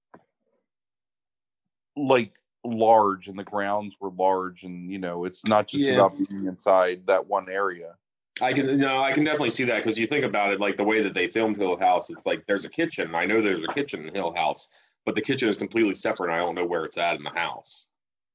like 1.96 2.34
large 2.64 3.28
and 3.28 3.38
the 3.38 3.44
grounds 3.44 3.94
were 4.00 4.10
large 4.10 4.64
and 4.64 4.90
you 4.90 4.98
know 4.98 5.24
it's 5.24 5.46
not 5.46 5.66
just 5.66 5.88
Yeah. 5.88 5.94
about 5.94 6.18
being 6.18 6.46
inside 6.46 7.06
that 7.06 7.26
one 7.26 7.48
area 7.48 7.94
I 8.42 8.52
can 8.52 8.78
no, 8.78 9.02
I 9.02 9.12
can 9.12 9.24
definitely 9.24 9.50
see 9.50 9.64
that 9.64 9.82
because 9.82 9.98
you 9.98 10.06
think 10.06 10.24
about 10.24 10.52
it, 10.52 10.60
like 10.60 10.76
the 10.76 10.84
way 10.84 11.02
that 11.02 11.12
they 11.12 11.28
filmed 11.28 11.58
Hill 11.58 11.78
House, 11.78 12.08
it's 12.08 12.24
like 12.24 12.46
there's 12.46 12.64
a 12.64 12.70
kitchen. 12.70 13.14
I 13.14 13.26
know 13.26 13.42
there's 13.42 13.64
a 13.64 13.68
kitchen 13.68 14.06
in 14.06 14.14
Hill 14.14 14.32
House, 14.34 14.68
but 15.06 15.14
the 15.14 15.22
kitchen 15.22 15.48
is 15.48 15.56
completely 15.56 15.94
separate. 15.94 16.32
I 16.32 16.38
don't 16.38 16.54
know 16.54 16.66
where 16.66 16.84
it's 16.84 16.98
at 16.98 17.16
in 17.16 17.22
the 17.22 17.30
house. 17.30 17.86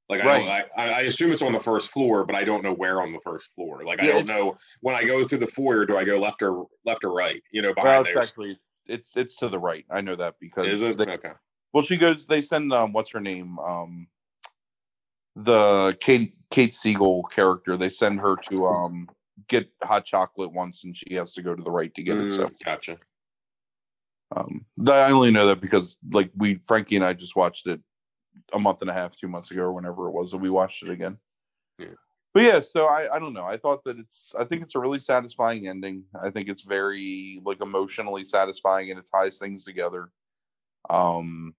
Like 0.08 0.22
I, 0.22 0.24
don't, 0.24 0.46
Right. 0.48 0.66
I, 0.78 0.90
I 0.90 1.02
assume 1.02 1.32
it's 1.32 1.42
on 1.42 1.54
the 1.54 1.60
first 1.60 1.92
floor, 1.92 2.26
but 2.26 2.36
I 2.36 2.44
don't 2.44 2.64
know 2.64 2.74
where 2.74 3.02
on 3.02 3.12
the 3.12 3.20
first 3.22 3.54
floor. 3.54 3.84
Like 3.84 4.02
I 4.02 4.08
don't 4.08 4.28
know 4.28 4.56
when 4.82 4.94
I 4.96 5.04
go 5.04 5.24
through 5.24 5.40
the 5.40 5.48
foyer, 5.48 5.86
do 5.86 5.98
I 5.98 6.04
go 6.04 6.18
left 6.18 6.44
or 6.44 6.66
left 6.86 7.04
or 7.04 7.12
right? 7.12 7.42
You 7.52 7.64
know, 7.64 7.74
well 7.76 7.86
behind 7.86 8.06
it's 8.06 8.14
there. 8.14 8.24
actually 8.24 8.60
it's 8.88 9.18
it's 9.18 9.36
to 9.38 9.48
the 9.48 9.58
right 9.58 9.84
i 9.90 10.00
know 10.00 10.16
that 10.16 10.36
because 10.40 10.68
Is 10.68 10.84
it 10.84 10.96
they- 11.00 11.06
okay? 11.06 11.32
Well, 11.76 11.84
she 11.84 11.98
goes. 11.98 12.26
They 12.26 12.42
send 12.42 12.72
um, 12.72 12.94
what's 12.94 13.12
her 13.12 13.20
name? 13.20 13.60
Um, 13.60 14.08
the 15.36 15.98
Kate 16.00 16.34
Kate 16.50 16.74
Siegel 16.74 17.24
character. 17.24 17.76
They 17.76 17.90
send 17.90 18.22
her 18.22 18.38
to 18.50 18.66
um 18.68 19.10
get 19.50 19.70
hot 19.84 20.06
chocolate 20.06 20.54
once, 20.54 20.86
and 20.86 20.96
she 20.96 21.16
has 21.16 21.34
to 21.34 21.42
go 21.42 21.54
to 21.54 21.62
the 21.62 21.72
right 21.72 21.94
to 21.96 22.02
get 22.02 22.16
it. 22.16 22.32
So, 22.32 22.46
Mm, 22.46 22.64
gotcha. 22.64 22.98
Um, 24.36 24.66
I 24.88 25.12
only 25.12 25.32
know 25.32 25.48
that 25.48 25.62
because 25.62 25.98
like 26.12 26.32
we 26.36 26.56
Frankie 26.56 26.96
and 26.96 27.06
I 27.06 27.14
just 27.14 27.36
watched 27.36 27.68
it 27.68 27.80
a 28.54 28.60
month 28.60 28.82
and 28.82 28.90
a 28.90 28.94
half, 28.94 29.16
two 29.16 29.28
months 29.28 29.52
ago, 29.52 29.64
or 29.64 29.74
whenever 29.74 30.08
it 30.08 30.12
was, 30.12 30.34
and 30.34 30.42
we 30.42 30.50
watched 30.50 30.84
it 30.84 30.90
again. 30.90 31.18
Yeah. 31.78 31.88
But 32.34 32.44
yeah, 32.44 32.60
so 32.60 32.88
I 32.88 33.16
I 33.16 33.20
don't 33.20 33.34
know. 33.34 33.46
I 33.46 33.58
thought 33.58 33.84
that 33.86 34.00
it's 34.00 34.34
I 34.38 34.44
think 34.44 34.64
it's 34.64 34.76
a 34.76 34.80
really 34.80 35.00
satisfying 35.00 35.68
ending. 35.68 36.04
I 36.20 36.32
think 36.32 36.50
it's 36.50 36.64
very 36.64 37.42
like 37.46 37.62
emotionally 37.62 38.26
satisfying, 38.26 38.90
and 38.90 39.00
it 39.00 39.10
ties 39.14 39.38
things 39.38 39.64
together. 39.64 40.10
Um, 40.90 41.56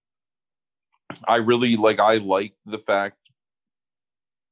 I 1.27 1.37
really 1.37 1.77
like 1.77 1.99
I 1.99 2.17
like 2.17 2.53
the 2.65 2.79
fact 2.79 3.17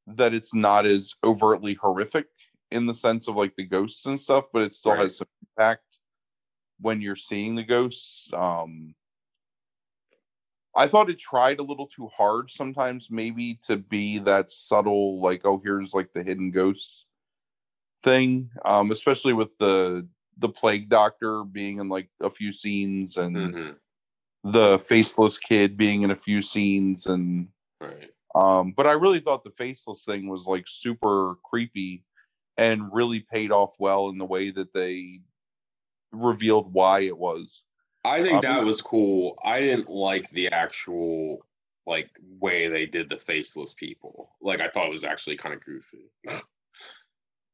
that 0.07 0.33
it's 0.33 0.53
not 0.53 0.85
as 0.85 1.15
overtly 1.23 1.73
horrific 1.73 2.27
in 2.71 2.85
the 2.85 2.93
sense 2.93 3.27
of 3.27 3.35
like 3.35 3.55
the 3.55 3.65
ghosts 3.65 4.05
and 4.05 4.19
stuff, 4.19 4.45
but 4.53 4.61
it 4.61 4.73
still 4.73 4.93
Right. 4.93 5.01
has 5.01 5.17
some 5.17 5.27
impact 5.57 5.94
when 6.79 7.01
you're 7.01 7.15
seeing 7.15 7.55
the 7.55 7.63
ghosts. 7.63 8.29
Um 8.33 8.95
I 10.77 10.87
thought 10.87 11.09
it 11.09 11.17
tried 11.19 11.59
a 11.59 11.63
little 11.63 11.87
too 11.87 12.07
hard 12.07 12.51
sometimes, 12.51 13.09
maybe 13.09 13.59
to 13.65 13.77
be 13.77 14.19
that 14.19 14.51
subtle, 14.51 15.21
like, 15.21 15.45
oh, 15.45 15.61
here's 15.63 15.93
like 15.93 16.11
the 16.11 16.21
hidden 16.21 16.51
ghosts 16.51 17.05
thing. 18.03 18.49
Um, 18.65 18.91
especially 18.91 19.33
with 19.33 19.57
the 19.57 20.07
the 20.37 20.49
plague 20.49 20.89
doctor 20.89 21.43
being 21.45 21.79
in 21.79 21.87
like 21.87 22.09
a 22.21 22.29
few 22.29 22.51
scenes 22.51 23.17
and 23.17 23.53
hmm 23.53 23.71
the 24.43 24.77
faceless 24.77 25.39
kid 25.39 25.75
being 25.75 26.03
in 26.03 26.11
a 26.11 26.15
few 26.15 26.41
scenes 26.41 27.07
and 27.07 27.47
Right. 27.81 28.11
um 28.35 28.73
but 28.77 28.85
i 28.85 28.91
really 28.91 29.19
thought 29.19 29.43
the 29.43 29.49
faceless 29.57 30.05
thing 30.05 30.27
was 30.27 30.45
like 30.45 30.65
super 30.67 31.35
creepy 31.43 32.03
and 32.57 32.93
really 32.93 33.21
paid 33.21 33.51
off 33.51 33.73
well 33.79 34.09
in 34.09 34.19
the 34.19 34.25
way 34.25 34.51
that 34.51 34.71
they 34.71 35.19
revealed 36.15 36.73
why 36.73 37.01
it 37.01 37.17
was 37.17 37.63
I 38.05 38.21
think 38.21 38.35
Um, 38.35 38.41
that 38.41 38.63
was 38.63 38.83
cool. 38.83 39.35
I 39.43 39.59
didn't 39.59 39.89
like 39.89 40.29
the 40.29 40.49
actual 40.49 41.43
like 41.87 42.11
way 42.39 42.67
they 42.67 42.85
did 42.85 43.09
the 43.09 43.17
faceless 43.17 43.73
people. 43.73 44.35
Like 44.41 44.61
I 44.61 44.69
thought 44.69 44.85
it 44.87 44.91
was 44.91 45.03
actually 45.03 45.37
kind 45.37 45.55
of 45.55 45.65
goofy. 45.65 46.11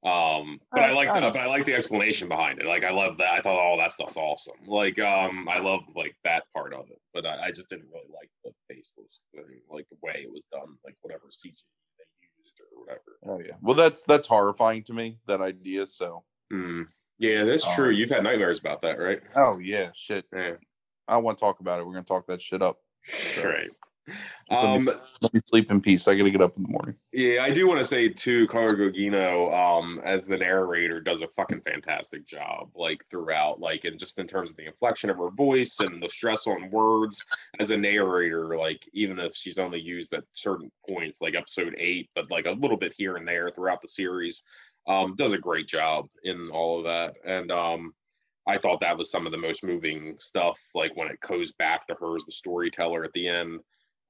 um, 0.03 0.59
but 0.71 0.83
I 0.83 0.91
like 0.91 1.13
the, 1.13 1.21
but 1.21 1.37
I 1.37 1.45
like 1.45 1.63
the 1.63 1.73
explanation 1.73 2.27
behind 2.27 2.59
it. 2.59 2.65
Like 2.65 2.83
I 2.83 2.91
love 2.91 3.17
that. 3.19 3.31
I 3.31 3.41
thought 3.41 3.59
all 3.59 3.77
that 3.77 3.93
stuff's 3.93 4.17
awesome. 4.17 4.57
Like 4.67 4.99
um, 4.99 5.47
I 5.47 5.59
love 5.59 5.81
like 5.95 6.17
that 6.25 6.43
part 6.53 6.73
of 6.73 6.89
it. 6.89 6.99
But 7.13 7.25
I, 7.25 7.45
I 7.45 7.47
just 7.51 7.69
didn't 7.69 7.87
really 7.93 8.09
like 8.13 8.29
the 8.43 8.51
faceless 8.67 9.23
thing, 9.33 9.61
like 9.69 9.87
the 9.89 9.97
way 10.03 10.21
it 10.23 10.31
was 10.31 10.45
done, 10.51 10.75
like 10.83 10.95
whatever 11.01 11.27
CG 11.31 11.55
they 11.97 12.05
used 12.43 12.59
or 12.59 12.81
whatever. 12.81 13.17
oh 13.27 13.39
yeah 13.45 13.55
well 13.61 13.75
that's 13.75 14.03
that's 14.03 14.27
horrifying 14.27 14.83
to 14.83 14.93
me 14.93 15.17
that 15.27 15.39
idea 15.41 15.87
so 15.87 16.23
Hmm. 16.51 16.83
Yeah, 17.21 17.43
that's 17.43 17.75
true. 17.75 17.89
Um, 17.89 17.93
You've 17.93 18.09
had 18.09 18.23
nightmares 18.23 18.57
about 18.57 18.81
that, 18.81 18.97
right? 18.97 19.21
oh 19.35 19.59
yeah 19.59 19.89
shit 19.95 20.25
Yeah. 20.33 20.55
i 21.07 21.17
want 21.17 21.37
to 21.37 21.41
talk 21.41 21.59
about 21.59 21.79
it 21.79 21.85
we're 21.85 21.93
gonna 21.93 22.03
talk 22.03 22.25
that 22.27 22.41
shit 22.41 22.61
up 22.63 22.79
Right. 23.37 23.69
let, 24.49 24.59
Um, 24.59 24.85
me, 24.85 24.91
let 25.21 25.33
me 25.33 25.41
sleep 25.45 25.69
in 25.71 25.79
peace 25.81 26.07
i 26.07 26.15
gotta 26.15 26.31
get 26.31 26.41
up 26.41 26.57
in 26.57 26.63
the 26.63 26.69
morning 26.69 26.95
Yeah, 27.13 27.43
I 27.43 27.51
do 27.51 27.67
want 27.67 27.79
to 27.79 27.87
say 27.87 28.09
too, 28.09 28.47
Carla 28.47 28.73
Gugino, 28.73 29.53
um, 29.53 30.01
as 30.03 30.25
the 30.25 30.37
narrator, 30.37 30.99
does 30.99 31.21
a 31.21 31.27
fucking 31.35 31.61
fantastic 31.61 32.25
job, 32.25 32.71
like 32.75 33.05
throughout, 33.09 33.59
like, 33.59 33.83
and 33.85 33.99
just 33.99 34.17
in 34.17 34.25
terms 34.27 34.49
of 34.49 34.57
the 34.57 34.65
inflection 34.65 35.09
of 35.11 35.17
her 35.17 35.29
voice 35.29 35.79
and 35.81 36.01
the 36.01 36.09
stress 36.09 36.47
on 36.47 36.71
words 36.71 37.23
as 37.59 37.71
a 37.71 37.77
narrator, 37.77 38.57
like, 38.57 38.87
even 38.93 39.19
if 39.19 39.35
she's 39.35 39.59
only 39.59 39.79
used 39.79 40.13
at 40.13 40.23
certain 40.33 40.71
points, 40.89 41.21
like 41.21 41.35
episode 41.35 41.75
eight, 41.77 42.09
but 42.15 42.31
like 42.31 42.45
a 42.47 42.51
little 42.51 42.77
bit 42.77 42.93
here 42.97 43.17
and 43.17 43.27
there 43.27 43.51
throughout 43.51 43.81
the 43.81 43.87
series, 43.87 44.41
um, 44.87 45.15
does 45.15 45.33
a 45.33 45.37
great 45.37 45.67
job 45.67 46.07
in 46.23 46.49
all 46.51 46.79
of 46.79 46.85
that. 46.85 47.13
And 47.25 47.51
um, 47.51 47.93
I 48.47 48.57
thought 48.57 48.79
that 48.79 48.97
was 48.97 49.11
some 49.11 49.25
of 49.25 49.31
the 49.31 49.37
most 49.37 49.63
moving 49.63 50.15
stuff, 50.19 50.59
like 50.73 50.95
when 50.95 51.07
it 51.09 51.19
goes 51.19 51.51
back 51.53 51.87
to 51.87 51.95
her 51.95 52.15
as 52.15 52.23
the 52.25 52.31
storyteller 52.31 53.03
at 53.03 53.13
the 53.13 53.27
end. 53.27 53.59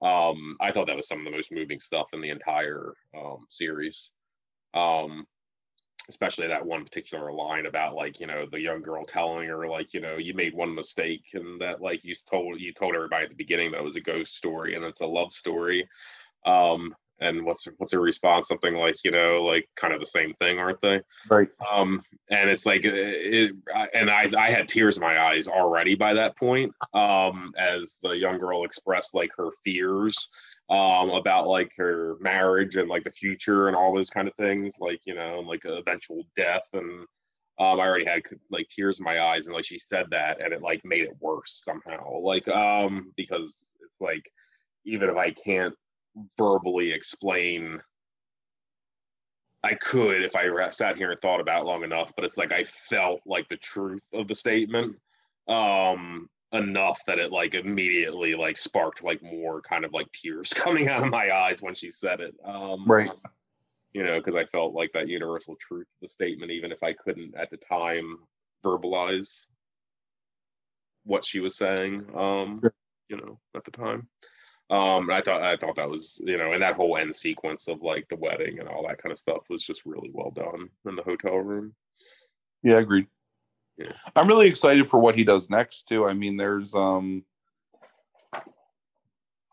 Um 0.02 0.58
i 0.60 0.72
thought 0.72 0.88
that 0.88 0.96
was 0.96 1.08
some 1.08 1.20
of 1.20 1.26
the 1.26 1.32
most 1.32 1.52
moving 1.52 1.80
stuff 1.80 2.08
in 2.14 2.22
the 2.22 2.30
entire 2.32 2.94
um 3.16 3.46
series. 3.50 4.12
Um 4.74 5.28
especially 6.10 6.48
that 6.48 6.66
one 6.66 6.84
particular 6.84 7.32
line 7.32 7.68
about 7.68 7.94
like 7.94 8.20
you 8.20 8.26
know 8.26 8.48
the 8.52 8.60
young 8.60 8.82
girl 8.82 9.06
telling 9.06 9.48
her 9.48 9.68
like 9.68 9.94
you 9.94 10.02
know 10.02 10.18
you 10.18 10.34
made 10.34 10.56
one 10.56 10.74
mistake 10.74 11.26
and 11.34 11.62
that 11.62 11.82
like 11.82 12.04
you 12.04 12.16
told 12.28 12.60
you 12.60 12.74
told 12.74 12.96
everybody 12.96 13.26
at 13.26 13.30
the 13.30 13.36
beginning 13.36 13.72
that 13.72 13.80
it 13.80 13.84
was 13.84 13.96
a 13.96 14.02
ghost 14.02 14.36
story 14.36 14.74
and 14.76 14.84
it's 14.84 15.02
a 15.02 15.06
love 15.06 15.32
story. 15.32 15.88
Um 16.46 16.96
and 17.22 17.46
what's 17.46 17.68
what's 17.78 17.94
her 17.94 18.02
response? 18.02 18.48
Something 18.48 18.76
like 18.76 18.98
you 19.04 19.12
know 19.12 19.44
like 19.44 19.70
kind 19.76 19.94
of 19.94 20.00
the 20.00 20.06
same 20.06 20.34
thing 20.36 20.60
aren't 20.60 20.82
they? 20.82 21.02
Right. 21.30 21.50
um 21.72 22.02
and 22.30 22.50
it's 22.50 22.66
like 22.66 22.84
it, 22.84 22.96
it 22.96 23.52
and 23.94 24.10
i 24.10 24.30
i 24.38 24.50
had 24.50 24.68
tears 24.68 24.98
in 24.98 25.02
my 25.02 25.22
eyes 25.22 25.48
already 25.48 25.96
by 25.96 26.14
that 26.16 26.36
point 26.38 26.74
um 26.94 27.54
as 27.58 27.98
the 28.02 28.12
young 28.12 28.40
girl 28.40 28.64
expressed 28.64 29.14
like 29.14 29.32
her 29.38 29.50
fears 29.64 30.30
um 30.70 31.10
about 31.12 31.48
like 31.48 31.72
her 31.78 32.16
marriage 32.20 32.76
and 32.76 32.90
like 32.90 33.04
the 33.04 33.12
future 33.12 33.68
and 33.68 33.76
all 33.76 33.94
those 33.94 34.10
kind 34.10 34.28
of 34.28 34.34
things 34.36 34.76
like 34.80 35.02
you 35.06 35.14
know 35.14 35.40
like 35.40 35.64
eventual 35.66 36.24
death. 36.36 36.68
And 36.74 37.06
um 37.60 37.80
i 37.80 37.86
already 37.86 38.06
had 38.06 38.24
like 38.50 38.68
tears 38.70 39.00
in 39.00 39.04
my 39.06 39.22
eyes 39.22 39.46
and 39.46 39.56
like 39.56 39.66
she 39.66 39.78
said 39.78 40.08
that 40.12 40.42
and 40.42 40.54
it 40.54 40.62
like 40.62 40.84
made 40.84 41.04
it 41.04 41.16
worse 41.20 41.62
somehow. 41.64 42.18
Like 42.20 42.48
um 42.48 43.12
because 43.16 43.76
it's 43.86 44.00
like 44.02 44.24
even 44.86 45.10
if 45.10 45.18
i 45.18 45.32
can't 45.32 45.76
verbally 46.38 46.92
explain 46.92 47.82
I 49.64 49.76
could 49.76 50.24
if 50.24 50.36
I 50.36 50.70
sat 50.72 50.98
here 50.98 51.12
and 51.12 51.22
thought 51.22 51.40
about 51.40 51.62
it 51.62 51.66
long 51.66 51.84
enough, 51.84 52.12
but 52.16 52.26
it's 52.26 52.38
like 52.38 52.52
I 52.52 52.64
felt 52.64 53.22
like 53.26 53.48
the 53.48 53.58
truth 53.58 54.04
of 54.14 54.28
the 54.28 54.36
statement 54.36 54.96
um 55.48 56.30
enough 56.54 57.02
that 57.08 57.18
it 57.20 57.32
like 57.32 57.56
immediately 57.56 58.36
like 58.36 58.58
sparked 58.58 59.04
like 59.04 59.22
more 59.24 59.62
kind 59.62 59.86
of 59.86 59.94
like 59.94 60.12
tears 60.12 60.54
coming 60.54 60.88
out 60.90 61.04
of 61.04 61.10
my 61.10 61.32
eyes 61.32 61.62
when 61.62 61.74
she 61.76 61.90
said 61.90 62.20
it. 62.20 62.36
Um 62.44 62.84
Right. 62.86 63.10
you 63.94 64.04
know, 64.04 64.18
because 64.20 64.36
I 64.36 64.46
felt 64.46 64.74
like 64.74 64.92
that 64.94 65.08
universal 65.08 65.56
truth 65.60 65.88
of 65.88 66.02
the 66.02 66.08
statement, 66.08 66.52
even 66.52 66.72
if 66.72 66.82
I 66.84 66.94
couldn't 66.94 67.36
at 67.36 67.50
the 67.50 67.58
time 67.58 68.18
verbalize 68.64 69.48
what 71.04 71.26
she 71.26 71.40
was 71.40 71.58
saying, 71.58 72.06
um, 72.16 72.60
Sure. 72.62 72.74
you 73.10 73.18
know, 73.18 73.40
at 73.56 73.64
the 73.66 73.72
time. 73.72 74.08
Um, 74.72 75.10
I 75.12 75.20
thought 75.20 75.42
I 75.42 75.58
thought 75.58 75.76
that 75.76 75.90
was, 75.90 76.22
you 76.24 76.38
know, 76.38 76.54
and 76.54 76.62
that 76.62 76.76
whole 76.76 76.98
end 76.98 77.14
sequence 77.14 77.68
of 77.68 77.82
like 77.82 78.08
the 78.08 78.16
wedding 78.16 78.60
and 78.60 78.70
all 78.70 78.88
that 78.88 79.02
kind 79.02 79.12
of 79.12 79.20
stuff 79.20 79.50
was 79.50 79.64
just 79.64 79.86
really 79.86 80.10
well 80.14 80.32
done 80.32 80.70
in 80.88 80.96
the 80.96 81.04
hotel 81.04 81.38
room. 81.38 81.76
Yeah, 82.64 82.80
agreed. 82.80 83.08
Yeah. 83.78 83.92
I'm 84.16 84.28
really 84.28 84.48
excited 84.48 84.90
for 84.90 85.00
what 85.00 85.16
he 85.16 85.26
does 85.26 85.50
next 85.50 85.90
too. 85.90 86.06
I 86.06 86.14
mean, 86.14 86.38
there's 86.38 86.74
um 86.74 87.26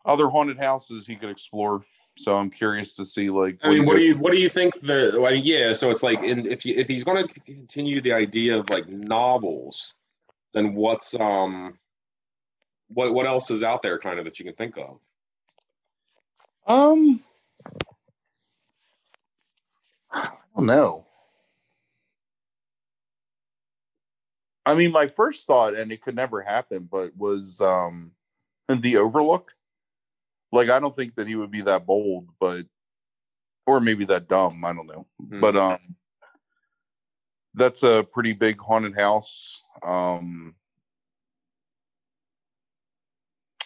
other 0.05 0.29
haunted 0.29 0.57
houses 0.57 1.05
he 1.05 1.17
could 1.17 1.29
explore. 1.29 1.83
So 2.17 2.35
I'm 2.35 2.49
curious 2.49 2.95
to 2.95 3.05
see 3.05 3.29
like 3.29 3.57
I 3.61 3.69
mean, 3.69 3.85
what 3.85 3.97
do 3.97 4.03
you 4.03 4.17
what 4.17 4.31
do 4.31 4.39
you 4.39 4.49
think 4.49 4.79
the? 4.79 5.17
Well, 5.19 5.33
yeah, 5.33 5.73
so 5.73 5.89
it's 5.89 6.03
like, 6.03 6.21
in, 6.21 6.45
if 6.45 6.65
you, 6.65 6.75
if 6.75 6.87
he's 6.87 7.03
going 7.03 7.27
to 7.27 7.39
continue 7.41 8.01
the 8.01 8.13
idea 8.13 8.57
of 8.57 8.69
like 8.69 8.87
novels, 8.87 9.95
then 10.53 10.75
what's 10.75 11.13
um, 11.15 11.77
what 12.89 13.13
what 13.13 13.25
else 13.25 13.51
is 13.51 13.63
out 13.63 13.81
there 13.81 13.99
kind 13.99 14.19
of 14.19 14.25
that 14.25 14.39
you 14.39 14.45
can 14.45 14.55
think 14.55 14.77
of? 14.77 14.99
Um 16.67 17.19
I 20.11 20.29
don't 20.55 20.65
know. 20.65 21.05
I 24.65 24.75
mean, 24.75 24.91
my 24.91 25.07
first 25.07 25.47
thought, 25.47 25.73
and 25.73 25.91
it 25.91 26.01
could 26.01 26.15
never 26.15 26.41
happen, 26.41 26.87
but 26.91 27.15
was 27.17 27.59
um 27.61 28.11
the 28.69 28.97
Overlook. 28.97 29.53
Like, 30.51 30.69
I 30.69 30.79
don't 30.79 30.95
think 30.95 31.15
that 31.15 31.27
he 31.27 31.35
would 31.35 31.51
be 31.51 31.61
that 31.61 31.85
bold, 31.85 32.29
but 32.39 32.65
or 33.65 33.79
maybe 33.79 34.05
that 34.05 34.27
dumb. 34.27 34.63
I 34.65 34.73
don't 34.73 34.87
know. 34.87 35.05
Hmm. 35.29 35.41
But 35.41 35.55
um 35.55 35.79
that's 37.55 37.83
a 37.83 38.05
pretty 38.11 38.33
big 38.33 38.59
haunted 38.59 38.95
house. 38.95 39.61
Um 39.83 40.55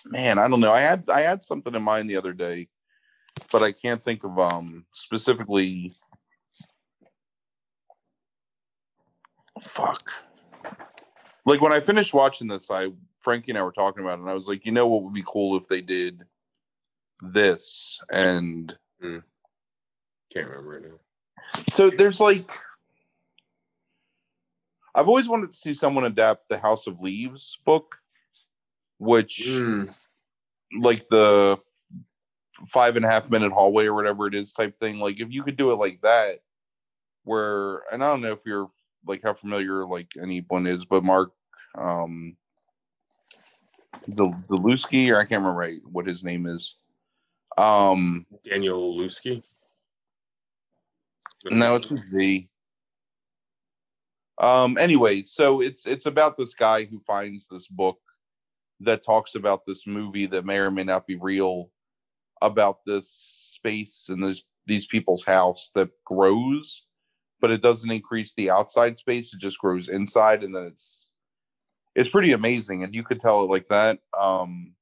man, 0.06 0.39
I 0.39 0.48
don't 0.48 0.60
know. 0.60 0.72
I 0.72 0.82
had 0.82 1.10
I 1.10 1.22
had 1.22 1.44
something 1.44 1.74
in 1.74 1.84
mind 1.84 2.10
the 2.10 2.18
other 2.18 2.34
day, 2.34 2.68
but 3.51 3.63
I 3.63 3.71
can't 3.71 4.01
think 4.01 4.23
of 4.23 4.38
um 4.39 4.86
specifically 4.93 5.91
fuck. 9.59 10.09
Like 11.45 11.61
when 11.61 11.73
I 11.73 11.79
finished 11.79 12.13
watching 12.13 12.47
this, 12.47 12.71
I 12.71 12.91
Frankie 13.19 13.51
and 13.51 13.57
I 13.57 13.63
were 13.63 13.71
talking 13.71 14.03
about 14.03 14.19
it, 14.19 14.21
and 14.21 14.29
I 14.29 14.34
was 14.34 14.47
like, 14.47 14.65
you 14.65 14.71
know 14.71 14.88
what 14.88 15.03
would 15.03 15.13
be 15.13 15.23
cool 15.25 15.55
if 15.57 15.67
they 15.67 15.81
did 15.81 16.23
this 17.21 18.01
and 18.11 18.75
Can't 19.01 20.49
remember 20.49 20.71
right 20.71 20.84
now. 20.84 21.61
so 21.67 21.89
there's 21.89 22.19
like 22.19 22.51
I've 24.95 25.07
always 25.07 25.27
wanted 25.27 25.51
to 25.51 25.57
see 25.57 25.73
someone 25.73 26.05
adapt 26.05 26.49
the 26.49 26.57
House 26.57 26.86
of 26.86 27.01
Leaves 27.01 27.57
book, 27.65 27.97
which 28.99 29.41
Mm, 29.47 29.93
like 30.81 31.07
the 31.09 31.57
five 32.68 32.95
and 32.95 33.05
a 33.05 33.09
half 33.09 33.30
minute 33.30 33.51
hallway 33.51 33.86
or 33.86 33.93
whatever 33.93 34.28
it 34.28 34.36
is 34.36 34.53
type 34.53 34.78
thing. 34.78 34.99
Like 34.99 35.20
if 35.22 35.32
you 35.32 35.43
could 35.43 35.57
do 35.57 35.72
it 35.72 35.76
like 35.76 36.01
that, 36.01 36.39
where 37.24 37.84
and 37.91 38.03
I 38.03 38.09
don't 38.09 38.22
know 38.22 38.32
if 38.32 38.45
you're 38.45 38.70
like 39.05 39.22
how 39.24 39.34
familiar 39.34 39.86
like 39.86 40.07
anyone 40.22 40.68
is, 40.68 40.86
but 40.86 41.03
Mark 41.03 41.32
um 41.76 42.36
Zalewski 44.09 45.09
or 45.09 45.18
I 45.18 45.26
can't 45.26 45.41
remember 45.41 45.53
right 45.53 45.80
what 45.91 46.07
his 46.07 46.24
name 46.24 46.45
is. 46.45 46.76
Um 47.57 48.26
Daniel 48.43 48.97
Lusky. 48.97 49.43
No, 51.51 51.76
it's 51.76 51.91
a 51.91 51.97
Z. 51.97 52.49
Um. 54.39 54.78
Anyway, 54.80 55.24
so 55.24 55.61
it's 55.61 55.86
it's 55.86 56.05
about 56.05 56.38
this 56.38 56.53
guy 56.53 56.86
who 56.86 56.99
finds 56.99 57.47
this 57.47 57.68
book 57.68 57.99
that 58.80 59.03
talks 59.03 59.36
about 59.36 59.66
this 59.66 59.86
movie 59.86 60.26
that 60.28 60.45
may 60.45 60.57
or 60.57 60.72
may 60.72 60.84
not 60.84 61.05
be 61.05 61.16
real, 61.16 61.70
about 62.44 62.86
this 62.86 63.10
space 63.10 64.10
and 64.10 64.24
this 64.24 64.44
these 64.68 64.86
people's 64.86 65.26
house 65.26 65.72
that 65.74 65.89
grows, 66.06 66.84
but 67.41 67.50
it 67.50 67.62
doesn't 67.64 67.89
increase 67.91 68.36
the 68.36 68.52
outside 68.52 69.00
space; 69.00 69.34
it 69.34 69.39
just 69.39 69.58
grows 69.58 69.89
inside, 69.89 70.44
and 70.44 70.54
then 70.54 70.66
it's 70.66 71.10
it's 71.96 72.10
pretty 72.10 72.34
amazing, 72.34 72.84
and 72.84 72.94
you 72.94 73.04
could 73.04 73.20
tell 73.20 73.41
it 73.44 73.50
like 73.50 73.68
that. 73.70 74.00
Um. 74.20 74.76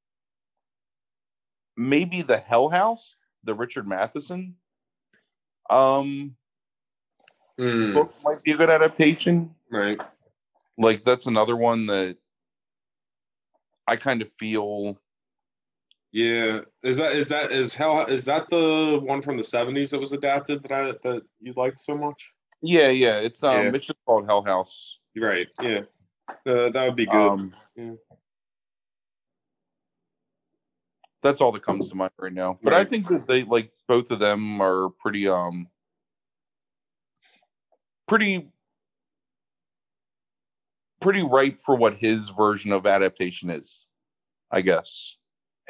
Maybe 1.77 2.21
the 2.21 2.37
Hell 2.37 2.69
House, 2.69 3.15
the 3.45 3.55
Richard 3.55 3.87
Matheson. 3.87 4.55
Um, 5.69 6.35
Mm, 7.59 7.93
book 7.93 8.13
might 8.23 8.43
be 8.43 8.51
a 8.51 8.57
good 8.57 8.69
adaptation. 8.69 9.55
right. 9.69 9.99
Like 10.77 11.03
that's 11.05 11.27
another 11.27 11.55
one 11.55 11.85
that 11.87 12.17
I 13.87 13.95
kind 13.95 14.21
of 14.21 14.31
feel. 14.33 14.99
Yeah. 16.11 16.61
Is 16.83 16.97
that 16.97 17.13
is 17.13 17.29
that 17.29 17.51
is 17.51 17.73
hell 17.73 18.05
is 18.05 18.25
that 18.25 18.49
the 18.49 18.99
one 19.01 19.21
from 19.21 19.37
the 19.37 19.43
seventies 19.43 19.91
that 19.91 19.99
was 19.99 20.13
adapted 20.13 20.61
that 20.63 20.71
I 20.71 20.91
that 21.03 21.23
you 21.39 21.53
liked 21.55 21.79
so 21.79 21.97
much? 21.97 22.33
Yeah, 22.61 22.89
yeah. 22.89 23.19
It's 23.19 23.43
um, 23.43 23.65
Yeah. 23.65 23.71
it's 23.73 23.87
just 23.87 23.99
called 24.05 24.25
Hell 24.25 24.43
House. 24.43 24.99
Right. 25.15 25.47
Yeah. 25.61 25.81
Uh, 26.45 26.69
that 26.69 26.85
would 26.85 26.95
be 26.95 27.05
good. 27.05 27.15
Um, 27.15 27.53
Yeah. 27.75 27.93
That's 31.21 31.39
all 31.39 31.51
that 31.51 31.63
comes 31.63 31.89
to 31.89 31.95
mind 31.95 32.11
right 32.17 32.33
now. 32.33 32.59
But 32.63 32.73
I 32.73 32.83
think 32.83 33.07
that 33.09 33.27
they 33.27 33.43
like 33.43 33.71
both 33.87 34.09
of 34.11 34.19
them 34.19 34.59
are 34.59 34.89
pretty 34.89 35.27
um, 35.27 35.67
pretty 38.07 38.49
pretty 40.99 41.23
ripe 41.23 41.59
for 41.59 41.75
what 41.75 41.95
his 41.95 42.29
version 42.29 42.71
of 42.71 42.87
adaptation 42.87 43.49
is, 43.49 43.85
I 44.49 44.61
guess. 44.61 45.17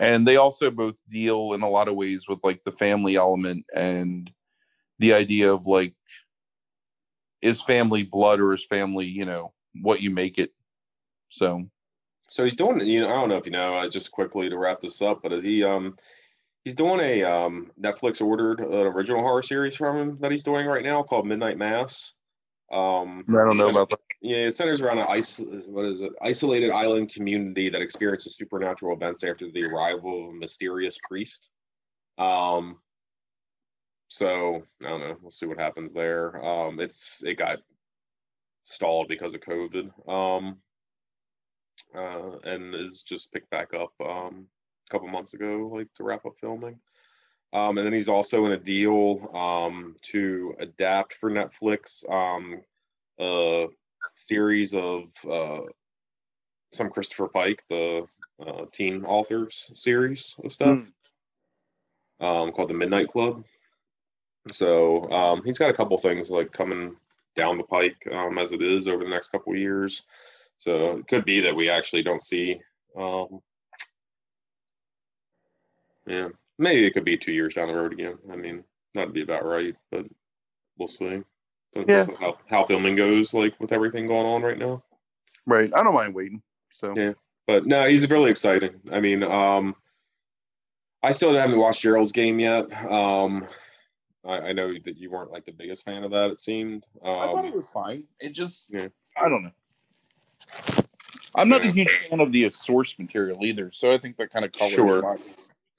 And 0.01 0.27
they 0.27 0.37
also 0.37 0.71
both 0.71 0.99
deal 1.09 1.53
in 1.53 1.61
a 1.61 1.69
lot 1.69 1.87
of 1.87 1.95
ways 1.95 2.27
with 2.27 2.39
like 2.43 2.63
the 2.65 2.71
family 2.71 3.15
element 3.15 3.65
and 3.75 4.29
the 4.97 5.13
idea 5.13 5.53
of 5.53 5.67
like 5.67 5.93
is 7.43 7.61
family 7.61 8.03
blood 8.03 8.39
or 8.39 8.53
is 8.53 8.65
family, 8.65 9.05
you 9.05 9.25
know, 9.25 9.53
what 9.81 10.01
you 10.01 10.09
make 10.09 10.39
it. 10.39 10.51
So 11.29 11.69
So 12.29 12.43
he's 12.43 12.55
doing, 12.55 12.81
you 12.81 13.01
know, 13.01 13.09
I 13.09 13.19
don't 13.19 13.29
know 13.29 13.37
if 13.37 13.45
you 13.45 13.51
know, 13.51 13.75
uh, 13.75 13.89
just 13.89 14.11
quickly 14.11 14.49
to 14.49 14.57
wrap 14.57 14.81
this 14.81 15.03
up, 15.03 15.21
but 15.21 15.33
is 15.33 15.43
he 15.43 15.63
um 15.63 15.95
he's 16.65 16.75
doing 16.75 16.99
a 16.99 17.23
um 17.23 17.71
Netflix 17.79 18.25
ordered 18.25 18.59
an 18.59 18.87
original 18.87 19.21
horror 19.21 19.43
series 19.43 19.75
from 19.75 19.97
him 19.97 20.17
that 20.21 20.31
he's 20.31 20.43
doing 20.43 20.65
right 20.65 20.83
now 20.83 21.03
called 21.03 21.27
Midnight 21.27 21.59
Mass. 21.59 22.13
Um 22.71 23.25
I 23.29 23.45
don't 23.45 23.57
know 23.57 23.69
about 23.69 23.91
that. 23.91 23.99
Yeah, 24.21 24.37
it 24.37 24.55
centers 24.55 24.81
around 24.81 24.99
an 24.99 25.07
ice 25.09 25.41
what 25.67 25.85
is 25.85 26.01
it? 26.01 26.11
Isolated 26.21 26.71
island 26.71 27.13
community 27.13 27.69
that 27.69 27.81
experiences 27.81 28.37
supernatural 28.37 28.95
events 28.95 29.23
after 29.23 29.49
the 29.51 29.65
arrival 29.65 30.25
of 30.25 30.29
a 30.29 30.37
mysterious 30.37 30.97
priest. 31.07 31.49
Um 32.17 32.77
so 34.07 34.63
I 34.83 34.89
don't 34.89 34.99
know, 34.99 35.17
we'll 35.21 35.31
see 35.31 35.45
what 35.45 35.59
happens 35.59 35.93
there. 35.93 36.43
Um 36.43 36.79
it's 36.79 37.23
it 37.23 37.37
got 37.37 37.59
stalled 38.61 39.07
because 39.07 39.33
of 39.33 39.41
COVID. 39.41 39.91
Um 40.07 40.57
uh, 41.95 42.37
and 42.43 42.73
is 42.75 43.01
just 43.01 43.31
picked 43.31 43.49
back 43.49 43.73
up 43.73 43.91
um, 44.01 44.47
a 44.87 44.91
couple 44.91 45.07
months 45.07 45.33
ago, 45.33 45.69
like 45.73 45.87
to 45.95 46.03
wrap 46.03 46.25
up 46.25 46.33
filming. 46.39 46.79
Um, 47.53 47.77
and 47.77 47.85
then 47.85 47.93
he's 47.93 48.09
also 48.09 48.45
in 48.45 48.53
a 48.53 48.57
deal 48.57 49.29
um, 49.35 49.95
to 50.03 50.55
adapt 50.59 51.13
for 51.13 51.29
Netflix 51.29 52.09
um, 52.09 52.61
series 54.15 54.73
of 54.73 55.05
uh, 55.29 55.61
some 56.71 56.89
Christopher 56.89 57.27
Pike, 57.27 57.63
the 57.69 58.05
uh, 58.45 58.65
teen 58.71 59.05
authors 59.05 59.69
series 59.73 60.35
of 60.43 60.51
stuff 60.51 60.91
um, 62.19 62.51
called 62.51 62.69
the 62.69 62.73
Midnight 62.73 63.07
Club. 63.07 63.43
So 64.51 65.09
um, 65.11 65.41
he's 65.43 65.59
got 65.59 65.69
a 65.69 65.73
couple 65.73 65.97
things 65.97 66.29
like 66.31 66.51
coming 66.51 66.95
down 67.35 67.57
the 67.57 67.63
pike 67.63 68.07
um, 68.11 68.37
as 68.37 68.51
it 68.51 68.61
is 68.61 68.87
over 68.87 69.03
the 69.03 69.09
next 69.09 69.29
couple 69.29 69.53
of 69.53 69.59
years. 69.59 70.03
So 70.57 70.97
it 70.97 71.07
could 71.07 71.25
be 71.25 71.41
that 71.41 71.55
we 71.55 71.69
actually 71.69 72.03
don't 72.03 72.23
see. 72.23 72.59
Um, 72.97 73.41
yeah, 76.07 76.29
maybe 76.57 76.85
it 76.85 76.91
could 76.91 77.05
be 77.05 77.17
two 77.17 77.31
years 77.31 77.55
down 77.55 77.67
the 77.67 77.73
road 77.73 77.93
again. 77.93 78.17
I 78.31 78.35
mean, 78.35 78.63
that'd 78.93 79.13
be 79.13 79.21
about 79.21 79.45
right, 79.45 79.75
but 79.91 80.05
we'll 80.77 80.87
see. 80.87 81.21
Depends 81.73 82.09
Yeah. 82.09 82.15
on 82.15 82.21
How, 82.21 82.37
how 82.49 82.65
filming 82.65 82.95
goes, 82.95 83.33
like 83.33 83.59
with 83.59 83.71
everything 83.71 84.07
going 84.07 84.25
on 84.25 84.41
right 84.41 84.57
now. 84.57 84.83
Right. 85.45 85.71
I 85.75 85.83
don't 85.83 85.93
mind 85.93 86.13
waiting. 86.13 86.41
So 86.69 86.93
Yeah. 86.95 87.13
But 87.47 87.65
no, 87.65 87.87
he's 87.87 88.09
really 88.09 88.29
exciting. 88.31 88.79
I 88.91 88.99
mean, 88.99 89.23
um, 89.23 89.75
I 91.03 91.11
still 91.11 91.33
haven't 91.33 91.57
watched 91.57 91.81
Gerald's 91.81 92.11
game 92.11 92.39
yet. 92.39 92.71
Um, 92.89 93.47
I, 94.23 94.37
I 94.49 94.53
know 94.53 94.71
that 94.83 94.97
you 94.97 95.09
weren't 95.09 95.31
like 95.31 95.45
the 95.45 95.51
biggest 95.51 95.83
fan 95.83 96.03
of 96.03 96.11
that. 96.11 96.29
It 96.29 96.39
seemed. 96.39 96.85
I 97.03 97.05
thought 97.07 97.45
it 97.45 97.51
Um, 97.51 97.57
was 97.57 97.69
fine. 97.71 98.03
It 98.19 98.33
just 98.33 98.67
Yeah. 98.69 98.87
I 99.17 99.27
don't 99.29 99.43
know. 99.43 99.51
I'm 101.35 101.49
not 101.49 101.63
Yeah. 101.63 101.69
a 101.69 101.73
huge 101.73 101.89
fan 102.09 102.19
of 102.19 102.31
the 102.31 102.51
source 102.51 102.97
material 102.99 103.43
either, 103.45 103.71
so 103.71 103.91
I 103.91 103.97
think 103.97 104.17
that 104.17 104.31
kind 104.31 104.43
of 104.45 104.51
colors 104.51 104.73
Sure. 104.73 105.01
my- 105.01 105.17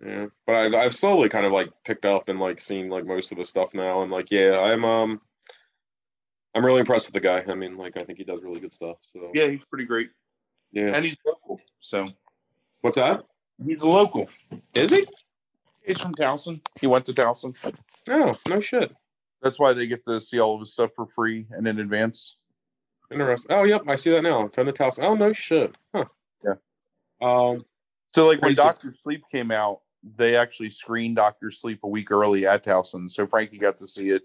yeah, 0.05 0.27
but 0.47 0.57
I've 0.57 0.75
I've 0.75 0.95
slowly 0.95 1.29
kind 1.29 1.47
of 1.47 1.53
like 1.53 1.69
picked 1.85 2.05
up 2.07 2.29
and 2.29 2.41
like 2.41 2.61
seen 2.61 2.89
like 2.89 3.05
most 3.07 3.31
of 3.31 3.39
the 3.39 3.45
stuff 3.45 3.73
now, 3.75 4.03
and 4.03 4.11
like 4.11 4.31
yeah, 4.33 4.59
I'm 4.61 4.85
um, 4.85 5.21
I'm 6.55 6.65
really 6.65 6.81
impressed 6.81 7.07
with 7.07 7.15
the 7.15 7.21
guy. 7.21 7.45
I 7.49 7.55
mean, 7.55 7.77
like 7.77 7.97
I 7.97 8.05
think 8.05 8.19
he 8.19 8.25
does 8.25 8.43
really 8.43 8.61
good 8.61 8.73
stuff. 8.73 8.97
So 9.03 9.31
Yeah, 9.35 9.49
he's 9.49 9.65
pretty 9.71 9.85
great, 9.87 10.11
yeah. 10.73 10.95
and 10.95 11.05
he's 11.05 11.17
local. 11.27 11.61
So 11.81 12.09
What's 12.83 12.97
that? 12.97 13.25
he's 13.65 13.81
a 13.81 13.87
local. 13.87 14.29
Is 14.75 14.91
he? 14.91 15.07
He's 15.87 16.01
from 16.01 16.15
Towson. 16.15 16.61
He 16.81 16.87
went 16.87 17.07
to 17.07 17.13
Towson. 17.13 17.57
Oh, 18.11 18.37
no 18.49 18.61
shit. 18.61 18.95
That's 19.43 19.59
why 19.59 19.73
they 19.73 19.87
get 19.87 20.05
to 20.07 20.21
see 20.21 20.39
all 20.41 20.55
of 20.55 20.61
his 20.61 20.73
stuff 20.73 20.91
for 20.95 21.07
free 21.07 21.47
and 21.51 21.67
in 21.67 21.81
advance. 21.81 22.37
Interesting. 23.11 23.55
Oh, 23.57 23.65
yep, 23.65 23.83
I 23.89 23.97
see 23.97 24.11
that 24.11 24.23
now. 24.23 24.47
Ton 24.49 24.67
to 24.73 24.83
House. 24.83 24.99
Oh, 24.99 25.15
no 25.15 25.33
shit. 25.33 25.75
Huh. 25.95 26.05
Yeah. 26.45 26.55
Um. 27.21 27.65
So 28.15 28.27
like 28.27 28.43
when 28.43 28.55
Doctor 28.55 28.95
Sleep 29.03 29.23
came 29.31 29.51
out, 29.51 29.81
they 30.17 30.37
actually 30.37 30.71
screened 30.71 31.17
Doctor 31.17 31.51
Sleep 31.51 31.81
a 31.83 31.89
week 31.89 32.11
early 32.11 32.47
at 32.47 32.65
Towson. 32.65 33.11
So 33.11 33.27
Frankie 33.27 33.59
got 33.59 33.79
to 33.79 33.87
see 33.87 34.11
it 34.11 34.23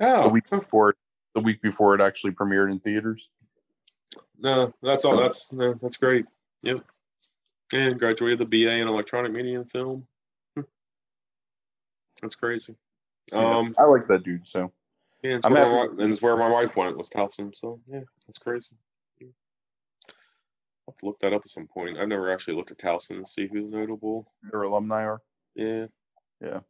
Oh. 0.00 0.28
week 0.28 0.48
before 0.50 0.90
it, 0.90 0.96
the 1.34 1.40
week 1.40 1.60
before 1.62 1.94
it 1.94 2.00
actually 2.00 2.32
premiered 2.32 2.72
in 2.72 2.78
theaters. 2.80 3.28
No, 4.38 4.72
that's 4.82 5.04
all. 5.04 5.16
That's 5.16 5.52
no, 5.52 5.74
that's 5.82 5.96
great. 5.96 6.24
Yep. 6.62 6.84
And 7.72 7.98
graduated 7.98 8.38
the 8.38 8.46
BA 8.46 8.72
in 8.72 8.88
electronic 8.88 9.32
media 9.32 9.60
and 9.60 9.70
film. 9.70 10.06
Hmm. 10.54 10.62
That's 12.22 12.34
crazy. 12.36 12.74
Um, 13.32 13.74
I 13.78 13.84
like 13.84 14.06
that 14.08 14.22
dude. 14.22 14.46
So 14.46 14.70
yeah, 15.22 15.36
it's 15.36 15.46
I'm 15.46 15.52
where 15.52 15.62
my, 15.62 15.68
happy- 15.68 15.80
wi- 15.88 16.04
and 16.04 16.12
it's 16.12 16.22
where 16.22 16.36
my 16.36 16.48
wife 16.48 16.76
went 16.76 16.96
was 16.96 17.08
Towson. 17.08 17.54
So 17.54 17.80
yeah, 17.88 18.00
that's 18.26 18.38
crazy. 18.38 18.68
Yeah. 19.20 19.28
I'll 20.86 20.92
have 20.92 20.98
to 20.98 21.06
look 21.06 21.18
that 21.20 21.32
up 21.32 21.42
at 21.44 21.48
some 21.50 21.66
point. 21.66 21.98
I've 21.98 22.08
never 22.08 22.30
actually 22.30 22.56
looked 22.56 22.70
at 22.70 22.78
Towson 22.78 23.20
to 23.24 23.26
see 23.30 23.48
who's 23.50 23.64
notable. 23.64 24.30
their 24.50 24.62
alumni 24.62 25.04
are. 25.04 25.20
Yeah. 25.54 25.86
Yeah. 26.40 26.60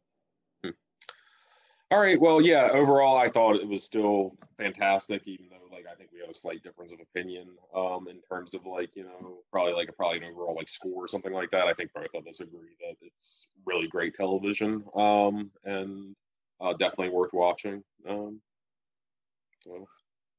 All 1.95 2.01
right. 2.01 2.19
Well, 2.19 2.41
yeah. 2.41 2.67
Overall, 2.73 3.15
I 3.15 3.29
thought 3.29 3.55
it 3.55 3.65
was 3.65 3.81
still 3.81 4.35
fantastic, 4.57 5.25
even 5.29 5.45
though 5.49 5.73
like 5.73 5.85
I 5.89 5.95
think 5.95 6.09
we 6.11 6.19
have 6.19 6.29
a 6.29 6.33
slight 6.33 6.61
difference 6.61 6.91
of 6.91 6.99
opinion 6.99 7.47
um, 7.73 8.09
in 8.09 8.19
terms 8.19 8.53
of 8.53 8.65
like 8.65 8.97
you 8.97 9.05
know 9.05 9.37
probably 9.49 9.71
like 9.71 9.87
a 9.87 9.93
probably 9.93 10.17
an 10.17 10.25
overall 10.25 10.55
like 10.57 10.67
score 10.67 11.05
or 11.05 11.07
something 11.07 11.31
like 11.31 11.51
that. 11.51 11.67
I 11.67 11.73
think 11.73 11.93
both 11.93 12.13
of 12.13 12.27
us 12.27 12.41
agree 12.41 12.75
that 12.81 12.97
it's 13.01 13.47
really 13.65 13.87
great 13.87 14.13
television 14.13 14.83
um, 14.93 15.49
and 15.63 16.13
uh, 16.59 16.73
definitely 16.73 17.11
worth 17.11 17.31
watching. 17.31 17.81
Um, 18.05 18.41
so, 19.61 19.87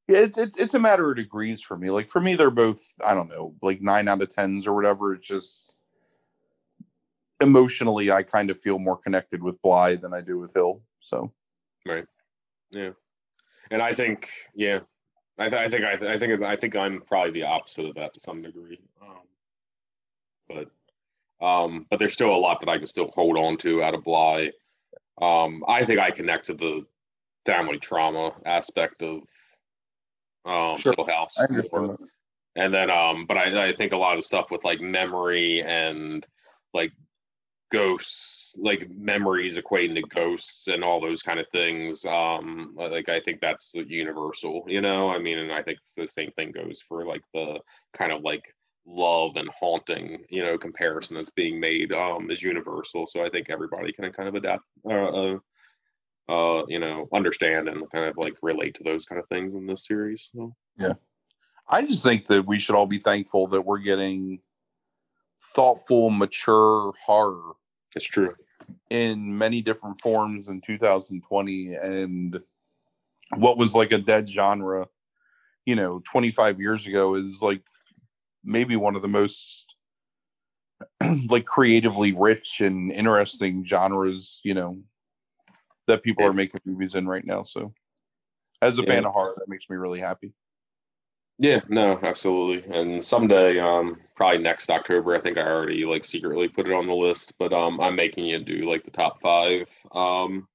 Yeah, 0.09 0.18
it's, 0.18 0.36
it's 0.36 0.59
it's 0.59 0.74
a 0.74 0.78
matter 0.78 1.11
of 1.11 1.16
degrees 1.16 1.62
for 1.62 1.78
me. 1.78 1.88
Like 1.88 2.11
for 2.11 2.20
me, 2.20 2.34
they're 2.34 2.50
both 2.50 2.82
I 3.02 3.14
don't 3.14 3.30
know, 3.30 3.54
like 3.62 3.80
nine 3.80 4.09
out 4.09 4.20
of 4.20 4.28
tens 4.28 4.66
or 4.66 4.74
whatever. 4.74 5.14
It's 5.14 5.26
just 5.26 5.72
emotionally, 7.40 8.11
I 8.11 8.24
kind 8.24 8.50
of 8.50 8.61
feel 8.61 8.78
more 8.78 8.98
connected 8.98 9.42
with 9.42 9.62
Bly 9.62 9.96
than 9.96 10.12
I 10.12 10.20
do 10.20 10.38
with 10.38 10.52
Hill. 10.52 10.82
So 11.00 11.32
yeah. 12.70 12.91
And 13.70 13.82
I 13.82 13.93
think 13.93 14.30
yeah, 14.55 14.80
I, 15.39 15.49
th- 15.49 15.61
I 15.61 15.68
think 15.68 15.84
I, 15.84 15.97
th- 15.97 16.11
I 16.11 16.18
think 16.18 16.43
I 16.43 16.57
think 16.57 16.76
I'm 16.76 17.01
probably 17.03 17.32
the 17.32 17.45
opposite 17.45 17.87
of 17.87 17.95
that 17.97 18.14
to 18.14 18.20
some 18.20 18.43
degree. 18.43 18.80
Um, 19.03 19.26
but 20.49 21.47
um, 21.47 21.87
but 21.91 21.99
there's 21.99 22.12
still 22.14 22.34
a 22.34 22.37
lot 22.37 22.61
that 22.61 22.68
I 22.68 22.78
can 22.78 22.87
still 22.87 23.11
hold 23.14 23.37
on 23.37 23.57
to 23.59 23.82
out 23.82 23.95
of 23.95 24.05
Bly. 24.05 24.53
Um, 25.20 25.64
I 25.66 25.84
think 25.84 25.99
I 26.01 26.11
connect 26.11 26.47
to 26.47 26.55
the 26.55 26.84
family 27.45 27.78
trauma 27.78 28.32
aspect 28.45 29.03
of 29.03 29.22
um, 30.45 30.76
Sure. 30.76 30.95
House. 31.09 31.39
I 31.41 31.45
understand 31.45 31.68
more. 31.72 31.97
that. 31.97 32.09
And 32.57 32.72
then, 32.72 32.91
um, 32.91 33.26
but 33.26 33.37
I, 33.37 33.68
I 33.68 33.72
think 33.74 33.93
a 33.93 33.99
lot 33.99 34.16
of 34.16 34.24
stuff 34.24 34.51
with 34.51 34.64
like 34.64 34.80
memory 34.80 35.62
and 35.62 36.26
like 36.72 36.93
ghosts, 37.70 38.56
like 38.58 38.88
memories 38.90 39.58
equating 39.58 39.94
to 39.96 40.02
ghosts 40.02 40.68
and 40.68 40.84
all 40.84 41.00
those 41.00 41.22
kind 41.22 41.40
of 41.40 41.48
things. 41.50 42.04
Um, 42.04 42.74
like 42.76 43.08
I 43.08 43.20
think 43.20 43.40
that's 43.40 43.72
universal, 43.74 44.64
you 44.68 44.80
know. 44.80 45.10
I 45.10 45.18
mean, 45.18 45.38
and 45.38 45.52
I 45.52 45.62
think 45.62 45.78
the 45.96 46.06
same 46.06 46.30
thing 46.32 46.52
goes 46.52 46.82
for 46.86 47.04
like 47.04 47.22
the 47.34 47.60
kind 47.92 48.12
of 48.12 48.22
like 48.22 48.54
love 48.86 49.32
and 49.36 49.48
haunting, 49.48 50.24
you 50.30 50.44
know, 50.44 50.56
comparison 50.56 51.16
that's 51.16 51.30
being 51.30 51.58
made 51.58 51.92
um, 51.92 52.30
is 52.30 52.42
universal. 52.42 53.06
So 53.06 53.24
I 53.24 53.30
think 53.30 53.50
everybody 53.50 53.92
can 53.92 54.10
kind 54.12 54.28
of 54.28 54.36
adapt, 54.36 54.64
uh, 54.88 54.90
uh, 54.90 55.38
uh, 56.28 56.64
you 56.68 56.78
know, 56.78 57.08
understand 57.12 57.68
and 57.68 57.90
kind 57.90 58.04
of 58.06 58.16
like 58.16 58.34
relate 58.42 58.74
to 58.76 58.84
those 58.84 59.04
kind 59.04 59.20
of 59.20 59.28
things 59.28 59.54
in 59.54 59.66
this 59.66 59.86
series. 59.86 60.30
So. 60.34 60.54
Yeah. 60.78 60.94
I 61.68 61.82
just 61.82 62.04
think 62.04 62.28
that 62.28 62.46
we 62.46 62.60
should 62.60 62.76
all 62.76 62.86
be 62.86 62.98
thankful 62.98 63.48
that 63.48 63.62
we're 63.62 63.78
getting 63.78 64.40
thoughtful, 65.55 66.11
mature 66.11 66.92
horror 67.05 67.53
It's 67.94 68.07
true. 68.07 68.30
in 68.90 69.36
many 69.36 69.62
different 69.62 70.01
forms 70.01 70.49
in 70.49 70.61
2020 70.61 71.74
and 71.74 72.40
what 73.36 73.59
was 73.59 73.74
like 73.74 73.92
a 73.92 73.99
dead 73.99 74.28
genre 74.28 74.86
you 75.64 75.74
know 75.74 76.01
25 76.05 76.61
years 76.61 76.86
ago 76.86 77.14
is 77.16 77.42
like 77.42 77.62
maybe 78.44 78.76
one 78.76 78.94
of 78.94 79.03
the 79.03 79.09
most 79.09 79.74
like 81.28 81.44
creatively 81.44 82.12
rich 82.12 82.61
and 82.61 82.92
interesting 82.92 83.64
genres 83.64 84.40
you 84.44 84.55
know 84.55 84.78
that 85.88 86.03
people 86.03 86.22
Yeah. 86.22 86.30
are 86.30 86.34
making 86.34 86.61
movies 86.64 86.94
in 86.94 87.07
right 87.09 87.24
now 87.24 87.42
so 87.42 87.72
as 88.62 88.78
a 88.78 88.82
Yeah. 88.82 88.88
fan 88.88 89.07
of 89.07 89.12
horror 89.12 89.34
that 89.36 89.49
makes 89.49 89.68
me 89.68 89.76
really 89.76 90.01
happy 90.01 90.32
Yeah, 91.39 91.61
no, 91.68 91.99
absolutely. 92.03 92.64
And 92.74 93.05
someday, 93.05 93.59
um, 93.59 94.01
probably 94.14 94.39
next 94.39 94.70
October, 94.70 95.14
I 95.14 95.20
think 95.20 95.37
I 95.37 95.43
already 95.47 95.84
like 95.84 96.05
secretly 96.05 96.49
put 96.49 96.66
it 96.66 96.72
on 96.72 96.87
the 96.87 96.95
list, 96.95 97.34
but 97.39 97.53
um, 97.53 97.78
I'm 97.80 97.95
making 97.95 98.24
you 98.24 98.39
do 98.43 98.68
like 98.70 98.84
the 98.84 98.91
top 98.91 99.20
five 99.20 99.68
um 99.93 100.49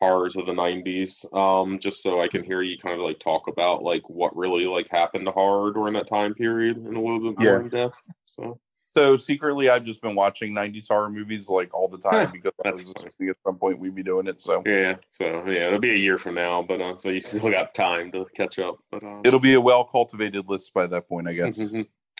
horrors 0.00 0.36
of 0.36 0.46
the 0.46 0.52
'90s, 0.52 1.26
um, 1.34 1.78
just 1.78 2.02
so 2.02 2.20
I 2.22 2.28
can 2.28 2.44
hear 2.44 2.62
you 2.62 2.78
kind 2.78 2.96
of 3.00 3.06
like 3.06 3.20
talk 3.20 3.48
about 3.48 3.82
like 3.82 4.08
what 4.08 4.36
really 4.36 4.66
like 4.66 4.88
happened 4.90 5.26
to 5.26 5.32
horror 5.32 5.72
during 5.72 5.94
that 5.94 6.08
time 6.08 6.34
period 6.34 6.78
in 6.78 6.96
a 6.96 7.00
little 7.00 7.20
bit 7.20 7.38
more 7.38 7.56
Yeah. 7.56 7.60
in 7.60 7.68
depth. 7.68 8.00
So 8.26 8.58
so 8.94 9.16
secretly 9.16 9.68
i've 9.68 9.84
just 9.84 10.00
been 10.00 10.14
watching 10.14 10.52
90s 10.52 10.88
horror 10.88 11.10
movies 11.10 11.48
like 11.48 11.72
all 11.74 11.88
the 11.88 11.98
time 11.98 12.26
Huh, 12.26 12.32
because 12.32 12.52
I 12.64 12.70
was 12.70 13.06
at 13.06 13.36
some 13.44 13.56
point 13.56 13.78
we'd 13.78 13.94
be 13.94 14.02
doing 14.02 14.26
it 14.26 14.40
so 14.40 14.62
yeah, 14.64 14.96
so 15.10 15.44
yeah, 15.46 15.66
it'll 15.66 15.78
be 15.78 15.92
a 15.92 15.96
year 15.96 16.18
from 16.18 16.34
now, 16.34 16.62
but 16.62 16.80
uh, 16.80 16.96
so 16.96 17.10
you 17.10 17.20
still 17.20 17.50
got 17.50 17.74
time 17.74 18.10
to 18.12 18.26
catch 18.34 18.58
up. 18.58 18.78
But 18.90 19.02
um, 19.02 19.22
it'll 19.24 19.40
be 19.40 19.54
a 19.54 19.60
well 19.60 19.84
cultivated 19.84 20.48
list 20.48 20.72
by 20.72 20.86
that 20.86 21.08
point 21.08 21.28
i 21.28 21.32
guess. 21.32 21.60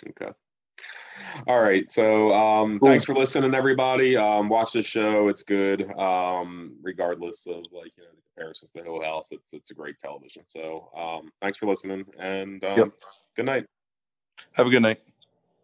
Okay. 0.07 0.33
All 1.47 1.61
right. 1.61 1.91
So 1.91 2.33
um 2.33 2.81
thanks 2.81 3.05
for 3.05 3.15
listening, 3.15 3.55
everybody. 3.55 4.17
Um 4.17 4.49
watch 4.49 4.73
the 4.73 4.83
show. 4.83 5.29
It's 5.29 5.43
good. 5.43 5.89
Um, 5.99 6.77
regardless 6.83 7.47
of 7.47 7.65
like, 7.73 7.93
you 7.97 8.03
know, 8.03 8.11
the 8.15 8.23
comparisons 8.35 8.73
to 8.73 8.83
Hill 8.83 9.03
House. 9.03 9.29
It's 9.31 9.53
it's 9.55 9.71
a 9.71 9.75
great 9.75 9.99
television. 9.99 10.43
So 10.47 10.91
um 10.97 11.31
thanks 11.41 11.57
for 11.57 11.67
listening 11.67 12.05
and 12.19 12.63
um 12.65 12.79
Yep. 12.79 12.89
good 13.37 13.47
night. 13.47 13.67
have 14.55 14.67
a 14.67 14.71
good 14.71 14.83
night 14.83 15.01